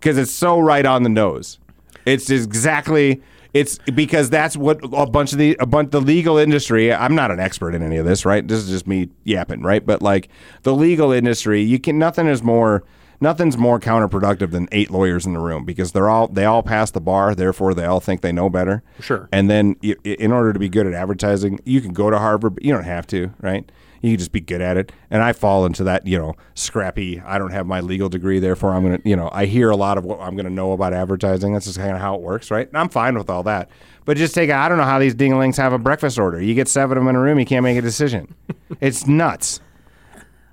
because 0.00 0.16
it's 0.16 0.32
so 0.32 0.58
right 0.58 0.84
on 0.86 1.02
the 1.02 1.08
nose. 1.10 1.58
It's 2.06 2.30
exactly 2.30 3.22
it's 3.52 3.78
because 3.94 4.30
that's 4.30 4.56
what 4.56 4.80
a 4.82 5.06
bunch 5.06 5.32
of 5.32 5.38
the 5.38 5.56
a 5.60 5.66
bunch 5.66 5.90
the 5.90 6.00
legal 6.00 6.38
industry. 6.38 6.92
I'm 6.92 7.14
not 7.14 7.30
an 7.30 7.38
expert 7.38 7.74
in 7.74 7.82
any 7.82 7.98
of 7.98 8.06
this, 8.06 8.24
right? 8.24 8.46
This 8.46 8.60
is 8.60 8.70
just 8.70 8.86
me 8.86 9.10
yapping, 9.24 9.62
right? 9.62 9.84
But 9.84 10.00
like 10.00 10.28
the 10.62 10.74
legal 10.74 11.12
industry, 11.12 11.62
you 11.62 11.78
can 11.78 11.98
nothing 11.98 12.26
is 12.26 12.42
more 12.42 12.84
nothing's 13.20 13.56
more 13.56 13.78
counterproductive 13.78 14.50
than 14.50 14.68
eight 14.72 14.90
lawyers 14.90 15.26
in 15.26 15.32
the 15.32 15.38
room 15.38 15.64
because 15.64 15.92
they're 15.92 16.08
all 16.08 16.28
they 16.28 16.44
all 16.44 16.62
pass 16.62 16.90
the 16.90 17.00
bar, 17.00 17.34
therefore 17.34 17.74
they 17.74 17.84
all 17.84 18.00
think 18.00 18.20
they 18.20 18.32
know 18.32 18.48
better. 18.48 18.82
Sure. 19.00 19.28
And 19.32 19.50
then 19.50 19.76
you, 19.80 19.96
in 20.04 20.32
order 20.32 20.52
to 20.52 20.58
be 20.58 20.68
good 20.68 20.86
at 20.86 20.94
advertising, 20.94 21.60
you 21.64 21.80
can 21.80 21.92
go 21.92 22.10
to 22.10 22.18
Harvard, 22.18 22.54
but 22.54 22.64
you 22.64 22.72
don't 22.72 22.84
have 22.84 23.06
to, 23.08 23.32
right? 23.40 23.70
You 24.00 24.12
can 24.12 24.18
just 24.18 24.32
be 24.32 24.40
good 24.40 24.62
at 24.62 24.78
it. 24.78 24.92
And 25.10 25.22
I 25.22 25.34
fall 25.34 25.66
into 25.66 25.84
that, 25.84 26.06
you 26.06 26.18
know, 26.18 26.34
scrappy. 26.54 27.20
I 27.20 27.38
don't 27.38 27.50
have 27.50 27.66
my 27.66 27.80
legal 27.80 28.08
degree, 28.08 28.38
therefore 28.38 28.72
I'm 28.72 28.82
gonna, 28.82 29.00
you 29.04 29.16
know, 29.16 29.28
I 29.32 29.44
hear 29.46 29.70
a 29.70 29.76
lot 29.76 29.98
of 29.98 30.04
what 30.04 30.20
I'm 30.20 30.36
gonna 30.36 30.50
know 30.50 30.72
about 30.72 30.94
advertising. 30.94 31.52
That's 31.52 31.66
just 31.66 31.78
kind 31.78 31.92
of 31.92 32.00
how 32.00 32.14
it 32.14 32.22
works, 32.22 32.50
right? 32.50 32.66
And 32.66 32.76
I'm 32.76 32.88
fine 32.88 33.16
with 33.16 33.28
all 33.28 33.42
that. 33.42 33.68
But 34.06 34.16
just 34.16 34.34
take, 34.34 34.50
I 34.50 34.68
don't 34.68 34.78
know 34.78 34.84
how 34.84 34.98
these 34.98 35.14
dinglings 35.14 35.56
have 35.58 35.72
a 35.72 35.78
breakfast 35.78 36.18
order. 36.18 36.40
You 36.40 36.54
get 36.54 36.68
seven 36.68 36.96
of 36.96 37.04
them 37.04 37.08
in 37.10 37.16
a 37.16 37.20
room, 37.20 37.38
you 37.38 37.44
can't 37.44 37.62
make 37.62 37.76
a 37.76 37.82
decision. 37.82 38.34
it's 38.80 39.06
nuts. 39.06 39.60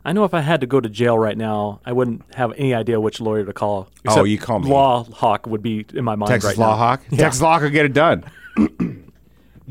I 0.08 0.14
know 0.14 0.24
if 0.24 0.34
I 0.34 0.40
had 0.40 0.62
to 0.62 0.68
go 0.68 0.80
to 0.80 0.88
jail 0.88 1.20
right 1.20 1.38
now, 1.38 1.82
I 1.86 1.92
wouldn't 1.92 2.24
have 2.34 2.54
any 2.54 2.74
idea 2.74 2.98
which 2.98 3.20
lawyer 3.20 3.44
to 3.44 3.52
call. 3.52 3.90
Oh, 4.08 4.24
you 4.24 4.38
call 4.38 4.60
me. 4.60 4.70
Law 4.70 5.04
Hawk 5.04 5.46
would 5.48 5.62
be 5.62 5.86
in 5.94 6.06
my 6.06 6.16
mind 6.16 6.30
Texas 6.30 6.52
right 6.52 6.58
Law 6.58 6.72
now. 6.72 6.78
Hawk. 6.78 7.02
Texas 7.14 7.42
Law 7.42 7.60
could 7.60 7.74
get 7.74 7.84
it 7.84 7.92
done. 7.92 8.24
Do 8.58 9.04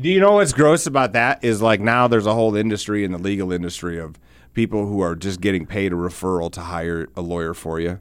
you 0.09 0.19
know 0.19 0.33
what's 0.33 0.53
gross 0.53 0.85
about 0.85 1.13
that? 1.13 1.43
Is 1.43 1.63
like 1.63 1.81
now 1.81 2.07
there's 2.07 2.27
a 2.27 2.35
whole 2.35 2.55
industry 2.55 3.03
in 3.03 3.13
the 3.13 3.17
legal 3.17 3.51
industry 3.51 3.99
of 3.99 4.19
people 4.53 4.85
who 4.85 5.01
are 5.01 5.15
just 5.15 5.41
getting 5.41 5.65
paid 5.65 5.91
a 5.91 5.95
referral 5.95 6.51
to 6.51 6.61
hire 6.61 7.07
a 7.15 7.21
lawyer 7.21 7.55
for 7.55 7.79
you. 7.79 7.99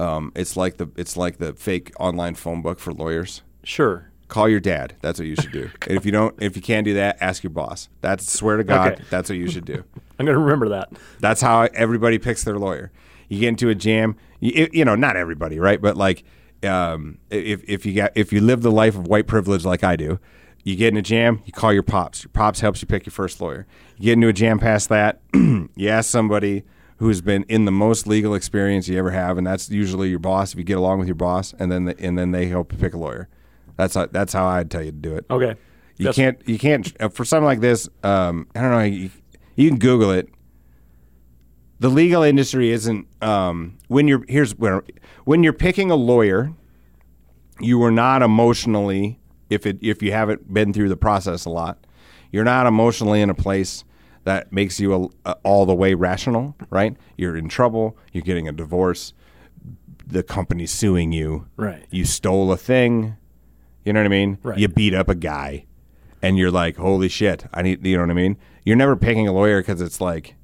Um, 0.00 0.32
it's 0.34 0.56
like 0.56 0.78
the 0.78 0.88
it's 0.96 1.16
like 1.16 1.38
the 1.38 1.52
fake 1.52 1.92
online 2.00 2.34
phone 2.34 2.60
book 2.60 2.80
for 2.80 2.92
lawyers. 2.92 3.42
Sure. 3.62 4.10
Call 4.34 4.48
your 4.48 4.58
dad. 4.58 4.96
That's 5.00 5.20
what 5.20 5.28
you 5.28 5.36
should 5.36 5.52
do. 5.52 5.70
and 5.86 5.92
if 5.96 6.04
you 6.04 6.10
don't, 6.10 6.34
if 6.42 6.56
you 6.56 6.62
can't 6.62 6.84
do 6.84 6.94
that, 6.94 7.18
ask 7.20 7.44
your 7.44 7.52
boss. 7.52 7.88
That's 8.00 8.28
swear 8.32 8.56
to 8.56 8.64
God, 8.64 8.94
Okay. 8.94 9.04
that's 9.08 9.28
what 9.30 9.38
you 9.38 9.48
should 9.48 9.64
do. 9.64 9.84
I'm 10.18 10.26
going 10.26 10.36
to 10.36 10.42
remember 10.42 10.70
that. 10.70 10.90
That's 11.20 11.40
how 11.40 11.68
everybody 11.72 12.18
picks 12.18 12.42
their 12.42 12.58
lawyer. 12.58 12.90
You 13.28 13.38
get 13.38 13.48
into 13.50 13.68
a 13.68 13.76
jam, 13.76 14.16
you, 14.40 14.68
you 14.72 14.84
know, 14.84 14.96
not 14.96 15.16
everybody, 15.16 15.60
right? 15.60 15.80
But 15.80 15.96
like, 15.96 16.24
um, 16.64 17.18
if 17.30 17.62
if 17.68 17.86
you 17.86 17.94
got 17.94 18.10
if 18.16 18.32
you 18.32 18.40
live 18.40 18.62
the 18.62 18.72
life 18.72 18.96
of 18.96 19.06
white 19.06 19.28
privilege 19.28 19.64
like 19.64 19.84
I 19.84 19.94
do, 19.94 20.18
you 20.64 20.74
get 20.74 20.88
in 20.88 20.96
a 20.96 21.02
jam, 21.02 21.40
you 21.44 21.52
call 21.52 21.72
your 21.72 21.84
pops. 21.84 22.24
Your 22.24 22.30
pops 22.32 22.58
helps 22.58 22.82
you 22.82 22.88
pick 22.88 23.06
your 23.06 23.12
first 23.12 23.40
lawyer. 23.40 23.68
You 23.98 24.06
get 24.06 24.12
into 24.14 24.26
a 24.26 24.32
jam 24.32 24.58
past 24.58 24.88
that, 24.88 25.20
you 25.34 25.88
ask 25.88 26.10
somebody 26.10 26.64
who's 26.96 27.20
been 27.20 27.44
in 27.44 27.66
the 27.66 27.72
most 27.72 28.08
legal 28.08 28.34
experience 28.34 28.88
you 28.88 28.98
ever 28.98 29.12
have, 29.12 29.38
and 29.38 29.46
that's 29.46 29.70
usually 29.70 30.08
your 30.08 30.18
boss. 30.18 30.52
If 30.54 30.58
you 30.58 30.64
get 30.64 30.78
along 30.78 30.98
with 30.98 31.06
your 31.08 31.14
boss, 31.14 31.54
and 31.58 31.70
then 31.70 31.84
the, 31.84 32.00
and 32.00 32.18
then 32.18 32.32
they 32.32 32.46
help 32.46 32.72
you 32.72 32.78
pick 32.78 32.94
a 32.94 32.98
lawyer. 32.98 33.28
That's 33.76 33.94
how, 33.94 34.06
that's 34.06 34.32
how 34.32 34.46
I'd 34.46 34.70
tell 34.70 34.82
you 34.82 34.92
to 34.92 34.96
do 34.96 35.16
it. 35.16 35.26
Okay. 35.30 35.54
You 35.96 36.06
That's- 36.06 36.16
can't. 36.16 36.48
You 36.48 36.58
can't 36.58 36.92
uh, 37.00 37.08
for 37.08 37.24
something 37.24 37.44
like 37.44 37.60
this. 37.60 37.88
Um, 38.02 38.48
I 38.56 38.60
don't 38.62 38.70
know. 38.72 38.80
You, 38.82 39.10
you 39.54 39.68
can 39.70 39.78
Google 39.78 40.10
it. 40.10 40.28
The 41.78 41.88
legal 41.88 42.22
industry 42.22 42.70
isn't. 42.70 43.06
Um, 43.22 43.78
when 43.88 44.08
you're 44.08 44.24
here's 44.28 44.56
where 44.56 44.82
when 45.24 45.44
you're 45.44 45.52
picking 45.52 45.90
a 45.92 45.94
lawyer, 45.96 46.52
you 47.60 47.80
are 47.84 47.92
not 47.92 48.22
emotionally. 48.22 49.20
If 49.50 49.66
it 49.66 49.78
if 49.82 50.02
you 50.02 50.10
haven't 50.10 50.52
been 50.52 50.72
through 50.72 50.88
the 50.88 50.96
process 50.96 51.44
a 51.44 51.50
lot, 51.50 51.86
you're 52.32 52.42
not 52.44 52.66
emotionally 52.66 53.20
in 53.20 53.30
a 53.30 53.34
place 53.34 53.84
that 54.24 54.52
makes 54.52 54.80
you 54.80 54.94
a, 55.24 55.30
a, 55.30 55.36
all 55.44 55.64
the 55.64 55.74
way 55.76 55.94
rational. 55.94 56.56
Right? 56.70 56.96
You're 57.16 57.36
in 57.36 57.48
trouble. 57.48 57.96
You're 58.12 58.22
getting 58.22 58.48
a 58.48 58.52
divorce. 58.52 59.12
The 60.06 60.24
company's 60.24 60.72
suing 60.72 61.12
you. 61.12 61.46
Right. 61.56 61.84
You 61.90 62.04
stole 62.04 62.50
a 62.50 62.56
thing. 62.56 63.16
You 63.84 63.92
know 63.92 64.00
what 64.00 64.06
I 64.06 64.10
mean? 64.10 64.38
Right. 64.42 64.58
You 64.58 64.68
beat 64.68 64.94
up 64.94 65.08
a 65.08 65.14
guy, 65.14 65.66
and 66.22 66.38
you're 66.38 66.50
like, 66.50 66.76
"Holy 66.76 67.08
shit! 67.08 67.44
I 67.52 67.62
need." 67.62 67.84
You 67.86 67.96
know 67.96 68.02
what 68.04 68.10
I 68.10 68.14
mean? 68.14 68.36
You're 68.64 68.76
never 68.76 68.96
picking 68.96 69.28
a 69.28 69.32
lawyer 69.32 69.60
because 69.60 69.80
it's 69.82 70.00
like, 70.00 70.34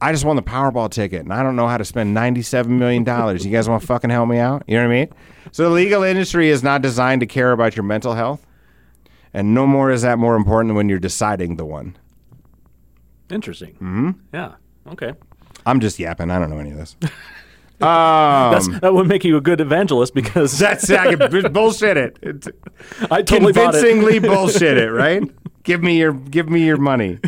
I 0.00 0.10
just 0.12 0.24
won 0.24 0.36
the 0.36 0.42
Powerball 0.42 0.90
ticket, 0.90 1.20
and 1.22 1.32
I 1.32 1.42
don't 1.42 1.54
know 1.56 1.68
how 1.68 1.78
to 1.78 1.84
spend 1.84 2.12
ninety-seven 2.14 2.76
million 2.78 3.04
dollars. 3.04 3.44
You 3.46 3.52
guys 3.52 3.68
want 3.68 3.80
to 3.82 3.86
fucking 3.86 4.10
help 4.10 4.28
me 4.28 4.38
out? 4.38 4.64
You 4.66 4.76
know 4.76 4.86
what 4.88 4.94
I 4.94 4.98
mean? 5.00 5.08
So 5.52 5.64
the 5.64 5.70
legal 5.70 6.02
industry 6.02 6.48
is 6.50 6.62
not 6.62 6.82
designed 6.82 7.20
to 7.20 7.26
care 7.26 7.52
about 7.52 7.76
your 7.76 7.84
mental 7.84 8.14
health, 8.14 8.44
and 9.32 9.54
no 9.54 9.66
more 9.66 9.90
is 9.90 10.02
that 10.02 10.18
more 10.18 10.34
important 10.36 10.70
than 10.70 10.76
when 10.76 10.88
you're 10.88 10.98
deciding 10.98 11.56
the 11.56 11.64
one. 11.64 11.96
Interesting. 13.30 13.74
Mm-hmm. 13.74 14.10
Yeah. 14.32 14.54
Okay. 14.88 15.12
I'm 15.66 15.80
just 15.80 15.98
yapping. 15.98 16.30
I 16.30 16.38
don't 16.38 16.50
know 16.50 16.58
any 16.58 16.70
of 16.70 16.78
this. 16.78 16.96
That's, 17.80 18.68
that 18.80 18.92
would 18.92 19.06
make 19.06 19.24
you 19.24 19.36
a 19.36 19.40
good 19.40 19.60
evangelist 19.60 20.14
because 20.14 20.60
Um, 20.60 20.68
That's 20.68 20.90
I 20.90 21.14
can 21.14 21.52
bullshit 21.52 21.96
it. 21.96 22.18
It's 22.22 22.48
I 23.10 23.22
totally 23.22 23.52
bought 23.52 23.74
it. 23.74 23.80
convincingly 23.80 24.18
bullshit 24.28 24.76
it, 24.78 24.90
right? 24.90 25.22
Give 25.62 25.82
me 25.82 25.98
your 25.98 26.12
give 26.12 26.48
me 26.48 26.64
your 26.64 26.76
money. 26.78 27.18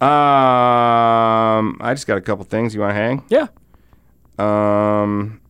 um, 0.00 1.76
I 1.80 1.92
just 1.94 2.06
got 2.06 2.18
a 2.18 2.20
couple 2.20 2.44
things. 2.44 2.74
You 2.74 2.80
want 2.80 2.90
to 2.90 2.94
hang? 2.94 3.24
Yeah. 3.28 3.46
Um, 4.38 5.40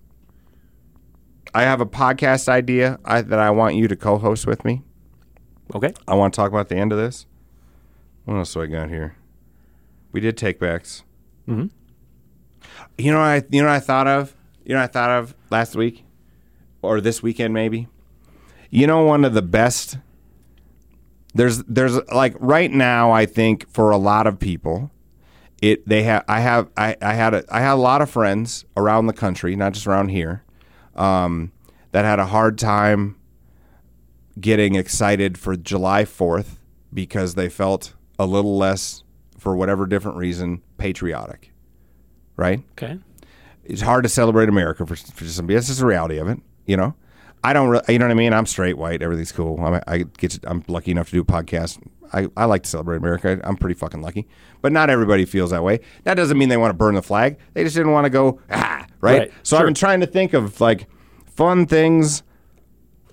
I 1.54 1.62
have 1.62 1.80
a 1.80 1.86
podcast 1.86 2.48
idea 2.48 2.98
I, 3.04 3.22
that 3.22 3.38
I 3.38 3.50
want 3.50 3.74
you 3.74 3.88
to 3.88 3.96
co-host 3.96 4.46
with 4.46 4.64
me. 4.64 4.82
Okay. 5.74 5.92
I 6.06 6.14
want 6.14 6.34
to 6.34 6.36
talk 6.36 6.50
about 6.50 6.68
the 6.68 6.76
end 6.76 6.92
of 6.92 6.98
this. 6.98 7.26
What 8.24 8.36
else 8.36 8.52
do 8.52 8.62
I 8.62 8.66
got 8.66 8.88
here? 8.90 9.16
We 10.12 10.20
did 10.20 10.36
take 10.36 10.58
backs. 10.58 11.04
Mm-hmm. 11.48 11.66
You 13.00 13.12
know, 13.12 13.20
I 13.20 13.42
you 13.50 13.62
know 13.62 13.68
what 13.68 13.76
I 13.76 13.80
thought 13.80 14.06
of. 14.06 14.34
You 14.64 14.74
know, 14.74 14.82
I 14.82 14.86
thought 14.86 15.10
of 15.10 15.34
last 15.50 15.74
week, 15.74 16.04
or 16.82 17.00
this 17.00 17.22
weekend 17.22 17.54
maybe. 17.54 17.88
You 18.70 18.86
know, 18.86 19.04
one 19.04 19.24
of 19.24 19.34
the 19.34 19.42
best. 19.42 19.98
There's 21.34 21.58
there's 21.64 21.96
like 22.12 22.34
right 22.38 22.70
now. 22.70 23.10
I 23.10 23.26
think 23.26 23.68
for 23.70 23.90
a 23.90 23.96
lot 23.96 24.26
of 24.26 24.38
people, 24.38 24.90
it 25.62 25.86
they 25.88 26.02
have 26.02 26.24
I 26.28 26.40
have 26.40 26.68
I, 26.76 26.96
I 27.00 27.14
had 27.14 27.34
a 27.34 27.44
I 27.48 27.60
had 27.60 27.74
a 27.74 27.76
lot 27.76 28.02
of 28.02 28.10
friends 28.10 28.64
around 28.76 29.06
the 29.06 29.12
country, 29.12 29.56
not 29.56 29.72
just 29.72 29.86
around 29.86 30.08
here, 30.08 30.44
um, 30.94 31.52
that 31.92 32.04
had 32.04 32.18
a 32.18 32.26
hard 32.26 32.58
time 32.58 33.16
getting 34.40 34.74
excited 34.74 35.38
for 35.38 35.56
July 35.56 36.04
Fourth 36.04 36.58
because 36.92 37.34
they 37.34 37.48
felt 37.48 37.94
a 38.18 38.26
little 38.26 38.56
less, 38.56 39.02
for 39.38 39.56
whatever 39.56 39.86
different 39.86 40.16
reason, 40.16 40.62
patriotic. 40.78 41.49
Right? 42.40 42.62
Okay. 42.72 42.98
It's 43.64 43.82
hard 43.82 44.02
to 44.04 44.08
celebrate 44.08 44.48
America 44.48 44.86
for 44.86 44.96
for 44.96 45.24
somebody. 45.26 45.54
That's 45.54 45.66
just 45.68 45.80
the 45.80 45.86
reality 45.86 46.16
of 46.18 46.26
it. 46.28 46.40
You 46.66 46.76
know. 46.78 46.94
I 47.42 47.54
don't, 47.54 47.70
re- 47.70 47.80
you 47.88 47.98
know 47.98 48.04
what 48.04 48.10
I 48.10 48.14
mean. 48.14 48.34
I'm 48.34 48.44
straight 48.44 48.76
white. 48.76 49.00
Everything's 49.00 49.32
cool. 49.32 49.58
I'm, 49.64 49.80
I 49.86 50.04
get, 50.18 50.32
to- 50.32 50.40
I'm 50.50 50.62
lucky 50.68 50.90
enough 50.90 51.06
to 51.08 51.12
do 51.12 51.20
a 51.22 51.24
podcast. 51.24 51.82
I, 52.12 52.28
I 52.36 52.44
like 52.44 52.64
to 52.64 52.68
celebrate 52.68 52.98
America. 52.98 53.40
I'm 53.44 53.56
pretty 53.56 53.72
fucking 53.74 54.02
lucky. 54.02 54.28
But 54.60 54.72
not 54.72 54.90
everybody 54.90 55.24
feels 55.24 55.48
that 55.50 55.62
way. 55.64 55.80
That 56.04 56.14
doesn't 56.14 56.36
mean 56.36 56.50
they 56.50 56.58
want 56.58 56.70
to 56.70 56.76
burn 56.76 56.96
the 56.96 57.02
flag. 57.02 57.38
They 57.54 57.64
just 57.64 57.74
didn't 57.74 57.92
want 57.92 58.04
to 58.04 58.10
go 58.10 58.40
ah 58.50 58.84
right. 59.00 59.18
Right. 59.20 59.32
So 59.42 59.56
I've 59.56 59.64
been 59.64 59.72
trying 59.72 60.00
to 60.00 60.06
think 60.06 60.34
of 60.34 60.60
like 60.60 60.86
fun 61.24 61.64
things, 61.66 62.22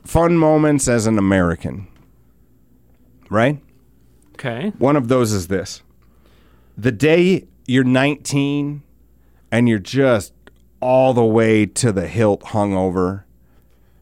fun 0.03 0.37
moments 0.37 0.89
as 0.89 1.07
an 1.07 1.17
American. 1.17 1.87
Right. 3.29 3.61
Okay. 4.33 4.73
One 4.77 4.97
of 4.97 5.07
those 5.07 5.31
is 5.31 5.47
this: 5.47 5.83
the 6.77 6.91
day 6.91 7.47
you're 7.65 7.85
19 7.85 8.83
and 9.51 9.67
you're 9.67 9.79
just 9.79 10.33
all 10.79 11.13
the 11.13 11.25
way 11.25 11.65
to 11.65 11.91
the 11.91 12.07
hilt 12.07 12.41
hungover, 12.41 13.23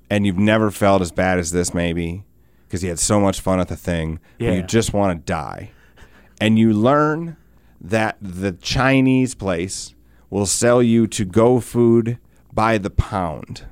and 0.10 0.26
you've 0.26 0.38
never 0.38 0.72
felt 0.72 1.02
as 1.02 1.12
bad 1.12 1.40
as 1.40 1.52
this, 1.52 1.74
maybe 1.74 2.26
because 2.68 2.84
you 2.84 2.90
had 2.90 3.00
so 3.00 3.20
much 3.20 3.40
fun 3.40 3.60
at 3.60 3.68
the 3.68 3.76
thing, 3.76 4.20
but 4.38 4.46
you 4.54 4.62
just 4.64 4.94
want 4.94 5.18
to 5.18 5.26
die, 5.32 5.72
and 6.42 6.60
you 6.60 6.74
learn 6.74 7.38
that 7.80 8.18
the 8.22 8.52
Chinese 8.52 9.36
place 9.36 9.94
will 10.30 10.46
sell 10.46 10.82
you 10.82 11.08
to 11.08 11.24
go 11.24 11.60
food 11.60 12.18
by 12.52 12.78
the 12.78 12.90
pound. 12.90 13.66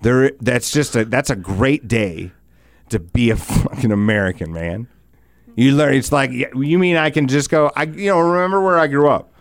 There, 0.00 0.30
that's 0.40 0.70
just 0.70 0.96
a 0.96 1.04
that's 1.04 1.30
a 1.30 1.36
great 1.36 1.86
day 1.88 2.32
to 2.88 2.98
be 2.98 3.30
a 3.30 3.36
fucking 3.36 3.92
American, 3.92 4.52
man. 4.52 4.88
You 5.54 5.72
learn. 5.72 5.94
It's 5.94 6.12
like 6.12 6.30
you 6.30 6.78
mean 6.78 6.96
I 6.96 7.10
can 7.10 7.28
just 7.28 7.50
go. 7.50 7.70
I 7.76 7.84
you 7.84 8.06
know 8.06 8.20
remember 8.20 8.62
where 8.62 8.78
I 8.78 8.86
grew 8.86 9.08
up. 9.08 9.31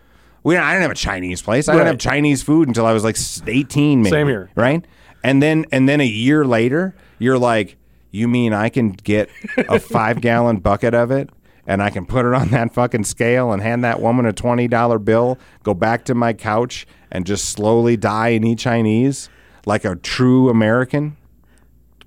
We 0.43 0.57
I 0.57 0.71
didn't 0.73 0.83
have 0.83 0.91
a 0.91 0.95
Chinese 0.95 1.41
place. 1.41 1.67
I 1.69 1.73
didn't 1.73 1.85
Right. 1.85 1.91
have 1.91 1.99
Chinese 1.99 2.41
food 2.43 2.67
until 2.67 2.85
I 2.85 2.93
was 2.93 3.03
like 3.03 3.15
s- 3.15 3.41
eighteen. 3.47 4.01
Maybe, 4.01 4.09
Same 4.11 4.27
here. 4.27 4.49
Right. 4.55 4.83
And 5.23 5.41
then 5.41 5.65
and 5.71 5.87
then 5.87 6.01
a 6.01 6.05
year 6.07 6.45
later, 6.45 6.95
you're 7.19 7.37
like, 7.37 7.77
you 8.11 8.27
mean 8.27 8.51
I 8.53 8.69
can 8.69 8.91
get 8.91 9.29
a 9.69 9.79
five 9.79 10.19
gallon 10.21 10.57
bucket 10.57 10.93
of 10.93 11.11
it? 11.11 11.29
And 11.67 11.81
I 11.83 11.91
can 11.91 12.07
put 12.07 12.25
it 12.25 12.33
on 12.33 12.49
that 12.49 12.73
fucking 12.73 13.03
scale 13.03 13.51
and 13.51 13.61
hand 13.61 13.83
that 13.83 14.01
woman 14.01 14.25
a 14.25 14.33
twenty 14.33 14.67
dollar 14.67 14.97
bill, 14.97 15.37
go 15.63 15.73
back 15.75 16.05
to 16.05 16.15
my 16.15 16.33
couch 16.33 16.87
and 17.11 17.25
just 17.25 17.45
slowly 17.49 17.95
die 17.95 18.29
and 18.29 18.43
eat 18.43 18.57
Chinese 18.57 19.29
like 19.67 19.85
a 19.85 19.95
true 19.95 20.49
American. 20.49 21.17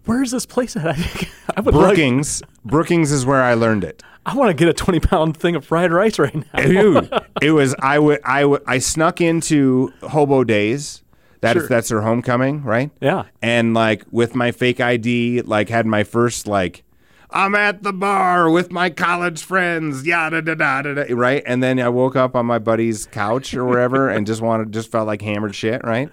Where 0.06 0.22
is 0.22 0.32
this 0.32 0.44
place 0.44 0.76
at? 0.76 0.84
I 1.56 1.60
would 1.60 1.72
like. 1.74 1.86
Brookings. 1.86 2.42
Brookings 2.64 3.12
is 3.12 3.24
where 3.24 3.42
I 3.42 3.54
learned 3.54 3.84
it. 3.84 4.02
I 4.26 4.34
want 4.36 4.50
to 4.50 4.54
get 4.54 4.68
a 4.68 4.72
twenty 4.72 5.00
pound 5.00 5.36
thing 5.36 5.54
of 5.54 5.64
fried 5.64 5.92
rice 5.92 6.18
right 6.18 6.34
now. 6.34 6.60
Dude, 6.62 7.12
it 7.42 7.50
was 7.50 7.74
I 7.78 7.98
would 7.98 8.20
I 8.24 8.44
would 8.44 8.62
I 8.66 8.78
snuck 8.78 9.20
into 9.20 9.92
Hobo 10.02 10.44
Days. 10.44 11.02
That's 11.40 11.58
Sure. 11.58 11.68
that's 11.68 11.88
their 11.90 12.00
homecoming, 12.00 12.62
right? 12.62 12.90
Yeah. 13.02 13.24
And 13.42 13.74
like 13.74 14.04
with 14.10 14.34
my 14.34 14.50
fake 14.50 14.80
ID, 14.80 15.42
like 15.42 15.68
had 15.68 15.84
my 15.86 16.02
first 16.04 16.46
like 16.46 16.84
I'm 17.30 17.54
at 17.54 17.82
the 17.82 17.92
bar 17.92 18.48
with 18.48 18.70
my 18.70 18.88
college 18.90 19.42
friends, 19.42 20.06
yada 20.06 20.40
da 20.40 20.54
da 20.54 20.82
da 20.82 20.94
da, 20.94 21.14
right? 21.14 21.42
And 21.44 21.62
then 21.62 21.78
I 21.80 21.88
woke 21.90 22.16
up 22.16 22.34
on 22.34 22.46
my 22.46 22.58
buddy's 22.58 23.06
couch 23.06 23.52
or 23.54 23.64
wherever 23.64 24.08
and 24.14 24.26
just 24.26 24.40
wanted 24.40 24.72
just 24.72 24.90
felt 24.90 25.06
like 25.06 25.20
hammered 25.20 25.54
shit, 25.54 25.82
right? 25.84 26.08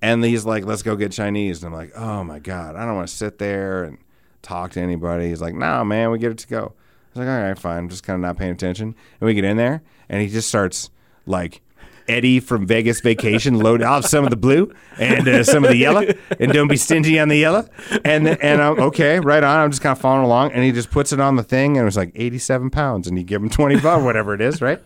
And 0.00 0.24
he's 0.24 0.46
like, 0.46 0.64
"Let's 0.64 0.82
go 0.82 0.96
get 0.96 1.12
Chinese." 1.12 1.62
And 1.62 1.74
I'm 1.74 1.78
like, 1.78 1.92
"Oh 1.94 2.24
my 2.24 2.38
god, 2.38 2.74
I 2.74 2.86
don't 2.86 2.96
want 2.96 3.08
to 3.08 3.14
sit 3.14 3.36
there 3.38 3.84
and 3.84 3.98
talk 4.40 4.70
to 4.72 4.80
anybody." 4.80 5.28
He's 5.28 5.42
like, 5.42 5.52
"No, 5.54 5.84
man, 5.84 6.10
we 6.10 6.18
get 6.18 6.30
it 6.30 6.38
to 6.38 6.48
go." 6.48 6.72
I 7.14 7.18
was 7.18 7.26
like, 7.26 7.28
"All 7.28 7.42
right, 7.48 7.58
fine." 7.58 7.78
I'm 7.78 7.88
just 7.88 8.02
kind 8.04 8.14
of 8.16 8.20
not 8.20 8.36
paying 8.38 8.52
attention. 8.52 8.94
And 9.20 9.26
we 9.26 9.34
get 9.34 9.44
in 9.44 9.56
there, 9.56 9.82
and 10.08 10.22
he 10.22 10.28
just 10.28 10.48
starts 10.48 10.90
like 11.26 11.60
Eddie 12.08 12.40
from 12.40 12.66
Vegas 12.66 13.00
Vacation, 13.00 13.58
load 13.58 13.82
off 13.82 14.04
some 14.06 14.24
of 14.24 14.30
the 14.30 14.36
blue 14.36 14.72
and 14.98 15.26
uh, 15.28 15.44
some 15.44 15.64
of 15.64 15.70
the 15.70 15.76
yellow, 15.76 16.04
and 16.40 16.52
don't 16.52 16.68
be 16.68 16.76
stingy 16.76 17.18
on 17.20 17.28
the 17.28 17.36
yellow. 17.36 17.68
And 18.04 18.28
and 18.28 18.62
I'm 18.62 18.78
okay, 18.80 19.20
right 19.20 19.42
on. 19.42 19.58
I'm 19.58 19.70
just 19.70 19.82
kind 19.82 19.92
of 19.92 20.00
following 20.00 20.24
along, 20.24 20.52
and 20.52 20.62
he 20.64 20.72
just 20.72 20.90
puts 20.90 21.12
it 21.12 21.20
on 21.20 21.36
the 21.36 21.42
thing, 21.42 21.76
and 21.76 21.82
it 21.82 21.84
was 21.84 21.96
like 21.96 22.12
87 22.14 22.70
pounds, 22.70 23.06
and 23.08 23.18
you 23.18 23.24
give 23.24 23.42
him 23.42 23.50
20 23.50 23.80
bucks, 23.80 24.02
whatever 24.04 24.34
it 24.34 24.40
is, 24.40 24.60
right? 24.62 24.80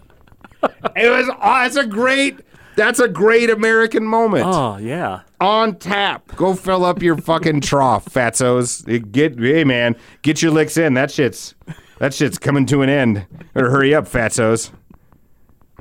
It 0.97 1.11
was. 1.11 1.31
Oh, 1.43 1.65
it's 1.65 1.77
a 1.77 1.87
great. 1.87 2.41
That's 2.77 2.99
a 2.99 3.07
great 3.07 3.51
American 3.51 4.05
moment 4.05 4.47
Oh 4.49 4.79
yeah. 4.79 5.21
on 5.41 5.77
tap. 5.77 6.27
Go 6.35 6.55
fill 6.55 6.85
up 6.85 7.03
your 7.03 7.17
fucking 7.17 7.61
trough, 7.61 8.07
fatzos. 8.07 8.85
You 8.89 8.99
Get 8.99 9.39
hey 9.39 9.63
man, 9.63 9.95
get 10.23 10.43
your 10.43 10.51
licks 10.51 10.77
in. 10.77 10.95
That 10.95 11.13
shit's 11.13 11.55
that 11.99 12.15
shit's 12.15 12.39
coming 12.39 12.67
to 12.67 12.83
an 12.83 12.89
end. 12.89 13.27
Better 13.53 13.71
hurry 13.71 13.95
up, 13.95 14.07
fatzos. 14.07 14.71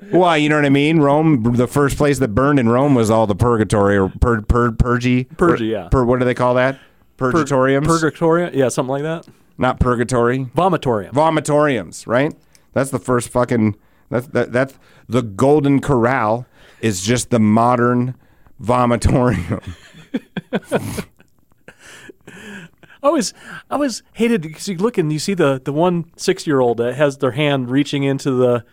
Why, 0.10 0.38
you 0.38 0.50
know 0.50 0.56
what 0.56 0.66
I 0.66 0.70
mean? 0.70 1.00
Rome, 1.00 1.44
the 1.56 1.68
first 1.68 1.98
place 1.98 2.20
that 2.20 2.30
burned 2.30 2.60
in 2.60 2.68
Rome 2.70 2.96
was 2.96 3.10
all 3.10 3.28
the 3.28 3.36
purgatory 3.36 3.98
or 3.98 4.10
pur, 4.10 4.42
pur, 4.42 4.72
purgy. 4.72 5.26
Purgy, 5.26 5.68
yeah. 5.68 5.88
Per, 5.90 6.04
what 6.04 6.20
do 6.20 6.26
they 6.26 6.34
call 6.34 6.56
that? 6.56 6.80
Purgatoriums? 7.18 7.86
Purgatoria. 7.86 8.54
Yeah, 8.54 8.70
something 8.70 8.92
like 8.92 9.04
that. 9.04 9.28
Not 9.58 9.80
purgatory. 9.80 10.46
Vomitorium. 10.56 11.12
Vomitoriums, 11.12 12.08
right? 12.08 12.34
That's 12.74 12.92
the 12.92 13.00
first 13.00 13.30
fucking. 13.30 13.78
That's 14.10 14.28
that, 14.28 14.52
that's 14.52 14.78
the 15.08 15.22
Golden 15.22 15.80
Corral 15.80 16.46
is 16.82 17.02
just 17.02 17.30
the 17.30 17.40
modern 17.40 18.16
vomitorium. 18.62 19.64
I 23.04 23.08
always, 23.08 23.34
I 23.70 23.74
always 23.76 24.02
hated 24.14 24.42
because 24.42 24.68
you 24.68 24.78
look 24.78 24.98
and 24.98 25.12
you 25.12 25.20
see 25.20 25.34
the 25.34 25.62
the 25.64 25.74
one 25.74 26.06
six 26.16 26.48
year 26.48 26.60
old 26.62 26.78
that 26.78 26.96
has 26.96 27.18
their 27.18 27.32
hand 27.32 27.70
reaching 27.70 28.04
into 28.04 28.32
the 28.32 28.64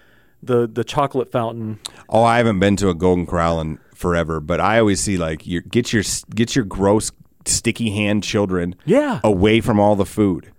the 0.42 0.66
the 0.66 0.84
chocolate 0.84 1.30
fountain. 1.32 1.80
Oh, 2.08 2.22
I 2.22 2.36
haven't 2.38 2.60
been 2.60 2.76
to 2.76 2.88
a 2.88 2.94
Golden 2.94 3.26
Corral 3.26 3.60
in 3.60 3.78
forever, 3.94 4.40
but 4.40 4.60
I 4.60 4.78
always 4.78 5.00
see 5.00 5.16
like 5.16 5.46
your 5.46 5.62
get 5.62 5.92
your 5.92 6.04
get 6.34 6.54
your 6.54 6.64
gross 6.64 7.10
sticky 7.44 7.90
hand 7.90 8.22
children 8.22 8.74
Yeah. 8.84 9.20
away 9.24 9.60
from 9.60 9.80
all 9.80 9.96
the 9.96 10.06
food. 10.06 10.52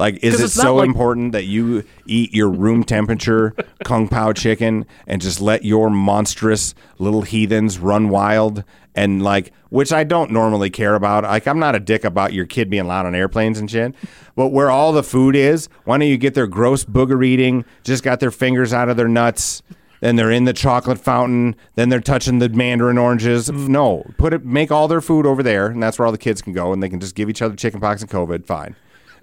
Like, 0.00 0.24
is 0.24 0.40
it 0.40 0.48
so 0.48 0.76
like- 0.76 0.86
important 0.88 1.32
that 1.32 1.44
you 1.44 1.84
eat 2.06 2.32
your 2.32 2.48
room 2.48 2.84
temperature 2.84 3.54
kung 3.84 4.08
pao 4.08 4.32
chicken 4.32 4.86
and 5.06 5.20
just 5.20 5.42
let 5.42 5.62
your 5.62 5.90
monstrous 5.90 6.74
little 6.98 7.20
heathens 7.20 7.78
run 7.78 8.08
wild 8.08 8.64
and 8.94 9.22
like, 9.22 9.52
which 9.68 9.92
I 9.92 10.04
don't 10.04 10.30
normally 10.30 10.70
care 10.70 10.94
about. 10.94 11.24
Like, 11.24 11.46
I'm 11.46 11.58
not 11.58 11.74
a 11.74 11.80
dick 11.80 12.04
about 12.04 12.32
your 12.32 12.46
kid 12.46 12.70
being 12.70 12.86
loud 12.86 13.04
on 13.04 13.14
airplanes 13.14 13.58
and 13.58 13.70
shit. 13.70 13.94
But 14.34 14.48
where 14.48 14.70
all 14.70 14.92
the 14.92 15.02
food 15.02 15.36
is, 15.36 15.68
why 15.84 15.98
don't 15.98 16.08
you 16.08 16.16
get 16.16 16.32
their 16.32 16.46
gross 16.46 16.82
booger 16.82 17.22
eating? 17.22 17.66
Just 17.84 18.02
got 18.02 18.20
their 18.20 18.30
fingers 18.30 18.72
out 18.72 18.88
of 18.88 18.96
their 18.96 19.06
nuts. 19.06 19.62
Then 20.00 20.16
they're 20.16 20.30
in 20.30 20.46
the 20.46 20.54
chocolate 20.54 20.98
fountain. 20.98 21.56
Then 21.74 21.90
they're 21.90 22.00
touching 22.00 22.38
the 22.38 22.48
mandarin 22.48 22.96
oranges. 22.96 23.50
No, 23.50 24.10
put 24.16 24.32
it, 24.32 24.46
make 24.46 24.72
all 24.72 24.88
their 24.88 25.02
food 25.02 25.26
over 25.26 25.42
there, 25.42 25.66
and 25.66 25.82
that's 25.82 25.98
where 25.98 26.06
all 26.06 26.12
the 26.12 26.16
kids 26.16 26.40
can 26.40 26.54
go, 26.54 26.72
and 26.72 26.82
they 26.82 26.88
can 26.88 27.00
just 27.00 27.14
give 27.14 27.28
each 27.28 27.42
other 27.42 27.54
chickenpox 27.54 28.00
and 28.00 28.10
COVID. 28.10 28.46
Fine. 28.46 28.76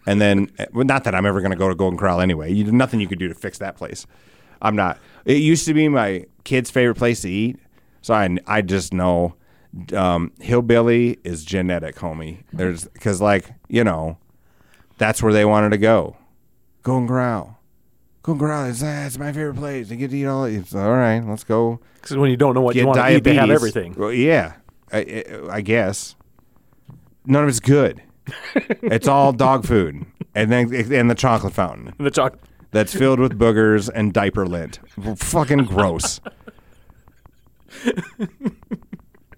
And 0.07 0.21
then, 0.21 0.49
well, 0.71 0.85
not 0.85 1.03
that 1.03 1.13
I'm 1.13 1.25
ever 1.25 1.41
going 1.41 1.51
to 1.51 1.57
go 1.57 1.67
to 1.67 1.75
Golden 1.75 1.99
Corral 1.99 2.21
anyway. 2.21 2.51
You, 2.51 2.71
nothing 2.71 3.01
you 3.01 3.07
could 3.07 3.19
do 3.19 3.27
to 3.27 3.35
fix 3.35 3.57
that 3.57 3.75
place. 3.75 4.07
I'm 4.61 4.75
not. 4.75 4.97
It 5.25 5.37
used 5.37 5.65
to 5.65 5.73
be 5.73 5.89
my 5.89 6.25
kids' 6.45 6.71
favorite 6.71 6.95
place 6.95 7.21
to 7.21 7.29
eat, 7.29 7.59
so 8.01 8.13
I, 8.13 8.37
I 8.47 8.61
just 8.61 8.93
know 8.93 9.35
um, 9.93 10.31
hillbilly 10.39 11.19
is 11.25 11.43
genetic, 11.43 11.97
homie. 11.97 12.43
There's 12.53 12.85
because 12.85 13.21
like 13.21 13.51
you 13.67 13.83
know, 13.83 14.17
that's 14.97 15.21
where 15.21 15.33
they 15.33 15.45
wanted 15.45 15.69
to 15.71 15.77
go. 15.77 16.15
Golden 16.83 17.07
Corral. 17.07 17.59
Golden 18.23 18.39
Corral 18.47 18.65
is 18.65 18.79
that's 18.79 19.19
my 19.19 19.31
favorite 19.31 19.57
place. 19.57 19.89
They 19.89 19.97
get 19.97 20.11
to 20.11 20.17
eat 20.17 20.25
all. 20.25 20.45
It's 20.45 20.73
all 20.73 20.89
right. 20.89 21.19
Let's 21.19 21.43
go 21.43 21.81
Because 21.95 22.17
when 22.17 22.31
you 22.31 22.37
don't 22.37 22.55
know 22.55 22.61
what 22.61 22.75
you 22.75 22.87
want 22.87 22.97
to 22.97 23.11
eat, 23.11 23.23
they 23.25 23.35
have 23.35 23.49
everything. 23.49 23.93
Well, 23.95 24.13
yeah, 24.13 24.53
I, 24.91 24.99
I, 24.99 25.55
I 25.57 25.61
guess 25.61 26.15
none 27.25 27.43
of 27.43 27.49
it's 27.49 27.59
good. 27.59 28.01
it's 28.81 29.07
all 29.07 29.31
dog 29.33 29.65
food, 29.65 30.05
and 30.35 30.51
then 30.51 30.73
and 30.93 31.09
the 31.09 31.15
chocolate 31.15 31.53
fountain. 31.53 31.93
And 31.97 32.05
the 32.07 32.11
chocolate. 32.11 32.41
that's 32.71 32.93
filled 32.93 33.19
with 33.19 33.37
boogers 33.37 33.89
and 33.93 34.13
diaper 34.13 34.45
lint. 34.45 34.79
Fucking 35.17 35.65
gross. 35.65 36.19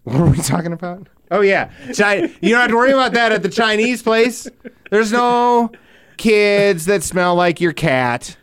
what 0.04 0.16
are 0.16 0.26
we 0.28 0.38
talking 0.38 0.74
about? 0.74 1.08
Oh 1.32 1.42
yeah, 1.42 1.72
Chi- 1.96 2.34
you 2.42 2.50
don't 2.50 2.62
have 2.62 2.70
to 2.72 2.76
worry 2.76 2.92
about 2.92 3.14
that 3.14 3.32
at 3.32 3.44
the 3.44 3.50
Chinese 3.50 4.02
place. 4.02 4.48
There's 4.90 5.12
no 5.12 5.72
kids 6.18 6.86
that 6.86 7.04
smell 7.04 7.36
like 7.36 7.62
your 7.62 7.74
cat 7.74 8.36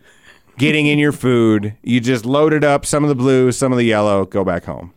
getting 0.59 0.87
in 0.87 0.99
your 0.99 1.13
food. 1.13 1.75
You 1.83 2.01
just 2.01 2.25
load 2.25 2.53
it 2.53 2.63
up, 2.65 2.87
some 2.87 3.03
of 3.05 3.09
the 3.09 3.15
blue, 3.17 3.51
some 3.53 3.73
of 3.73 3.79
the 3.79 3.85
yellow, 3.85 4.25
go 4.25 4.45
back 4.45 4.65
home. 4.65 4.93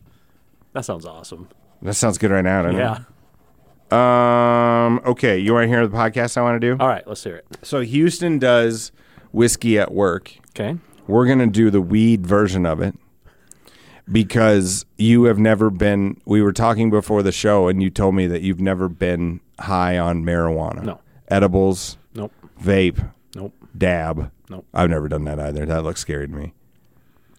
That 0.73 0.85
sounds 0.85 1.05
awesome. 1.05 1.49
That 1.81 1.95
sounds 1.95 2.17
good 2.17 2.29
right 2.31 2.43
now, 2.43 2.69
Yeah. 2.69 2.97
it? 2.97 3.01
Um. 3.91 5.01
Okay, 5.05 5.37
you 5.37 5.53
want 5.53 5.63
to 5.65 5.67
hear 5.67 5.85
the 5.87 5.95
podcast 5.95 6.37
I 6.37 6.41
want 6.41 6.59
to 6.61 6.75
do? 6.75 6.77
All 6.81 6.87
right, 6.87 7.05
let's 7.07 7.23
hear 7.23 7.35
it. 7.37 7.45
So 7.63 7.81
Houston 7.81 8.39
does 8.39 8.91
whiskey 9.31 9.79
at 9.79 9.91
work. 9.93 10.31
Okay. 10.51 10.77
We're 11.07 11.25
gonna 11.27 11.47
do 11.47 11.69
the 11.71 11.81
weed 11.81 12.25
version 12.27 12.65
of 12.65 12.81
it 12.81 12.95
because 14.11 14.85
you 14.97 15.23
have 15.23 15.39
never 15.39 15.69
been. 15.69 16.21
We 16.25 16.41
were 16.41 16.53
talking 16.53 16.89
before 16.89 17.23
the 17.23 17.31
show, 17.31 17.67
and 17.67 17.81
you 17.81 17.89
told 17.89 18.15
me 18.15 18.27
that 18.27 18.41
you've 18.41 18.59
never 18.59 18.89
been 18.89 19.39
high 19.59 19.97
on 19.97 20.23
marijuana. 20.23 20.83
No. 20.83 20.99
edibles, 21.29 21.97
Nope. 22.15 22.31
vape, 22.61 23.11
Nope. 23.35 23.53
dab. 23.77 24.31
Nope. 24.49 24.65
I've 24.73 24.89
never 24.89 25.07
done 25.07 25.25
that 25.25 25.39
either. 25.39 25.65
That 25.65 25.83
looks 25.83 26.01
scary 26.01 26.27
to 26.27 26.33
me. 26.33 26.53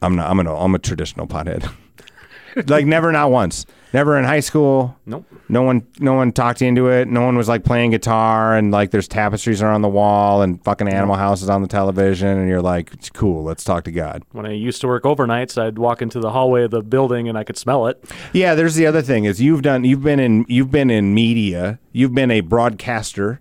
I'm 0.03 0.17
not. 0.17 0.31
I'm 0.31 0.41
an. 0.41 0.47
I'm 0.49 0.75
a 0.75 0.79
traditional 0.79 1.27
pothead. 1.27 1.71
like 2.67 2.87
never, 2.87 3.13
not 3.13 3.31
once. 3.31 3.67
Never 3.93 4.17
in 4.17 4.25
high 4.25 4.41
school. 4.41 4.97
Nope. 5.05 5.27
No 5.49 5.63
one, 5.63 5.85
no 5.99 6.15
one 6.15 6.31
talked 6.31 6.63
into 6.63 6.89
it. 6.89 7.09
No 7.09 7.23
one 7.23 7.37
was 7.37 7.49
like 7.49 7.65
playing 7.65 7.91
guitar 7.91 8.57
and 8.57 8.71
like 8.71 8.93
there's 8.93 9.09
tapestries 9.09 9.63
around 9.63 9.83
the 9.83 9.89
wall 9.89 10.43
and 10.43 10.63
fucking 10.63 10.89
Animal 10.89 11.17
House 11.17 11.43
is 11.43 11.51
on 11.51 11.61
the 11.61 11.67
television 11.67 12.29
and 12.29 12.49
you're 12.49 12.63
like, 12.63 12.93
it's 12.93 13.11
cool. 13.11 13.43
Let's 13.43 13.65
talk 13.65 13.83
to 13.85 13.91
God. 13.91 14.23
When 14.31 14.47
I 14.47 14.53
used 14.53 14.81
to 14.83 14.87
work 14.87 15.03
overnights, 15.03 15.61
I'd 15.61 15.79
walk 15.79 16.03
into 16.03 16.21
the 16.21 16.31
hallway 16.31 16.63
of 16.65 16.71
the 16.71 16.83
building 16.83 17.29
and 17.29 17.37
I 17.37 17.43
could 17.43 17.59
smell 17.59 17.89
it. 17.89 18.03
Yeah, 18.33 18.55
there's 18.55 18.77
the 18.77 18.87
other 18.87 19.03
thing 19.03 19.25
is 19.25 19.41
you've 19.41 19.63
done, 19.63 19.83
you've 19.83 20.03
been 20.03 20.21
in, 20.21 20.47
you've 20.49 20.71
been 20.71 20.91
in 20.91 21.13
media, 21.13 21.81
you've 21.93 22.15
been 22.15 22.31
a 22.31 22.43
broadcaster 22.43 23.41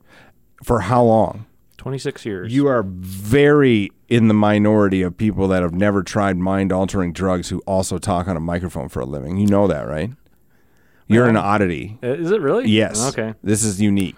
for 0.63 0.81
how 0.81 1.03
long? 1.03 1.45
26 1.79 2.25
years. 2.25 2.53
You 2.53 2.67
are 2.67 2.83
very 2.83 3.91
in 4.07 4.27
the 4.27 4.33
minority 4.33 5.01
of 5.01 5.17
people 5.17 5.47
that 5.47 5.63
have 5.63 5.73
never 5.73 6.03
tried 6.03 6.37
mind 6.37 6.71
altering 6.71 7.13
drugs 7.13 7.49
who 7.49 7.59
also 7.65 7.97
talk 7.97 8.27
on 8.27 8.37
a 8.37 8.39
microphone 8.39 8.89
for 8.89 8.99
a 8.99 9.05
living. 9.05 9.37
You 9.37 9.47
know 9.47 9.67
that, 9.67 9.87
right? 9.87 10.11
You're 11.11 11.27
an 11.27 11.37
oddity. 11.37 11.97
Uh, 12.03 12.09
Is 12.09 12.29
it 12.29 12.39
really? 12.39 12.69
Yes. 12.69 13.09
Okay. 13.09 13.33
This 13.41 13.63
is 13.63 13.81
unique. 13.81 14.15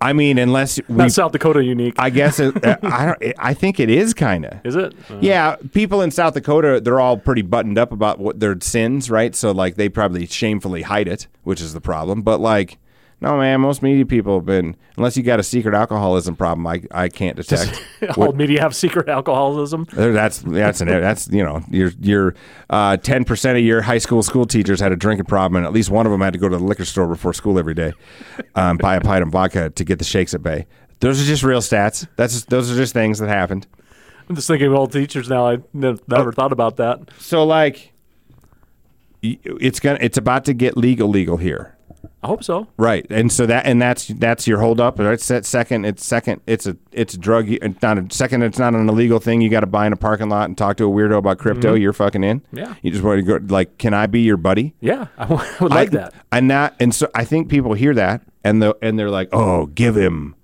I 0.00 0.14
mean, 0.14 0.38
unless 0.38 0.80
we 0.88 0.94
Not 0.96 1.12
South 1.12 1.32
Dakota 1.32 1.62
unique. 1.62 1.94
I 1.98 2.08
guess 2.08 2.40
it, 2.40 2.64
uh, 2.64 2.78
I 2.82 3.04
don't. 3.04 3.34
I 3.38 3.52
think 3.52 3.78
it 3.78 3.90
is 3.90 4.14
kind 4.14 4.46
of. 4.46 4.64
Is 4.64 4.76
it? 4.76 4.94
Uh, 5.10 5.18
Yeah, 5.20 5.56
people 5.74 6.00
in 6.00 6.10
South 6.10 6.32
Dakota, 6.32 6.80
they're 6.80 7.00
all 7.00 7.18
pretty 7.18 7.42
buttoned 7.42 7.76
up 7.76 7.92
about 7.92 8.18
what 8.18 8.40
their 8.40 8.58
sins, 8.62 9.10
right? 9.10 9.34
So 9.34 9.50
like 9.50 9.74
they 9.74 9.90
probably 9.90 10.24
shamefully 10.24 10.82
hide 10.82 11.06
it, 11.06 11.26
which 11.42 11.60
is 11.60 11.74
the 11.74 11.82
problem. 11.82 12.22
But 12.22 12.40
like, 12.40 12.78
no 13.26 13.38
man, 13.38 13.60
most 13.60 13.82
media 13.82 14.06
people 14.06 14.36
have 14.36 14.46
been 14.46 14.76
unless 14.96 15.16
you 15.16 15.22
got 15.22 15.40
a 15.40 15.42
secret 15.42 15.74
alcoholism 15.74 16.36
problem, 16.36 16.66
I 16.66 16.82
I 16.90 17.08
can't 17.08 17.36
detect. 17.42 17.82
all 18.16 18.32
media 18.32 18.60
have 18.60 18.74
secret 18.74 19.08
alcoholism. 19.08 19.86
That's 19.92 20.38
that's 20.38 20.80
an 20.80 20.88
that's 20.88 21.28
you 21.28 21.42
know 21.42 21.62
your 21.70 21.90
your 22.00 22.34
uh, 22.70 22.96
ten 22.96 23.24
percent 23.24 23.58
of 23.58 23.64
your 23.64 23.82
high 23.82 23.98
school 23.98 24.22
school 24.22 24.46
teachers 24.46 24.80
had 24.80 24.92
a 24.92 24.96
drinking 24.96 25.26
problem, 25.26 25.56
and 25.56 25.66
at 25.66 25.72
least 25.72 25.90
one 25.90 26.06
of 26.06 26.12
them 26.12 26.20
had 26.20 26.32
to 26.34 26.38
go 26.38 26.48
to 26.48 26.56
the 26.56 26.64
liquor 26.64 26.84
store 26.84 27.08
before 27.08 27.32
school 27.32 27.58
every 27.58 27.74
day, 27.74 27.92
um, 28.54 28.76
buy 28.76 28.96
a 28.96 29.00
pint 29.00 29.22
of 29.22 29.30
vodka 29.30 29.70
to 29.70 29.84
get 29.84 29.98
the 29.98 30.04
shakes 30.04 30.32
at 30.32 30.42
bay. 30.42 30.66
Those 31.00 31.20
are 31.20 31.24
just 31.26 31.42
real 31.42 31.60
stats. 31.60 32.06
That's 32.16 32.32
just, 32.32 32.48
those 32.48 32.70
are 32.70 32.74
just 32.76 32.94
things 32.94 33.18
that 33.18 33.28
happened. 33.28 33.66
I'm 34.28 34.34
just 34.34 34.48
thinking 34.48 34.68
of 34.68 34.74
old 34.74 34.92
teachers 34.92 35.28
now. 35.28 35.48
I 35.48 35.58
ne- 35.72 35.98
never 36.08 36.32
thought 36.32 36.52
about 36.52 36.76
that. 36.76 37.00
So 37.18 37.44
like, 37.44 37.92
it's 39.22 39.80
gonna 39.80 39.98
it's 40.00 40.16
about 40.16 40.44
to 40.44 40.54
get 40.54 40.76
legal 40.76 41.08
legal 41.08 41.36
here. 41.36 41.75
I 42.22 42.28
hope 42.28 42.42
so. 42.42 42.66
Right, 42.76 43.06
and 43.10 43.30
so 43.30 43.46
that 43.46 43.66
and 43.66 43.80
that's 43.80 44.08
that's 44.08 44.48
your 44.48 44.58
hold 44.58 44.80
up. 44.80 44.98
Right? 44.98 45.12
It's 45.12 45.48
second. 45.48 45.84
It's 45.84 46.04
second. 46.04 46.40
It's 46.46 46.66
a 46.66 46.76
it's 46.90 47.14
a 47.14 47.18
drug. 47.18 47.48
It's 47.48 47.82
not 47.82 47.98
a 47.98 48.06
second. 48.10 48.42
It's 48.42 48.58
not 48.58 48.74
an 48.74 48.88
illegal 48.88 49.20
thing. 49.20 49.42
You 49.42 49.48
got 49.48 49.60
to 49.60 49.66
buy 49.66 49.86
in 49.86 49.92
a 49.92 49.96
parking 49.96 50.28
lot 50.28 50.48
and 50.48 50.58
talk 50.58 50.76
to 50.78 50.84
a 50.84 50.88
weirdo 50.90 51.18
about 51.18 51.38
crypto. 51.38 51.74
Mm-hmm. 51.74 51.82
You're 51.82 51.92
fucking 51.92 52.24
in. 52.24 52.42
Yeah. 52.52 52.74
You 52.82 52.90
just 52.90 53.04
want 53.04 53.24
to 53.24 53.38
go 53.38 53.54
like, 53.54 53.78
can 53.78 53.94
I 53.94 54.06
be 54.06 54.22
your 54.22 54.38
buddy? 54.38 54.74
Yeah, 54.80 55.06
I 55.18 55.26
would 55.60 55.70
like 55.70 55.90
I- 55.90 55.96
that. 55.98 56.14
And 56.32 56.50
that 56.50 56.74
and 56.80 56.92
so 56.94 57.08
I 57.14 57.24
think 57.24 57.48
people 57.48 57.74
hear 57.74 57.94
that 57.94 58.22
and 58.42 58.60
the 58.60 58.76
and 58.82 58.98
they're 58.98 59.10
like, 59.10 59.28
oh, 59.32 59.66
give 59.66 59.94
him 59.96 60.34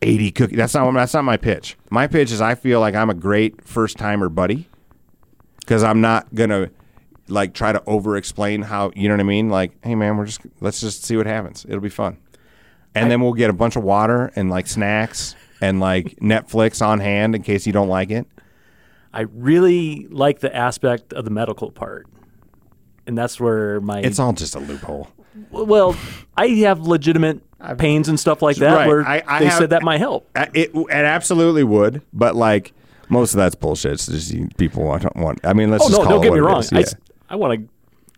eighty 0.00 0.30
cookies. 0.30 0.56
That's 0.56 0.72
not 0.72 0.90
that's 0.94 1.12
not 1.14 1.24
my 1.24 1.36
pitch. 1.36 1.76
My 1.90 2.06
pitch 2.06 2.30
is 2.30 2.40
I 2.40 2.54
feel 2.54 2.80
like 2.80 2.94
I'm 2.94 3.10
a 3.10 3.14
great 3.14 3.64
first 3.66 3.98
timer 3.98 4.28
buddy 4.30 4.68
because 5.60 5.82
I'm 5.82 6.00
not 6.00 6.34
gonna 6.34 6.70
like 7.28 7.54
try 7.54 7.72
to 7.72 7.82
over 7.86 8.16
explain 8.16 8.62
how 8.62 8.90
you 8.94 9.08
know 9.08 9.14
what 9.14 9.20
I 9.20 9.24
mean. 9.24 9.48
Like, 9.50 9.72
hey 9.84 9.94
man, 9.94 10.16
we're 10.16 10.26
just 10.26 10.40
let's 10.60 10.80
just 10.80 11.04
see 11.04 11.16
what 11.16 11.26
happens. 11.26 11.64
It'll 11.68 11.80
be 11.80 11.88
fun, 11.88 12.16
and 12.94 13.10
then 13.10 13.20
we'll 13.20 13.32
get 13.34 13.50
a 13.50 13.54
bunch 13.54 13.76
of 13.76 13.82
water 13.84 14.32
and 14.36 14.50
like 14.50 14.66
snacks 14.66 15.34
and 15.60 15.80
like 15.80 16.16
Netflix 16.22 16.84
on 16.84 17.00
hand 17.00 17.34
in 17.34 17.42
case 17.42 17.66
you 17.66 17.72
don't 17.72 17.88
like 17.88 18.10
it. 18.10 18.26
I 19.12 19.22
really 19.22 20.06
like 20.10 20.40
the 20.40 20.54
aspect 20.54 21.12
of 21.12 21.24
the 21.24 21.30
medical 21.30 21.70
part. 21.70 22.06
And 23.06 23.16
that's 23.16 23.40
where 23.40 23.80
my 23.80 24.00
It's 24.00 24.18
all 24.18 24.34
just 24.34 24.54
a 24.54 24.58
loophole. 24.58 25.08
well, 25.50 25.96
I 26.36 26.48
have 26.66 26.80
legitimate 26.80 27.40
pains 27.78 28.08
and 28.08 28.20
stuff 28.20 28.42
like 28.42 28.56
that 28.56 28.74
Right. 28.74 28.86
where 28.86 29.06
I- 29.06 29.22
I 29.26 29.38
they 29.38 29.44
have- 29.46 29.58
said 29.58 29.70
that 29.70 29.82
might 29.82 29.98
help. 29.98 30.28
It, 30.54 30.70
it 30.74 30.90
absolutely 30.90 31.64
would, 31.64 32.02
but 32.12 32.36
like 32.36 32.74
most 33.08 33.32
of 33.32 33.38
that's 33.38 33.54
bullshit. 33.54 33.92
It's 33.92 34.06
just 34.06 34.30
you- 34.30 34.48
people 34.58 34.84
want, 34.84 35.16
want. 35.16 35.40
I 35.42 35.54
mean, 35.54 35.70
let's 35.70 35.84
Oh 35.84 35.88
just 35.88 35.98
no, 36.00 36.04
call 36.06 36.16
don't 36.16 36.20
it 36.20 36.24
get 36.24 36.30
what 36.32 36.36
me 36.36 36.40
wrong. 36.52 36.60
is. 36.60 36.72
I, 36.72 36.76
Yeah. 36.76 36.82
s- 36.82 36.94
I 37.28 37.36
want 37.36 37.60
to 37.60 37.68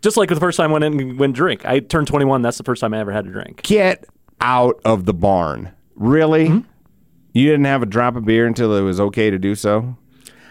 just 0.03 0.17
like 0.17 0.29
the 0.29 0.37
first 0.37 0.57
time 0.57 0.71
I 0.71 0.73
went 0.73 0.85
in 0.85 1.01
and 1.01 1.19
went 1.19 1.35
drink. 1.37 1.65
I 1.67 1.81
turned 1.81 2.07
21. 2.07 2.43
That's 2.43 2.57
the 2.59 2.65
first 2.65 2.81
time 2.81 2.95
I 2.95 2.99
ever 3.01 3.13
had 3.13 3.27
a 3.27 3.31
drink. 3.31 3.63
Get 3.63 4.07
out 4.41 4.81
of 4.85 5.05
the 5.05 5.13
barn. 5.15 5.73
Really? 5.95 6.49
Mm-hmm. 6.49 6.69
You 7.35 7.47
didn't 7.47 7.67
have 7.67 7.83
a 7.83 7.87
drop 7.87 8.17
of 8.17 8.25
beer 8.25 8.47
until 8.47 8.75
it 8.77 8.81
was 8.81 8.99
okay 8.99 9.31
to 9.31 9.39
do 9.39 9.55
so? 9.55 9.97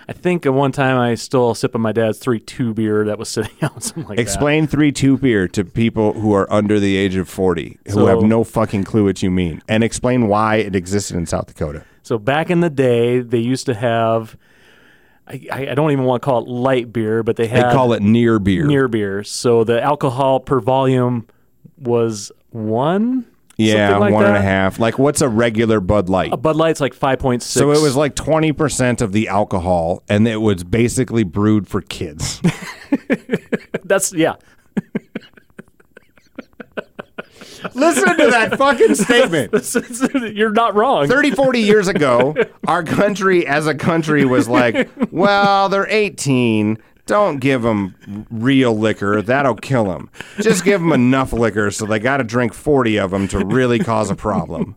I 0.07 0.13
think 0.13 0.45
at 0.45 0.53
one 0.53 0.71
time 0.71 0.97
I 0.97 1.13
stole 1.15 1.51
a 1.51 1.55
sip 1.55 1.75
of 1.75 1.81
my 1.81 1.91
dad's 1.91 2.17
three 2.17 2.39
two 2.39 2.73
beer 2.73 3.05
that 3.05 3.19
was 3.19 3.29
sitting 3.29 3.55
out 3.61 3.83
something 3.83 4.05
like 4.07 4.19
Explain 4.19 4.65
3 4.65 4.91
2 4.91 5.17
beer 5.17 5.47
to 5.49 5.63
people 5.63 6.13
who 6.13 6.33
are 6.33 6.51
under 6.51 6.79
the 6.79 6.95
age 6.95 7.15
of 7.15 7.29
40 7.29 7.77
who 7.85 7.91
So- 7.93 8.05
have 8.07 8.23
no 8.23 8.43
fucking 8.43 8.83
clue 8.85 9.05
what 9.05 9.21
you 9.21 9.29
mean. 9.29 9.61
And 9.67 9.83
explain 9.83 10.27
why 10.27 10.57
it 10.57 10.75
existed 10.75 11.15
in 11.15 11.25
South 11.25 11.47
Dakota. 11.47 11.83
So 12.01 12.17
back 12.17 12.49
in 12.49 12.61
the 12.61 12.69
day, 12.71 13.19
they 13.19 13.37
used 13.39 13.65
to 13.67 13.73
have. 13.75 14.35
I, 15.29 15.67
I 15.71 15.75
don't 15.75 15.91
even 15.91 16.05
want 16.05 16.21
to 16.21 16.25
call 16.25 16.43
it 16.43 16.47
light 16.49 16.91
beer, 16.91 17.21
but 17.23 17.35
they 17.35 17.47
They 17.47 17.61
call 17.61 17.93
it 17.93 18.01
near 18.01 18.39
beer. 18.39 18.65
near 18.65 18.87
beer. 18.87 19.23
So 19.23 19.63
the 19.63 19.81
alcohol 19.81 20.39
per 20.39 20.59
volume 20.59 21.27
was 21.77 22.31
one. 22.49 23.25
yeah, 23.57 23.97
like 23.97 24.13
one 24.13 24.25
and 24.25 24.35
a 24.37 24.41
half. 24.41 24.79
Like, 24.79 24.97
what's 24.97 25.21
a 25.21 25.29
regular 25.29 25.79
Bud 25.81 26.09
Light? 26.09 26.33
A 26.33 26.37
Bud 26.37 26.55
Light's 26.55 26.81
like 26.81 26.93
five 26.93 27.19
point 27.19 27.43
six. 27.43 27.53
So 27.53 27.71
it 27.71 27.81
was 27.81 27.95
like 27.95 28.15
20% 28.15 29.01
of 29.01 29.11
the 29.11 29.27
alcohol, 29.27 30.01
and 30.09 30.27
it 30.27 30.37
was 30.37 30.63
basically 30.63 31.23
brewed 31.23 31.67
for 31.67 31.81
kids. 31.81 32.41
that's 33.83 34.13
yeah. 34.13 34.35
Listen 37.73 38.17
to 38.17 38.27
that 38.27 38.57
fucking 38.57 38.95
statement. 38.95 40.35
You're 40.35 40.51
not 40.51 40.75
wrong. 40.75 41.07
30, 41.07 41.31
40 41.31 41.59
years 41.59 41.87
ago, 41.87 42.35
our 42.67 42.83
country 42.83 43.45
as 43.47 43.67
a 43.67 43.75
country 43.75 44.25
was 44.25 44.47
like, 44.47 44.89
well, 45.11 45.69
they're 45.69 45.87
18. 45.89 46.77
Don't 47.05 47.39
give 47.39 47.63
them 47.63 48.27
real 48.29 48.77
liquor. 48.77 49.21
That'll 49.21 49.55
kill 49.55 49.85
them. 49.85 50.09
Just 50.39 50.63
give 50.63 50.79
them 50.79 50.91
enough 50.91 51.33
liquor 51.33 51.71
so 51.71 51.85
they 51.85 51.97
got 51.97 52.17
to 52.17 52.23
drink 52.23 52.53
40 52.53 52.99
of 52.99 53.11
them 53.11 53.27
to 53.29 53.39
really 53.39 53.79
cause 53.79 54.11
a 54.11 54.15
problem. 54.15 54.75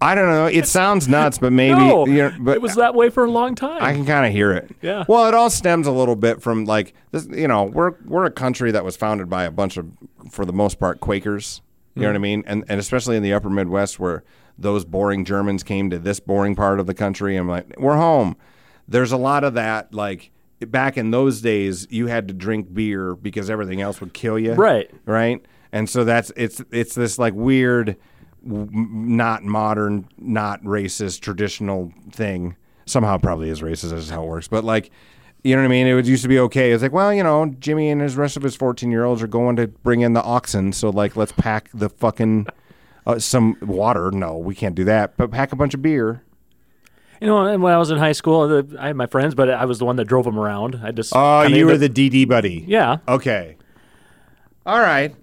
I 0.00 0.14
don't 0.14 0.28
know. 0.28 0.46
It 0.46 0.66
sounds 0.66 1.08
nuts, 1.08 1.38
but 1.38 1.52
maybe. 1.52 1.74
no, 1.78 2.06
you 2.06 2.18
know, 2.18 2.32
but 2.40 2.56
it 2.56 2.62
was 2.62 2.74
that 2.76 2.94
way 2.94 3.10
for 3.10 3.24
a 3.24 3.30
long 3.30 3.54
time. 3.54 3.82
I 3.82 3.92
can 3.92 4.04
kind 4.04 4.26
of 4.26 4.32
hear 4.32 4.52
it. 4.52 4.74
Yeah. 4.82 5.04
Well, 5.08 5.26
it 5.28 5.34
all 5.34 5.50
stems 5.50 5.86
a 5.86 5.92
little 5.92 6.16
bit 6.16 6.42
from 6.42 6.64
like 6.64 6.94
this. 7.12 7.26
You 7.26 7.48
know, 7.48 7.64
we're 7.64 7.92
we're 8.04 8.24
a 8.24 8.30
country 8.30 8.72
that 8.72 8.84
was 8.84 8.96
founded 8.96 9.28
by 9.28 9.44
a 9.44 9.50
bunch 9.50 9.76
of, 9.76 9.90
for 10.30 10.44
the 10.44 10.52
most 10.52 10.78
part, 10.78 11.00
Quakers. 11.00 11.62
You 11.94 12.02
know 12.02 12.08
what 12.10 12.16
I 12.16 12.18
mm. 12.18 12.22
mean? 12.22 12.44
And 12.46 12.64
and 12.68 12.78
especially 12.78 13.16
in 13.16 13.22
the 13.22 13.32
Upper 13.32 13.50
Midwest, 13.50 13.98
where 13.98 14.24
those 14.56 14.84
boring 14.84 15.24
Germans 15.24 15.62
came 15.62 15.90
to 15.90 15.98
this 15.98 16.20
boring 16.20 16.54
part 16.56 16.80
of 16.80 16.86
the 16.86 16.94
country, 16.94 17.36
and 17.36 17.48
like 17.48 17.74
we're 17.78 17.96
home. 17.96 18.36
There's 18.86 19.12
a 19.12 19.16
lot 19.16 19.44
of 19.44 19.54
that. 19.54 19.92
Like 19.92 20.30
back 20.60 20.96
in 20.96 21.10
those 21.10 21.40
days, 21.40 21.86
you 21.90 22.06
had 22.06 22.28
to 22.28 22.34
drink 22.34 22.72
beer 22.72 23.14
because 23.14 23.50
everything 23.50 23.80
else 23.80 24.00
would 24.00 24.12
kill 24.12 24.38
you. 24.38 24.54
Right. 24.54 24.90
Right. 25.06 25.44
And 25.72 25.88
so 25.88 26.04
that's 26.04 26.32
it's 26.36 26.62
it's 26.70 26.94
this 26.94 27.18
like 27.18 27.34
weird, 27.34 27.96
not 28.42 29.42
modern, 29.44 30.08
not 30.18 30.62
racist, 30.62 31.20
traditional 31.20 31.92
thing. 32.12 32.56
Somehow 32.86 33.18
probably 33.18 33.50
is 33.50 33.60
racist. 33.60 33.90
That's 33.90 34.08
how 34.10 34.22
it 34.24 34.28
works. 34.28 34.48
But 34.48 34.64
like, 34.64 34.90
you 35.44 35.54
know 35.54 35.62
what 35.62 35.66
I 35.66 35.70
mean? 35.70 35.86
It 35.86 35.94
was 35.94 36.08
used 36.08 36.22
to 36.22 36.28
be 36.28 36.38
okay. 36.40 36.72
It's 36.72 36.82
like, 36.82 36.92
well, 36.92 37.12
you 37.12 37.22
know, 37.22 37.46
Jimmy 37.60 37.90
and 37.90 38.00
his 38.00 38.16
rest 38.16 38.36
of 38.36 38.42
his 38.42 38.56
fourteen 38.56 38.90
year 38.90 39.04
olds 39.04 39.22
are 39.22 39.26
going 39.28 39.56
to 39.56 39.68
bring 39.68 40.00
in 40.00 40.12
the 40.14 40.22
oxen, 40.22 40.72
so 40.72 40.90
like, 40.90 41.14
let's 41.16 41.32
pack 41.32 41.70
the 41.74 41.88
fucking 41.88 42.46
uh, 43.06 43.18
some 43.18 43.56
water. 43.60 44.10
No, 44.10 44.36
we 44.36 44.54
can't 44.54 44.74
do 44.74 44.84
that. 44.84 45.16
But 45.16 45.30
pack 45.30 45.52
a 45.52 45.56
bunch 45.56 45.74
of 45.74 45.82
beer. 45.82 46.22
You 47.20 47.26
know, 47.26 47.44
and 47.46 47.62
when 47.62 47.72
I 47.74 47.78
was 47.78 47.90
in 47.90 47.98
high 47.98 48.12
school, 48.12 48.46
the, 48.46 48.76
I 48.80 48.88
had 48.88 48.96
my 48.96 49.06
friends, 49.06 49.34
but 49.34 49.50
I 49.50 49.64
was 49.64 49.78
the 49.80 49.84
one 49.84 49.96
that 49.96 50.04
drove 50.04 50.24
them 50.24 50.38
around. 50.38 50.80
I 50.84 50.92
just 50.92 51.12
Oh, 51.14 51.42
you 51.42 51.66
were 51.66 51.72
ended- 51.72 51.94
the 51.94 52.10
DD 52.10 52.28
buddy. 52.28 52.64
yeah. 52.68 52.98
Okay. 53.08 53.56
All 54.64 54.78
right. 54.78 55.14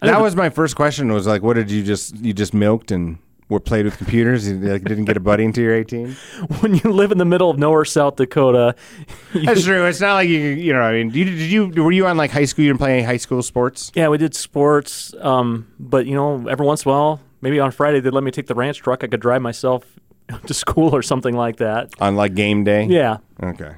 That 0.00 0.20
was 0.20 0.36
my 0.36 0.50
first 0.50 0.76
question. 0.76 1.12
Was 1.12 1.26
like, 1.26 1.42
what 1.42 1.54
did 1.54 1.70
you 1.70 1.82
just 1.82 2.16
you 2.16 2.32
just 2.32 2.54
milked 2.54 2.90
and 2.90 3.18
were 3.48 3.60
played 3.60 3.84
with 3.84 3.96
computers? 3.96 4.48
You 4.48 4.56
like, 4.56 4.84
didn't 4.84 5.06
get 5.06 5.16
a 5.16 5.20
buddy 5.20 5.44
until 5.44 5.64
you're 5.64 5.74
18. 5.74 6.12
when 6.60 6.74
you 6.76 6.90
live 6.90 7.10
in 7.12 7.18
the 7.18 7.24
middle 7.24 7.50
of 7.50 7.58
nowhere, 7.58 7.84
South 7.84 8.16
Dakota. 8.16 8.74
That's 9.34 9.64
true. 9.64 9.86
It's 9.86 10.00
not 10.00 10.14
like 10.14 10.28
you 10.28 10.38
you 10.38 10.72
know. 10.72 10.80
I 10.80 10.92
mean, 10.92 11.10
you, 11.10 11.24
did 11.24 11.50
you 11.50 11.68
were 11.68 11.92
you 11.92 12.06
on 12.06 12.16
like 12.16 12.30
high 12.30 12.44
school? 12.44 12.64
You 12.64 12.70
didn't 12.70 12.80
play 12.80 12.94
any 12.94 13.02
high 13.02 13.16
school 13.16 13.42
sports? 13.42 13.90
Yeah, 13.94 14.08
we 14.08 14.18
did 14.18 14.34
sports, 14.34 15.14
um, 15.20 15.66
but 15.78 16.06
you 16.06 16.14
know, 16.14 16.46
every 16.48 16.66
once 16.66 16.84
in 16.84 16.90
a 16.90 16.92
while, 16.92 17.20
maybe 17.40 17.58
on 17.58 17.70
Friday 17.70 18.00
they'd 18.00 18.14
let 18.14 18.24
me 18.24 18.30
take 18.30 18.46
the 18.46 18.54
ranch 18.54 18.78
truck. 18.78 19.02
I 19.02 19.08
could 19.08 19.20
drive 19.20 19.42
myself 19.42 19.84
to 20.46 20.54
school 20.54 20.94
or 20.94 21.02
something 21.02 21.34
like 21.34 21.56
that. 21.56 21.92
On 22.00 22.16
like 22.16 22.34
game 22.34 22.64
day? 22.64 22.84
Yeah. 22.84 23.18
Okay. 23.42 23.74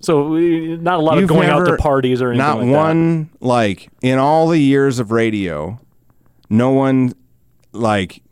So 0.00 0.28
we, 0.28 0.76
not 0.76 0.98
a 0.98 1.02
lot 1.02 1.18
of 1.18 1.26
going 1.28 1.48
out 1.48 1.64
to 1.66 1.76
parties 1.76 2.20
or 2.22 2.30
anything 2.30 2.46
Not 2.46 2.58
like 2.58 2.66
that. 2.66 2.72
one 2.76 3.30
like 3.40 3.88
in 4.02 4.18
all 4.18 4.48
the 4.48 4.58
years 4.58 4.98
of 4.98 5.10
radio, 5.10 5.80
no 6.50 6.70
one 6.70 7.12
like 7.72 8.22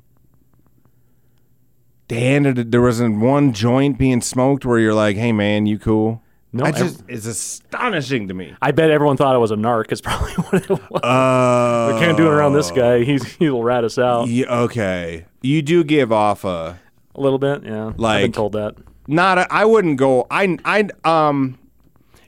handed 2.11 2.71
there 2.71 2.83
wasn't 2.83 3.19
one 3.19 3.53
joint 3.53 3.99
being 3.99 4.21
smoked 4.21 4.65
where 4.65 4.79
you're 4.79 4.95
like, 4.95 5.17
hey 5.17 5.33
man, 5.33 5.67
you 5.67 5.79
cool? 5.79 6.23
No, 6.53 6.65
I 6.65 6.69
ev- 6.69 6.77
just 6.77 7.03
it's 7.09 7.27
astonishing 7.27 8.29
to 8.29 8.35
me. 8.35 8.55
I 8.63 8.71
bet 8.71 8.91
everyone 8.91 9.17
thought 9.17 9.35
I 9.35 9.39
was 9.39 9.51
a 9.51 9.57
narc. 9.57 9.91
Is 9.91 10.01
probably 10.01 10.33
what 10.35 10.55
it 10.63 10.71
was. 10.71 11.03
Uh, 11.03 11.93
we 11.95 12.01
can't 12.01 12.17
do 12.17 12.27
it 12.29 12.31
around 12.31 12.53
this 12.53 12.71
guy. 12.71 13.03
He's 13.03 13.25
he'll 13.37 13.63
rat 13.63 13.83
us 13.85 13.99
out 13.99 14.29
Yeah, 14.29 14.47
okay, 14.63 15.27
you 15.43 15.63
do 15.63 15.83
give 15.83 16.13
off 16.13 16.45
a 16.45 16.79
a 17.17 17.21
little 17.21 17.39
bit. 17.41 17.65
Yeah, 17.65 17.87
I've 17.89 17.93
been 17.97 18.03
Like- 18.03 18.33
told 18.33 18.53
that. 18.53 18.77
Not. 19.07 19.51
I 19.51 19.65
wouldn't 19.65 19.97
go. 19.99 20.27
I 20.31 20.59
I 20.65 20.89
um, 21.05 21.59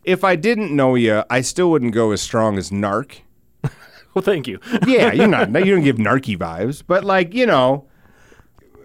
if 0.04 0.24
I 0.24 0.36
didn't 0.36 0.74
know 0.74 0.94
you, 0.94 1.22
I 1.28 1.40
still 1.40 1.70
wouldn't 1.70 1.92
go 1.94 2.12
as 2.12 2.20
strong 2.22 2.58
as 2.58 2.70
narc. 2.70 3.20
Well, 4.14 4.22
thank 4.22 4.46
you. 4.48 4.60
Yeah, 4.86 5.12
you're 5.12 5.26
not. 5.26 5.48
You 5.66 5.74
don't 5.74 5.84
give 5.84 5.96
narky 6.08 6.38
vibes, 6.38 6.82
but 6.86 7.04
like 7.04 7.34
you 7.34 7.44
know. 7.44 7.86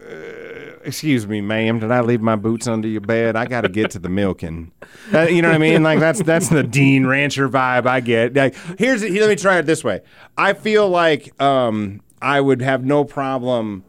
uh, 0.05 0.75
excuse 0.83 1.25
me, 1.25 1.39
ma'am. 1.39 1.79
Did 1.79 1.89
I 1.89 2.01
leave 2.01 2.19
my 2.19 2.35
boots 2.35 2.67
under 2.67 2.87
your 2.89 2.99
bed? 2.99 3.37
I 3.37 3.45
got 3.45 3.61
to 3.61 3.69
get 3.69 3.91
to 3.91 3.99
the 3.99 4.09
milking. 4.09 4.73
Uh, 5.13 5.21
you 5.21 5.41
know 5.41 5.47
what 5.47 5.55
I 5.55 5.59
mean? 5.59 5.83
Like 5.83 5.99
that's 5.99 6.21
that's 6.23 6.49
the 6.49 6.63
Dean 6.63 7.07
Rancher 7.07 7.47
vibe 7.47 7.85
I 7.85 8.01
get. 8.01 8.33
Like 8.33 8.55
here's 8.77 9.01
here, 9.01 9.21
let 9.21 9.29
me 9.29 9.35
try 9.37 9.57
it 9.57 9.65
this 9.65 9.85
way. 9.85 10.01
I 10.37 10.51
feel 10.51 10.89
like 10.89 11.39
um, 11.41 12.01
I 12.21 12.41
would 12.41 12.61
have 12.61 12.83
no 12.83 13.05
problem 13.05 13.85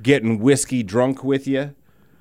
getting 0.00 0.38
whiskey 0.38 0.84
drunk 0.84 1.24
with 1.24 1.48
you, 1.48 1.74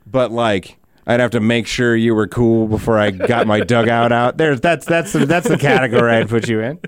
but 0.07 0.31
like. 0.31 0.79
I'd 1.05 1.19
have 1.19 1.31
to 1.31 1.39
make 1.39 1.67
sure 1.67 1.95
you 1.95 2.15
were 2.15 2.27
cool 2.27 2.67
before 2.67 2.97
I 2.97 3.11
got 3.11 3.47
my 3.47 3.59
dugout 3.59 4.11
out. 4.11 4.37
There's 4.37 4.61
that's 4.61 4.85
that's 4.85 5.13
the, 5.13 5.25
that's 5.25 5.47
the 5.47 5.57
category 5.57 6.13
I'd 6.13 6.29
put 6.29 6.47
you 6.47 6.61
in. 6.61 6.79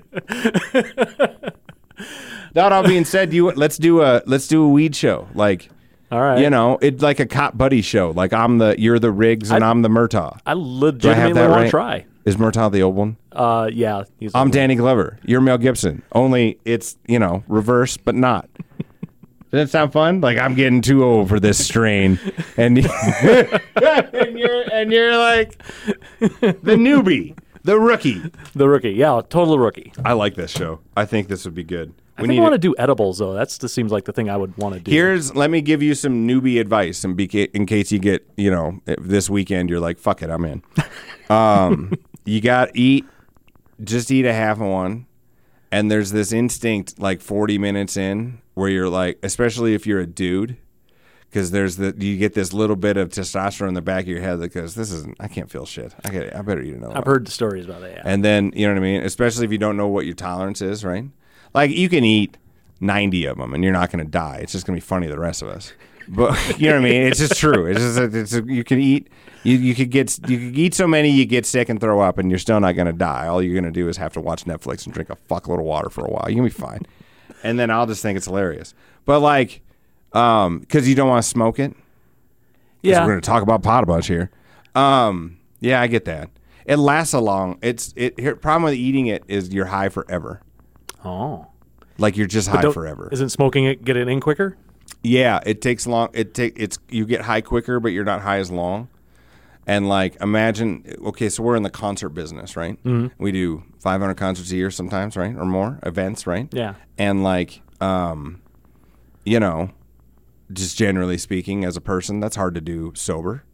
That 2.56 2.72
all 2.72 2.82
being 2.82 3.04
said, 3.04 3.34
you 3.34 3.50
let's 3.50 3.76
do 3.76 4.00
a 4.00 4.22
let's 4.24 4.48
do 4.48 4.64
a 4.64 4.68
weed 4.68 4.96
show. 4.96 5.28
Like 5.34 5.68
All 6.10 6.22
right. 6.22 6.40
you 6.40 6.48
know, 6.48 6.78
it's 6.80 7.02
like 7.02 7.20
a 7.20 7.26
cop 7.26 7.58
buddy 7.58 7.82
show. 7.82 8.12
Like 8.12 8.32
I'm 8.32 8.56
the 8.56 8.74
you're 8.78 8.98
the 8.98 9.10
Riggs 9.10 9.50
and 9.50 9.62
I, 9.62 9.68
am 9.70 9.82
the 9.82 9.90
Murtaugh. 9.90 10.40
I 10.46 10.52
I 10.52 10.54
legitimately 10.56 11.34
that 11.34 11.50
want 11.50 11.52
right? 11.52 11.64
to 11.64 11.70
try. 11.70 12.06
Is 12.24 12.36
Murtaugh 12.36 12.72
the 12.72 12.82
old 12.82 12.94
one? 12.94 13.18
Uh, 13.30 13.68
yeah. 13.70 14.04
I'm 14.34 14.50
Danny 14.50 14.74
Glover. 14.74 15.18
You're 15.26 15.42
Mel 15.42 15.58
Gibson. 15.58 16.02
Only 16.12 16.58
it's 16.64 16.96
you 17.06 17.18
know 17.18 17.44
reverse, 17.46 17.98
but 17.98 18.14
not. 18.14 18.48
Does 19.50 19.68
that 19.68 19.70
sound 19.70 19.92
fun? 19.92 20.20
Like 20.20 20.38
I'm 20.38 20.54
getting 20.54 20.80
too 20.82 21.04
old 21.04 21.28
for 21.28 21.38
this 21.38 21.64
strain, 21.64 22.18
and, 22.56 22.78
and 23.76 24.38
you're 24.38 24.72
and 24.72 24.92
you're 24.92 25.16
like 25.16 25.56
the 26.18 26.76
newbie, 26.76 27.38
the 27.62 27.78
rookie. 27.78 28.22
the 28.54 28.68
rookie. 28.68 28.90
Yeah, 28.90 29.20
total 29.28 29.58
rookie. 29.58 29.92
I 30.04 30.14
like 30.14 30.34
this 30.34 30.50
show. 30.50 30.80
I 30.96 31.04
think 31.04 31.28
this 31.28 31.44
would 31.44 31.54
be 31.54 31.62
good. 31.62 31.94
I 32.18 32.22
think 32.22 32.32
I 32.32 32.42
want 32.42 32.54
to 32.54 32.58
do 32.58 32.74
edibles 32.76 33.18
though. 33.18 33.34
That's 33.34 33.56
just 33.56 33.74
seems 33.74 33.92
like 33.92 34.04
the 34.06 34.12
thing 34.12 34.28
I 34.28 34.36
would 34.36 34.56
want 34.56 34.74
to 34.74 34.80
do. 34.80 34.90
Here's 34.90 35.34
let 35.36 35.50
me 35.50 35.60
give 35.60 35.80
you 35.80 35.94
some 35.94 36.26
newbie 36.26 36.60
advice, 36.60 37.04
and 37.04 37.16
be, 37.16 37.26
in 37.54 37.66
case 37.66 37.92
you 37.92 38.00
get 38.00 38.26
you 38.36 38.50
know 38.50 38.80
this 38.98 39.30
weekend 39.30 39.70
you're 39.70 39.80
like 39.80 39.98
fuck 39.98 40.22
it, 40.22 40.30
I'm 40.30 40.44
in. 40.44 40.62
Um, 41.28 41.92
you 42.24 42.40
got 42.40 42.70
eat, 42.76 43.04
just 43.82 44.12
eat 44.12 44.24
a 44.26 44.32
half 44.32 44.60
of 44.60 44.68
one, 44.68 45.06
and 45.72 45.90
there's 45.90 46.12
this 46.12 46.30
instinct 46.30 47.00
like 47.00 47.20
40 47.20 47.58
minutes 47.58 47.96
in 47.96 48.40
where 48.56 48.70
you're 48.70 48.88
like, 48.88 49.18
especially 49.22 49.74
if 49.74 49.86
you're 49.86 50.00
a 50.00 50.06
dude, 50.06 50.56
because 51.28 51.50
there's 51.50 51.76
the 51.76 51.94
you 51.98 52.16
get 52.16 52.32
this 52.32 52.54
little 52.54 52.74
bit 52.74 52.96
of 52.96 53.10
testosterone 53.10 53.68
in 53.68 53.74
the 53.74 53.82
back 53.82 54.04
of 54.04 54.08
your 54.08 54.22
head 54.22 54.40
that 54.40 54.48
goes, 54.48 54.74
this 54.74 54.90
isn't, 54.90 55.14
I 55.20 55.28
can't 55.28 55.50
feel 55.50 55.66
shit. 55.66 55.94
I 56.04 56.08
get, 56.08 56.34
I 56.34 56.40
better 56.40 56.62
eat 56.62 56.74
another. 56.74 56.96
I've 56.96 57.04
one. 57.04 57.14
heard 57.14 57.26
the 57.26 57.30
stories 57.30 57.66
about 57.66 57.82
that. 57.82 57.96
Yeah. 57.96 58.02
And 58.06 58.24
then, 58.24 58.52
you 58.56 58.66
know 58.66 58.72
what 58.72 58.80
I 58.80 58.82
mean? 58.82 59.02
Especially 59.02 59.44
if 59.44 59.52
you 59.52 59.58
don't 59.58 59.76
know 59.76 59.88
what 59.88 60.06
your 60.06 60.14
tolerance 60.14 60.62
is, 60.62 60.86
right? 60.86 61.04
Like 61.52 61.70
you 61.70 61.90
can 61.90 62.02
eat 62.02 62.38
90 62.80 63.26
of 63.26 63.36
them 63.36 63.52
and 63.52 63.62
you're 63.62 63.74
not 63.74 63.92
going 63.92 64.02
to 64.02 64.10
die. 64.10 64.38
It's 64.42 64.52
just 64.52 64.66
going 64.66 64.74
to 64.74 64.82
be 64.82 64.86
funny 64.86 65.06
to 65.06 65.12
the 65.12 65.20
rest 65.20 65.42
of 65.42 65.48
us. 65.48 65.74
But 66.08 66.34
you 66.58 66.68
know 66.70 66.76
what 66.76 66.86
I 66.86 66.90
mean? 66.90 67.02
It's 67.02 67.18
just 67.18 67.38
true. 67.38 67.66
It's 67.66 67.80
just 67.80 68.14
it's 68.14 68.32
you 68.32 68.64
can 68.64 68.80
eat 68.80 69.08
you 69.42 69.58
you 69.58 69.74
could 69.74 69.90
get 69.90 70.18
you 70.30 70.38
could 70.38 70.58
eat 70.58 70.72
so 70.74 70.86
many 70.86 71.10
you 71.10 71.26
get 71.26 71.44
sick 71.44 71.68
and 71.68 71.78
throw 71.78 72.00
up 72.00 72.16
and 72.16 72.30
you're 72.30 72.38
still 72.38 72.58
not 72.58 72.72
going 72.72 72.86
to 72.86 72.92
die. 72.94 73.26
All 73.26 73.42
you're 73.42 73.60
going 73.60 73.64
to 73.64 73.70
do 73.70 73.86
is 73.88 73.98
have 73.98 74.14
to 74.14 74.20
watch 74.20 74.44
Netflix 74.44 74.86
and 74.86 74.94
drink 74.94 75.10
a 75.10 75.16
fuckload 75.28 75.58
of 75.58 75.64
water 75.66 75.90
for 75.90 76.06
a 76.06 76.08
while. 76.08 76.24
You're 76.28 76.38
going 76.38 76.48
to 76.48 76.56
be 76.56 76.62
fine. 76.62 76.86
And 77.46 77.58
then 77.58 77.70
I'll 77.70 77.86
just 77.86 78.02
think 78.02 78.16
it's 78.16 78.26
hilarious. 78.26 78.74
But 79.04 79.20
like 79.20 79.62
um 80.12 80.64
cuz 80.68 80.88
you 80.88 80.94
don't 80.94 81.08
want 81.08 81.22
to 81.22 81.28
smoke 81.28 81.58
it. 81.58 81.74
yeah. 82.82 83.00
We're 83.00 83.12
going 83.12 83.20
to 83.20 83.26
talk 83.26 83.42
about 83.42 83.62
pot 83.62 83.82
a 83.82 83.86
bunch 83.86 84.06
here. 84.06 84.30
Um, 84.74 85.38
yeah, 85.60 85.80
I 85.80 85.86
get 85.86 86.04
that. 86.04 86.30
It 86.66 86.76
lasts 86.76 87.14
a 87.14 87.20
long. 87.20 87.58
It's 87.62 87.92
it. 87.96 88.18
Here, 88.20 88.36
problem 88.36 88.64
with 88.64 88.74
eating 88.74 89.06
it 89.06 89.22
is 89.28 89.52
you're 89.52 89.66
high 89.66 89.88
forever. 89.88 90.40
oh. 91.04 91.46
Like 91.98 92.18
you're 92.18 92.26
just 92.26 92.48
high 92.48 92.70
forever. 92.72 93.08
Isn't 93.10 93.30
smoking 93.30 93.64
it 93.64 93.82
get 93.82 93.96
it 93.96 94.06
in 94.06 94.20
quicker? 94.20 94.56
Yeah, 95.02 95.40
it 95.46 95.62
takes 95.62 95.86
long. 95.86 96.10
It 96.12 96.34
take 96.34 96.52
it's 96.58 96.78
you 96.90 97.06
get 97.06 97.22
high 97.22 97.40
quicker, 97.40 97.80
but 97.80 97.88
you're 97.88 98.04
not 98.04 98.20
high 98.20 98.36
as 98.36 98.50
long. 98.50 98.88
And 99.66 99.88
like 99.88 100.20
imagine, 100.20 100.84
okay, 101.06 101.30
so 101.30 101.42
we're 101.42 101.56
in 101.56 101.62
the 101.62 101.70
concert 101.70 102.10
business, 102.10 102.54
right? 102.54 102.76
Mm-hmm. 102.84 103.22
We 103.22 103.32
do 103.32 103.62
500 103.86 104.16
concerts 104.16 104.50
a 104.50 104.56
year 104.56 104.68
sometimes, 104.68 105.16
right, 105.16 105.36
or 105.36 105.44
more 105.44 105.78
events, 105.84 106.26
right? 106.26 106.48
Yeah. 106.52 106.74
And 106.98 107.22
like, 107.22 107.62
um, 107.80 108.42
you 109.24 109.38
know, 109.38 109.70
just 110.52 110.76
generally 110.76 111.16
speaking, 111.16 111.64
as 111.64 111.76
a 111.76 111.80
person, 111.80 112.18
that's 112.18 112.34
hard 112.34 112.56
to 112.56 112.60
do 112.60 112.92
sober 112.96 113.44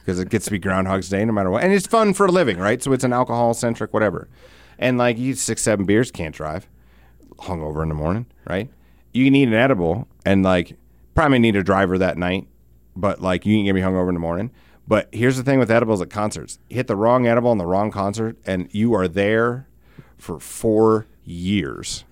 because 0.00 0.20
it 0.20 0.28
gets 0.28 0.44
to 0.44 0.50
be 0.50 0.58
Groundhog's 0.58 1.08
Day 1.08 1.24
no 1.24 1.32
matter 1.32 1.50
what, 1.50 1.64
and 1.64 1.72
it's 1.72 1.86
fun 1.86 2.12
for 2.12 2.26
a 2.26 2.30
living, 2.30 2.58
right? 2.58 2.82
So 2.82 2.92
it's 2.92 3.02
an 3.02 3.14
alcohol 3.14 3.54
centric 3.54 3.94
whatever. 3.94 4.28
And 4.78 4.98
like, 4.98 5.16
you 5.16 5.30
eat 5.30 5.38
six, 5.38 5.62
seven 5.62 5.86
beers, 5.86 6.10
can't 6.10 6.34
drive, 6.34 6.68
hungover 7.38 7.82
in 7.82 7.88
the 7.88 7.94
morning, 7.94 8.26
right? 8.46 8.68
You 9.14 9.30
need 9.30 9.48
an 9.48 9.54
edible, 9.54 10.06
and 10.26 10.42
like, 10.42 10.76
probably 11.14 11.38
need 11.38 11.56
a 11.56 11.62
driver 11.62 11.96
that 11.96 12.18
night, 12.18 12.46
but 12.94 13.22
like, 13.22 13.46
you 13.46 13.56
can 13.56 13.64
get 13.64 13.72
me 13.72 13.80
hungover 13.80 14.08
in 14.08 14.14
the 14.14 14.20
morning. 14.20 14.50
But 14.86 15.08
here's 15.12 15.38
the 15.38 15.42
thing 15.42 15.58
with 15.58 15.70
edibles 15.70 16.02
at 16.02 16.10
concerts: 16.10 16.58
hit 16.68 16.88
the 16.88 16.96
wrong 16.96 17.26
edible 17.26 17.52
in 17.52 17.58
the 17.58 17.66
wrong 17.66 17.90
concert, 17.90 18.36
and 18.44 18.68
you 18.70 18.92
are 18.92 19.08
there 19.08 19.67
for 20.18 20.38
four 20.38 21.06
years 21.24 22.04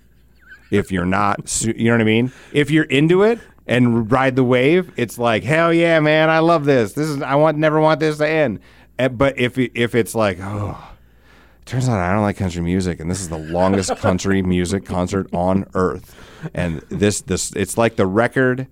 if 0.71 0.91
you're 0.91 1.07
not, 1.07 1.63
you 1.63 1.85
know 1.85 1.93
what 1.93 2.01
I 2.01 2.05
mean? 2.05 2.33
If 2.53 2.71
you're 2.71 2.85
into 2.85 3.23
it 3.23 3.39
and 3.67 4.11
ride 4.11 4.37
the 4.37 4.45
wave, 4.45 4.93
it's 4.97 5.19
like 5.19 5.43
hell 5.45 5.73
yeah, 5.73 6.01
man! 6.01 6.31
I 6.31 6.41
love 6.41 6.65
this. 6.65 6.93
This 6.93 7.09
is 7.09 7.23
I 7.23 7.35
want 7.37 7.59
never 7.59 7.81
want 7.81 8.01
this 8.01 8.19
to 8.19 8.29
end. 8.29 8.61
Eh, 8.99 9.09
but 9.09 9.39
if 9.39 9.59
if 9.59 9.95
it's 9.95 10.15
like 10.15 10.39
oh, 10.41 10.79
turns 11.65 11.89
out 11.89 11.99
I 11.99 12.13
don't 12.13 12.23
like 12.23 12.37
country 12.37 12.63
music, 12.63 13.01
and 13.01 13.11
this 13.11 13.21
is 13.21 13.29
the 13.29 13.39
longest 13.39 13.97
country 13.99 14.43
music 14.43 14.85
concert 14.85 15.33
on 15.33 15.67
earth, 15.75 16.15
and 16.55 16.81
this 16.89 17.21
this 17.21 17.53
it's 17.53 17.79
like 17.79 17.97
the 17.97 18.07
record 18.07 18.67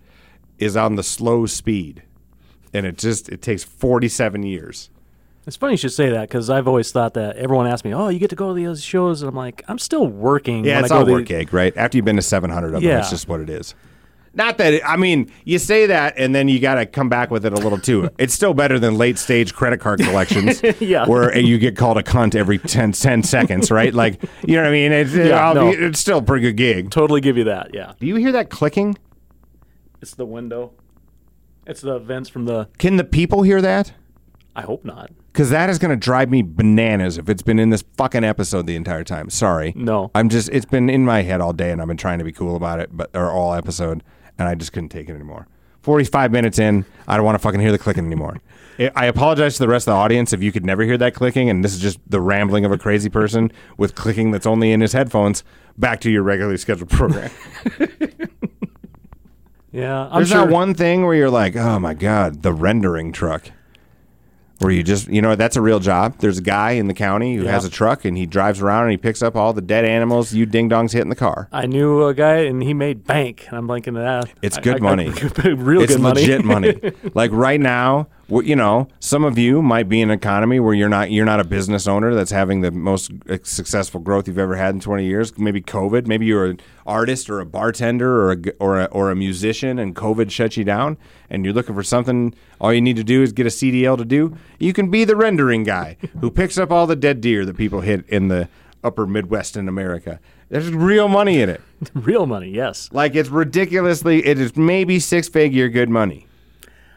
is 0.59 0.77
on 0.77 0.97
the 0.97 1.03
slow 1.03 1.47
speed, 1.47 2.03
and 2.73 2.87
it 2.87 2.99
just 2.99 3.29
it 3.29 3.43
takes 3.43 3.65
47 3.65 4.43
years. 4.43 4.91
It's 5.47 5.57
funny 5.57 5.75
you 5.75 5.77
should 5.77 5.93
say 5.93 6.09
that 6.11 6.23
because 6.29 6.49
I've 6.49 6.67
always 6.67 6.91
thought 6.91 7.15
that 7.15 7.37
everyone 7.37 7.67
asks 7.67 7.85
me, 7.85 7.93
"Oh, 7.93 8.09
you 8.09 8.19
get 8.19 8.31
to 8.31 8.37
go 8.37 8.49
to 8.49 8.55
these 8.55 8.83
shows," 8.83 9.21
and 9.23 9.29
I'm 9.29 9.35
like, 9.37 9.63
"I'm 9.69 9.79
still 9.79 10.07
working." 10.07 10.65
Yeah, 10.65 10.77
when 10.77 10.85
it's 10.85 10.93
I 10.93 10.97
go 10.97 11.01
all 11.07 11.13
work 11.13 11.29
the- 11.29 11.47
right? 11.53 11.77
After 11.77 11.99
you've 11.99 12.05
been 12.07 12.17
to 12.17 12.23
700 12.23 12.69
of 12.69 12.73
them, 12.81 12.83
Yeah. 12.83 12.99
it's 13.01 13.11
just 13.11 13.29
what 13.29 13.41
it 13.41 13.51
is. 13.51 13.75
Not 14.37 14.59
that, 14.59 14.75
it, 14.75 14.83
I 14.85 14.97
mean, 14.97 15.31
you 15.45 15.59
say 15.61 15.87
that 15.87 16.15
and 16.17 16.35
then 16.35 16.49
you 16.49 16.59
got 16.59 16.75
to 16.75 16.87
come 16.87 17.09
back 17.09 17.31
with 17.31 17.47
it 17.47 17.53
a 17.53 17.57
little 17.57 17.79
too. 17.79 18.09
It's 18.19 18.35
still 18.35 18.53
better 18.53 18.81
than 18.81 18.97
late 18.99 19.17
stage 19.17 19.55
credit 19.55 19.79
card 19.79 20.01
collections 20.01 20.61
Yeah. 20.81 21.07
where 21.07 21.39
you 21.39 21.57
get 21.59 21.77
called 21.77 21.99
a 21.99 22.03
cunt 22.03 22.35
every 22.35 22.59
10, 22.59 22.91
10 22.93 23.23
seconds, 23.23 23.71
right? 23.71 23.95
Like, 23.95 24.21
you 24.45 24.57
know 24.57 24.63
what 24.63 24.71
I 24.71 24.73
mean? 24.73 24.91
It's, 24.91 25.15
Yeah, 25.15 25.37
I'll 25.47 25.55
no. 25.55 25.71
be- 25.71 25.77
it's 25.77 26.01
still 26.01 26.19
a 26.19 26.23
pretty 26.23 26.43
good 26.43 26.57
gig. 26.57 26.91
Totally 26.91 27.21
give 27.21 27.37
you 27.39 27.45
that. 27.45 27.71
Yeah, 27.73 27.93
Do 28.01 28.07
you 28.09 28.17
hear 28.17 28.33
that 28.33 28.51
clicking? 28.51 28.97
it's 30.03 30.15
the 30.17 30.27
window. 30.27 30.73
It's 31.65 31.81
the 31.83 32.01
vents 32.01 32.29
from 32.29 32.47
the. 32.47 32.69
Can 32.79 32.97
the 32.97 33.05
people 33.05 33.43
hear 33.43 33.63
that? 33.63 33.93
I 34.57 34.63
hope 34.63 34.85
not. 34.85 35.11
Because 35.35 35.51
that 35.51 35.69
is 35.69 35.81
going 35.81 35.91
to 35.91 35.97
drive 35.97 36.31
me 36.31 36.43
bananas 36.43 37.19
if 37.19 37.29
it's 37.29 37.43
been 37.43 37.59
in 37.59 37.71
this 37.71 37.83
fucking 37.97 38.23
episode 38.23 38.69
the 38.69 38.77
entire 38.77 39.03
time. 39.03 39.29
Sorry. 39.31 39.73
No. 39.75 40.13
I'm 40.15 40.29
just, 40.29 40.49
it's 40.51 40.65
been 40.65 40.89
in 40.89 41.05
my 41.05 41.23
head 41.23 41.41
all 41.41 41.53
day 41.53 41.73
and 41.73 41.83
I've 41.83 41.89
been 41.89 41.97
trying 41.97 42.21
to 42.21 42.25
be 42.25 42.31
cool 42.31 42.55
about 42.55 42.79
it, 42.79 42.91
but, 42.97 43.11
or 43.15 43.33
all 43.33 43.53
episode, 43.53 44.05
and 44.39 44.47
I 44.47 44.55
just 44.55 44.73
couldn't 44.73 44.91
take 44.91 45.09
it 45.09 45.13
anymore. 45.13 45.49
45 45.83 46.31
minutes 46.31 46.61
in, 46.61 46.85
I 47.09 47.17
don't 47.17 47.27
want 47.27 47.35
to 47.35 47.41
fucking 47.41 47.59
hear 47.59 47.73
the 47.73 47.79
clicking 47.81 48.07
anymore. 48.07 48.41
I 48.95 49.07
apologize 49.07 49.55
to 49.55 49.59
the 49.59 49.69
rest 49.69 49.89
of 49.89 49.93
the 49.93 49.97
audience 49.97 50.33
if 50.33 50.41
you 50.41 50.53
could 50.53 50.65
never 50.65 50.85
hear 50.85 50.97
that 50.99 51.15
clicking, 51.15 51.51
and 51.51 51.65
this 51.65 51.75
is 51.75 51.81
just 51.81 51.99
the 52.09 52.21
rambling 52.21 52.65
of 52.65 52.71
a 52.71 52.79
crazy 52.79 53.11
person 53.11 53.51
with 53.77 53.97
clicking 53.97 54.31
that's 54.31 54.47
only 54.47 54.71
in 54.71 54.81
his 54.81 54.93
headphones. 54.93 55.43
Back 55.77 56.01
to 56.03 56.11
your 56.11 56.23
regularly 56.23 56.59
scheduled 56.59 56.91
program. 56.91 57.31
Yeah, 59.75 60.07
I'm 60.07 60.19
There's 60.21 60.29
sure. 60.29 60.39
not 60.39 60.51
one 60.51 60.73
thing 60.75 61.05
where 61.05 61.17
you're 61.17 61.31
like, 61.31 61.57
oh 61.57 61.81
my 61.81 61.95
god, 61.95 62.45
the 62.45 62.53
rendering 62.53 63.11
truck. 63.11 63.51
Where 64.61 64.71
you 64.71 64.83
just, 64.85 65.09
you 65.09 65.21
know, 65.21 65.35
that's 65.35 65.57
a 65.57 65.61
real 65.61 65.81
job. 65.81 66.15
There's 66.19 66.39
a 66.39 66.43
guy 66.43 66.73
in 66.73 66.87
the 66.87 66.95
county 66.95 67.35
who 67.37 67.43
Yeah. 67.45 67.51
has 67.51 67.65
a 67.65 67.71
truck 67.71 68.05
and 68.05 68.17
he 68.17 68.25
drives 68.25 68.61
around 68.63 68.83
and 68.85 68.93
he 68.93 68.97
picks 68.97 69.21
up 69.21 69.35
all 69.37 69.53
the 69.53 69.61
dead 69.61 69.85
animals 69.85 70.33
you 70.33 70.47
ding 70.47 70.71
dongs 70.71 70.93
hit 70.93 71.03
in 71.03 71.09
the 71.09 71.17
car. 71.17 71.49
I 71.53 71.67
knew 71.67 72.05
a 72.05 72.15
guy 72.15 72.37
and 72.45 72.63
he 72.63 72.73
made 72.73 73.05
bank, 73.05 73.47
and 73.49 73.59
I'm 73.59 73.67
blanking 73.69 73.95
that. 73.95 74.33
It's 74.43 74.57
I- 74.57 74.61
good 74.63 74.77
I- 74.77 74.79
money. 74.81 75.11
real 75.45 75.83
it's 75.83 75.93
good 75.95 76.01
money. 76.03 76.21
legit 76.21 76.45
money. 76.45 76.81
like 77.15 77.31
right 77.33 77.61
now, 77.61 78.07
you 78.29 78.57
know, 78.57 78.89
some 79.01 79.25
of 79.25 79.39
you 79.39 79.63
might 79.63 79.89
be 79.89 80.01
in 80.01 80.11
an 80.11 80.17
economy 80.17 80.61
where 80.61 80.75
you're 80.75 80.89
not 80.89 81.11
you're 81.11 81.25
not 81.25 81.41
a 81.41 81.45
business 81.45 81.87
owner 81.87 82.15
that's 82.15 82.31
having 82.31 82.61
the 82.61 82.71
most 82.71 83.11
uh, 83.29 83.39
successful 83.43 84.01
growth 84.01 84.27
you've 84.29 84.39
ever 84.39 84.57
had 84.57 84.75
in 84.75 84.81
20 84.81 85.05
years. 85.05 85.37
Maybe 85.39 85.61
COVID. 85.61 86.07
Maybe 86.07 86.27
you're 86.27 86.47
an 86.47 86.61
artist 86.87 87.29
or 87.29 87.41
a 87.41 87.47
bartender 87.47 88.23
or 88.23 88.33
a 88.33 88.37
or 88.59 88.81
a, 88.81 88.85
or 88.87 89.11
a 89.11 89.17
musician, 89.17 89.79
and 89.79 89.95
COVID 89.95 90.31
shuts 90.31 90.57
you 90.57 90.65
down, 90.65 90.97
and 91.29 91.45
you're 91.45 91.55
looking 91.55 91.75
for 91.75 91.83
something. 91.83 92.35
All 92.61 92.73
you 92.73 92.81
need 92.81 92.97
to 92.97 93.05
do 93.05 93.23
is 93.23 93.33
get 93.33 93.47
a 93.47 93.51
CDL 93.51 93.99
to 93.99 94.05
do. 94.05 94.37
You 94.59 94.73
can 94.73 94.91
be 94.91 95.05
the 95.05 95.17
rendering 95.17 95.65
guy 95.65 95.97
who 96.21 96.31
picks 96.31 96.57
up 96.57 96.71
all 96.71 96.87
the 96.87 96.97
dead 96.97 97.21
deer 97.21 97.45
that 97.45 97.57
people 97.57 97.83
hit 97.83 98.09
in 98.09 98.29
the 98.29 98.49
upper 98.83 99.07
Midwest 99.07 99.57
in 99.57 99.69
America. 99.69 100.21
There's 100.51 100.71
real 100.71 101.09
money 101.09 101.41
in 101.41 101.49
it. 101.49 101.61
real 101.95 102.27
money. 102.27 102.51
Yes. 102.51 102.91
Like 102.93 103.15
it's 103.15 103.31
ridiculously, 103.31 104.25
it 104.25 104.39
is 104.39 104.57
maybe 104.57 105.01
six 105.01 105.29
figure 105.29 105.69
good 105.69 105.89
money. 105.89 106.27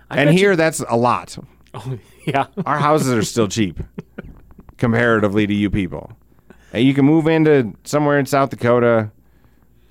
And 0.09 0.27
bet 0.27 0.33
you- 0.33 0.39
here, 0.39 0.55
that's 0.55 0.79
a 0.87 0.95
lot. 0.97 1.37
Oh, 1.73 1.99
yeah. 2.25 2.47
Our 2.65 2.79
houses 2.79 3.11
are 3.13 3.21
still 3.23 3.47
cheap 3.47 3.79
comparatively 4.77 5.45
to 5.45 5.53
you 5.53 5.69
people. 5.69 6.11
And 6.73 6.83
you 6.83 6.93
can 6.95 7.05
move 7.05 7.27
into 7.27 7.73
somewhere 7.83 8.17
in 8.17 8.25
South 8.25 8.49
Dakota, 8.49 9.11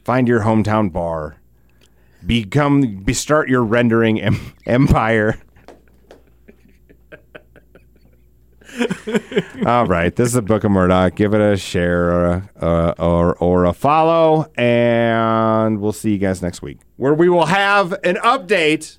find 0.04 0.26
your 0.26 0.40
hometown 0.40 0.90
bar, 0.90 1.36
become, 2.26 3.04
be, 3.04 3.12
start 3.12 3.48
your 3.48 3.62
rendering 3.62 4.20
em- 4.20 4.52
empire. 4.66 5.38
All 9.64 9.86
right, 9.86 10.14
this 10.16 10.28
is 10.28 10.32
the 10.34 10.42
Book 10.42 10.64
of 10.64 10.70
Murdoch. 10.70 11.14
Give 11.14 11.32
it 11.34 11.40
a 11.40 11.56
share 11.56 12.10
or 12.10 12.26
a, 12.26 12.50
uh, 12.64 12.94
or 12.98 13.34
or 13.36 13.64
a 13.64 13.72
follow, 13.72 14.46
and 14.56 15.80
we'll 15.80 15.92
see 15.92 16.10
you 16.12 16.18
guys 16.18 16.42
next 16.42 16.62
week, 16.62 16.78
where 16.96 17.14
we 17.14 17.28
will 17.28 17.46
have 17.46 17.92
an 18.04 18.16
update 18.16 18.98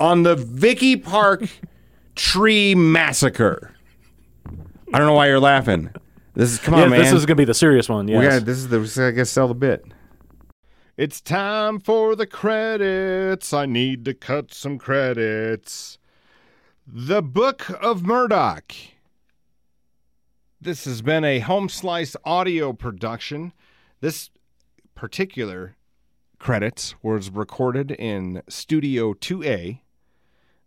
on 0.00 0.22
the 0.22 0.36
Vicky 0.36 0.96
Park 0.96 1.48
tree 2.14 2.74
massacre. 2.74 3.74
I 4.92 4.98
don't 4.98 5.06
know 5.06 5.14
why 5.14 5.28
you're 5.28 5.40
laughing. 5.40 5.90
This 6.34 6.52
is 6.52 6.58
come 6.58 6.74
on, 6.74 6.80
yeah, 6.80 6.88
man. 6.88 7.00
this 7.00 7.12
is 7.12 7.26
gonna 7.26 7.36
be 7.36 7.44
the 7.44 7.54
serious 7.54 7.88
one. 7.88 8.08
Yes. 8.08 8.20
We 8.20 8.26
gotta, 8.26 8.40
this 8.40 8.58
is 8.58 8.68
the 8.68 9.06
I 9.06 9.10
guess 9.10 9.30
sell 9.30 9.48
the 9.48 9.54
bit. 9.54 9.84
It's 10.96 11.20
time 11.20 11.78
for 11.78 12.16
the 12.16 12.26
credits. 12.26 13.52
I 13.52 13.66
need 13.66 14.04
to 14.04 14.14
cut 14.14 14.52
some 14.52 14.78
credits. 14.78 15.98
The 16.86 17.22
Book 17.22 17.70
of 17.80 18.04
Murdoch. 18.04 18.72
This 20.60 20.86
has 20.86 21.02
been 21.02 21.24
a 21.24 21.38
home 21.38 21.68
slice 21.68 22.16
audio 22.24 22.72
production. 22.72 23.52
This 24.00 24.30
particular 24.94 25.76
credits 26.38 26.94
was 27.02 27.30
recorded 27.30 27.92
in 27.92 28.42
Studio 28.48 29.12
2A. 29.12 29.80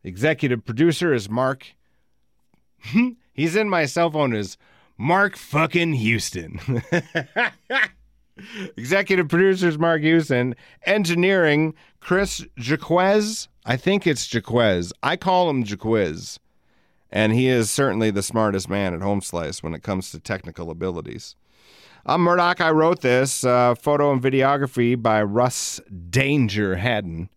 Executive 0.04 0.66
producer 0.66 1.14
is 1.14 1.30
Mark. 1.30 1.68
He's 3.34 3.56
in 3.56 3.70
my 3.70 3.86
cell 3.86 4.12
phone 4.12 4.34
as 4.34 4.58
Mark 4.98 5.36
fucking 5.36 5.94
Houston. 5.94 6.60
Executive 8.78 9.28
producers 9.28 9.78
Mark 9.78 10.02
Houston, 10.02 10.56
engineering 10.86 11.74
Chris 12.00 12.46
Jaquez. 12.58 13.48
I 13.66 13.78
think 13.78 14.08
it's 14.08 14.32
Jaquez. 14.34 14.92
I 15.04 15.16
call 15.18 15.50
him 15.50 15.64
Jaquez. 15.64 16.40
And 17.12 17.34
he 17.34 17.48
is 17.48 17.70
certainly 17.70 18.10
the 18.10 18.24
smartest 18.24 18.70
man 18.70 18.94
at 18.94 19.02
Home 19.02 19.22
Slice 19.22 19.62
when 19.62 19.74
it 19.74 19.84
comes 19.84 20.12
to 20.12 20.20
technical 20.20 20.72
abilities. 20.72 21.36
I'm 22.06 22.22
Murdoch. 22.22 22.62
I 22.62 22.72
wrote 22.72 23.02
this 23.02 23.44
uh, 23.44 23.76
photo 23.76 24.12
and 24.12 24.22
videography 24.22 25.00
by 25.00 25.22
Russ 25.22 25.80
Danger 26.10 26.78
Haddon, 26.78 27.30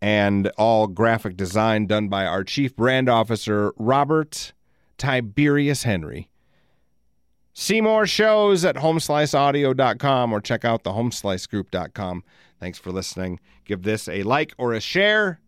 and 0.00 0.48
all 0.56 0.86
graphic 0.86 1.36
design 1.36 1.86
done 1.86 2.08
by 2.08 2.26
our 2.26 2.44
chief 2.44 2.76
brand 2.76 3.08
officer 3.08 3.72
Robert 3.76 4.52
Tiberius 4.98 5.82
Henry. 5.84 6.28
See 7.54 7.80
more 7.80 8.06
shows 8.06 8.64
at 8.64 8.76
homesliceaudio.com 8.76 10.32
or 10.32 10.40
check 10.40 10.64
out 10.64 10.84
the 10.84 10.90
homeslicegroup.com. 10.90 12.22
Thanks 12.60 12.78
for 12.78 12.92
listening. 12.92 13.40
Give 13.64 13.82
this 13.82 14.08
a 14.08 14.22
like 14.24 14.54
or 14.58 14.74
a 14.74 14.80
share, 14.80 15.40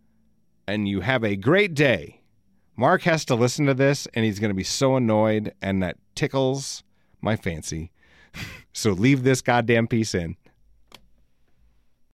and 0.66 0.88
you 0.88 1.00
have 1.00 1.22
a 1.22 1.36
great 1.36 1.74
day. 1.74 2.22
Mark 2.76 3.02
has 3.02 3.24
to 3.26 3.34
listen 3.34 3.66
to 3.66 3.74
this, 3.74 4.06
and 4.14 4.24
he's 4.24 4.38
going 4.38 4.50
to 4.50 4.54
be 4.54 4.64
so 4.64 4.96
annoyed, 4.96 5.52
and 5.60 5.82
that 5.82 5.96
tickles 6.14 6.82
my 7.20 7.36
fancy. 7.36 7.90
so 8.72 8.92
leave 8.92 9.22
this 9.22 9.42
goddamn 9.42 9.86
piece 9.86 10.14
in. 10.14 10.36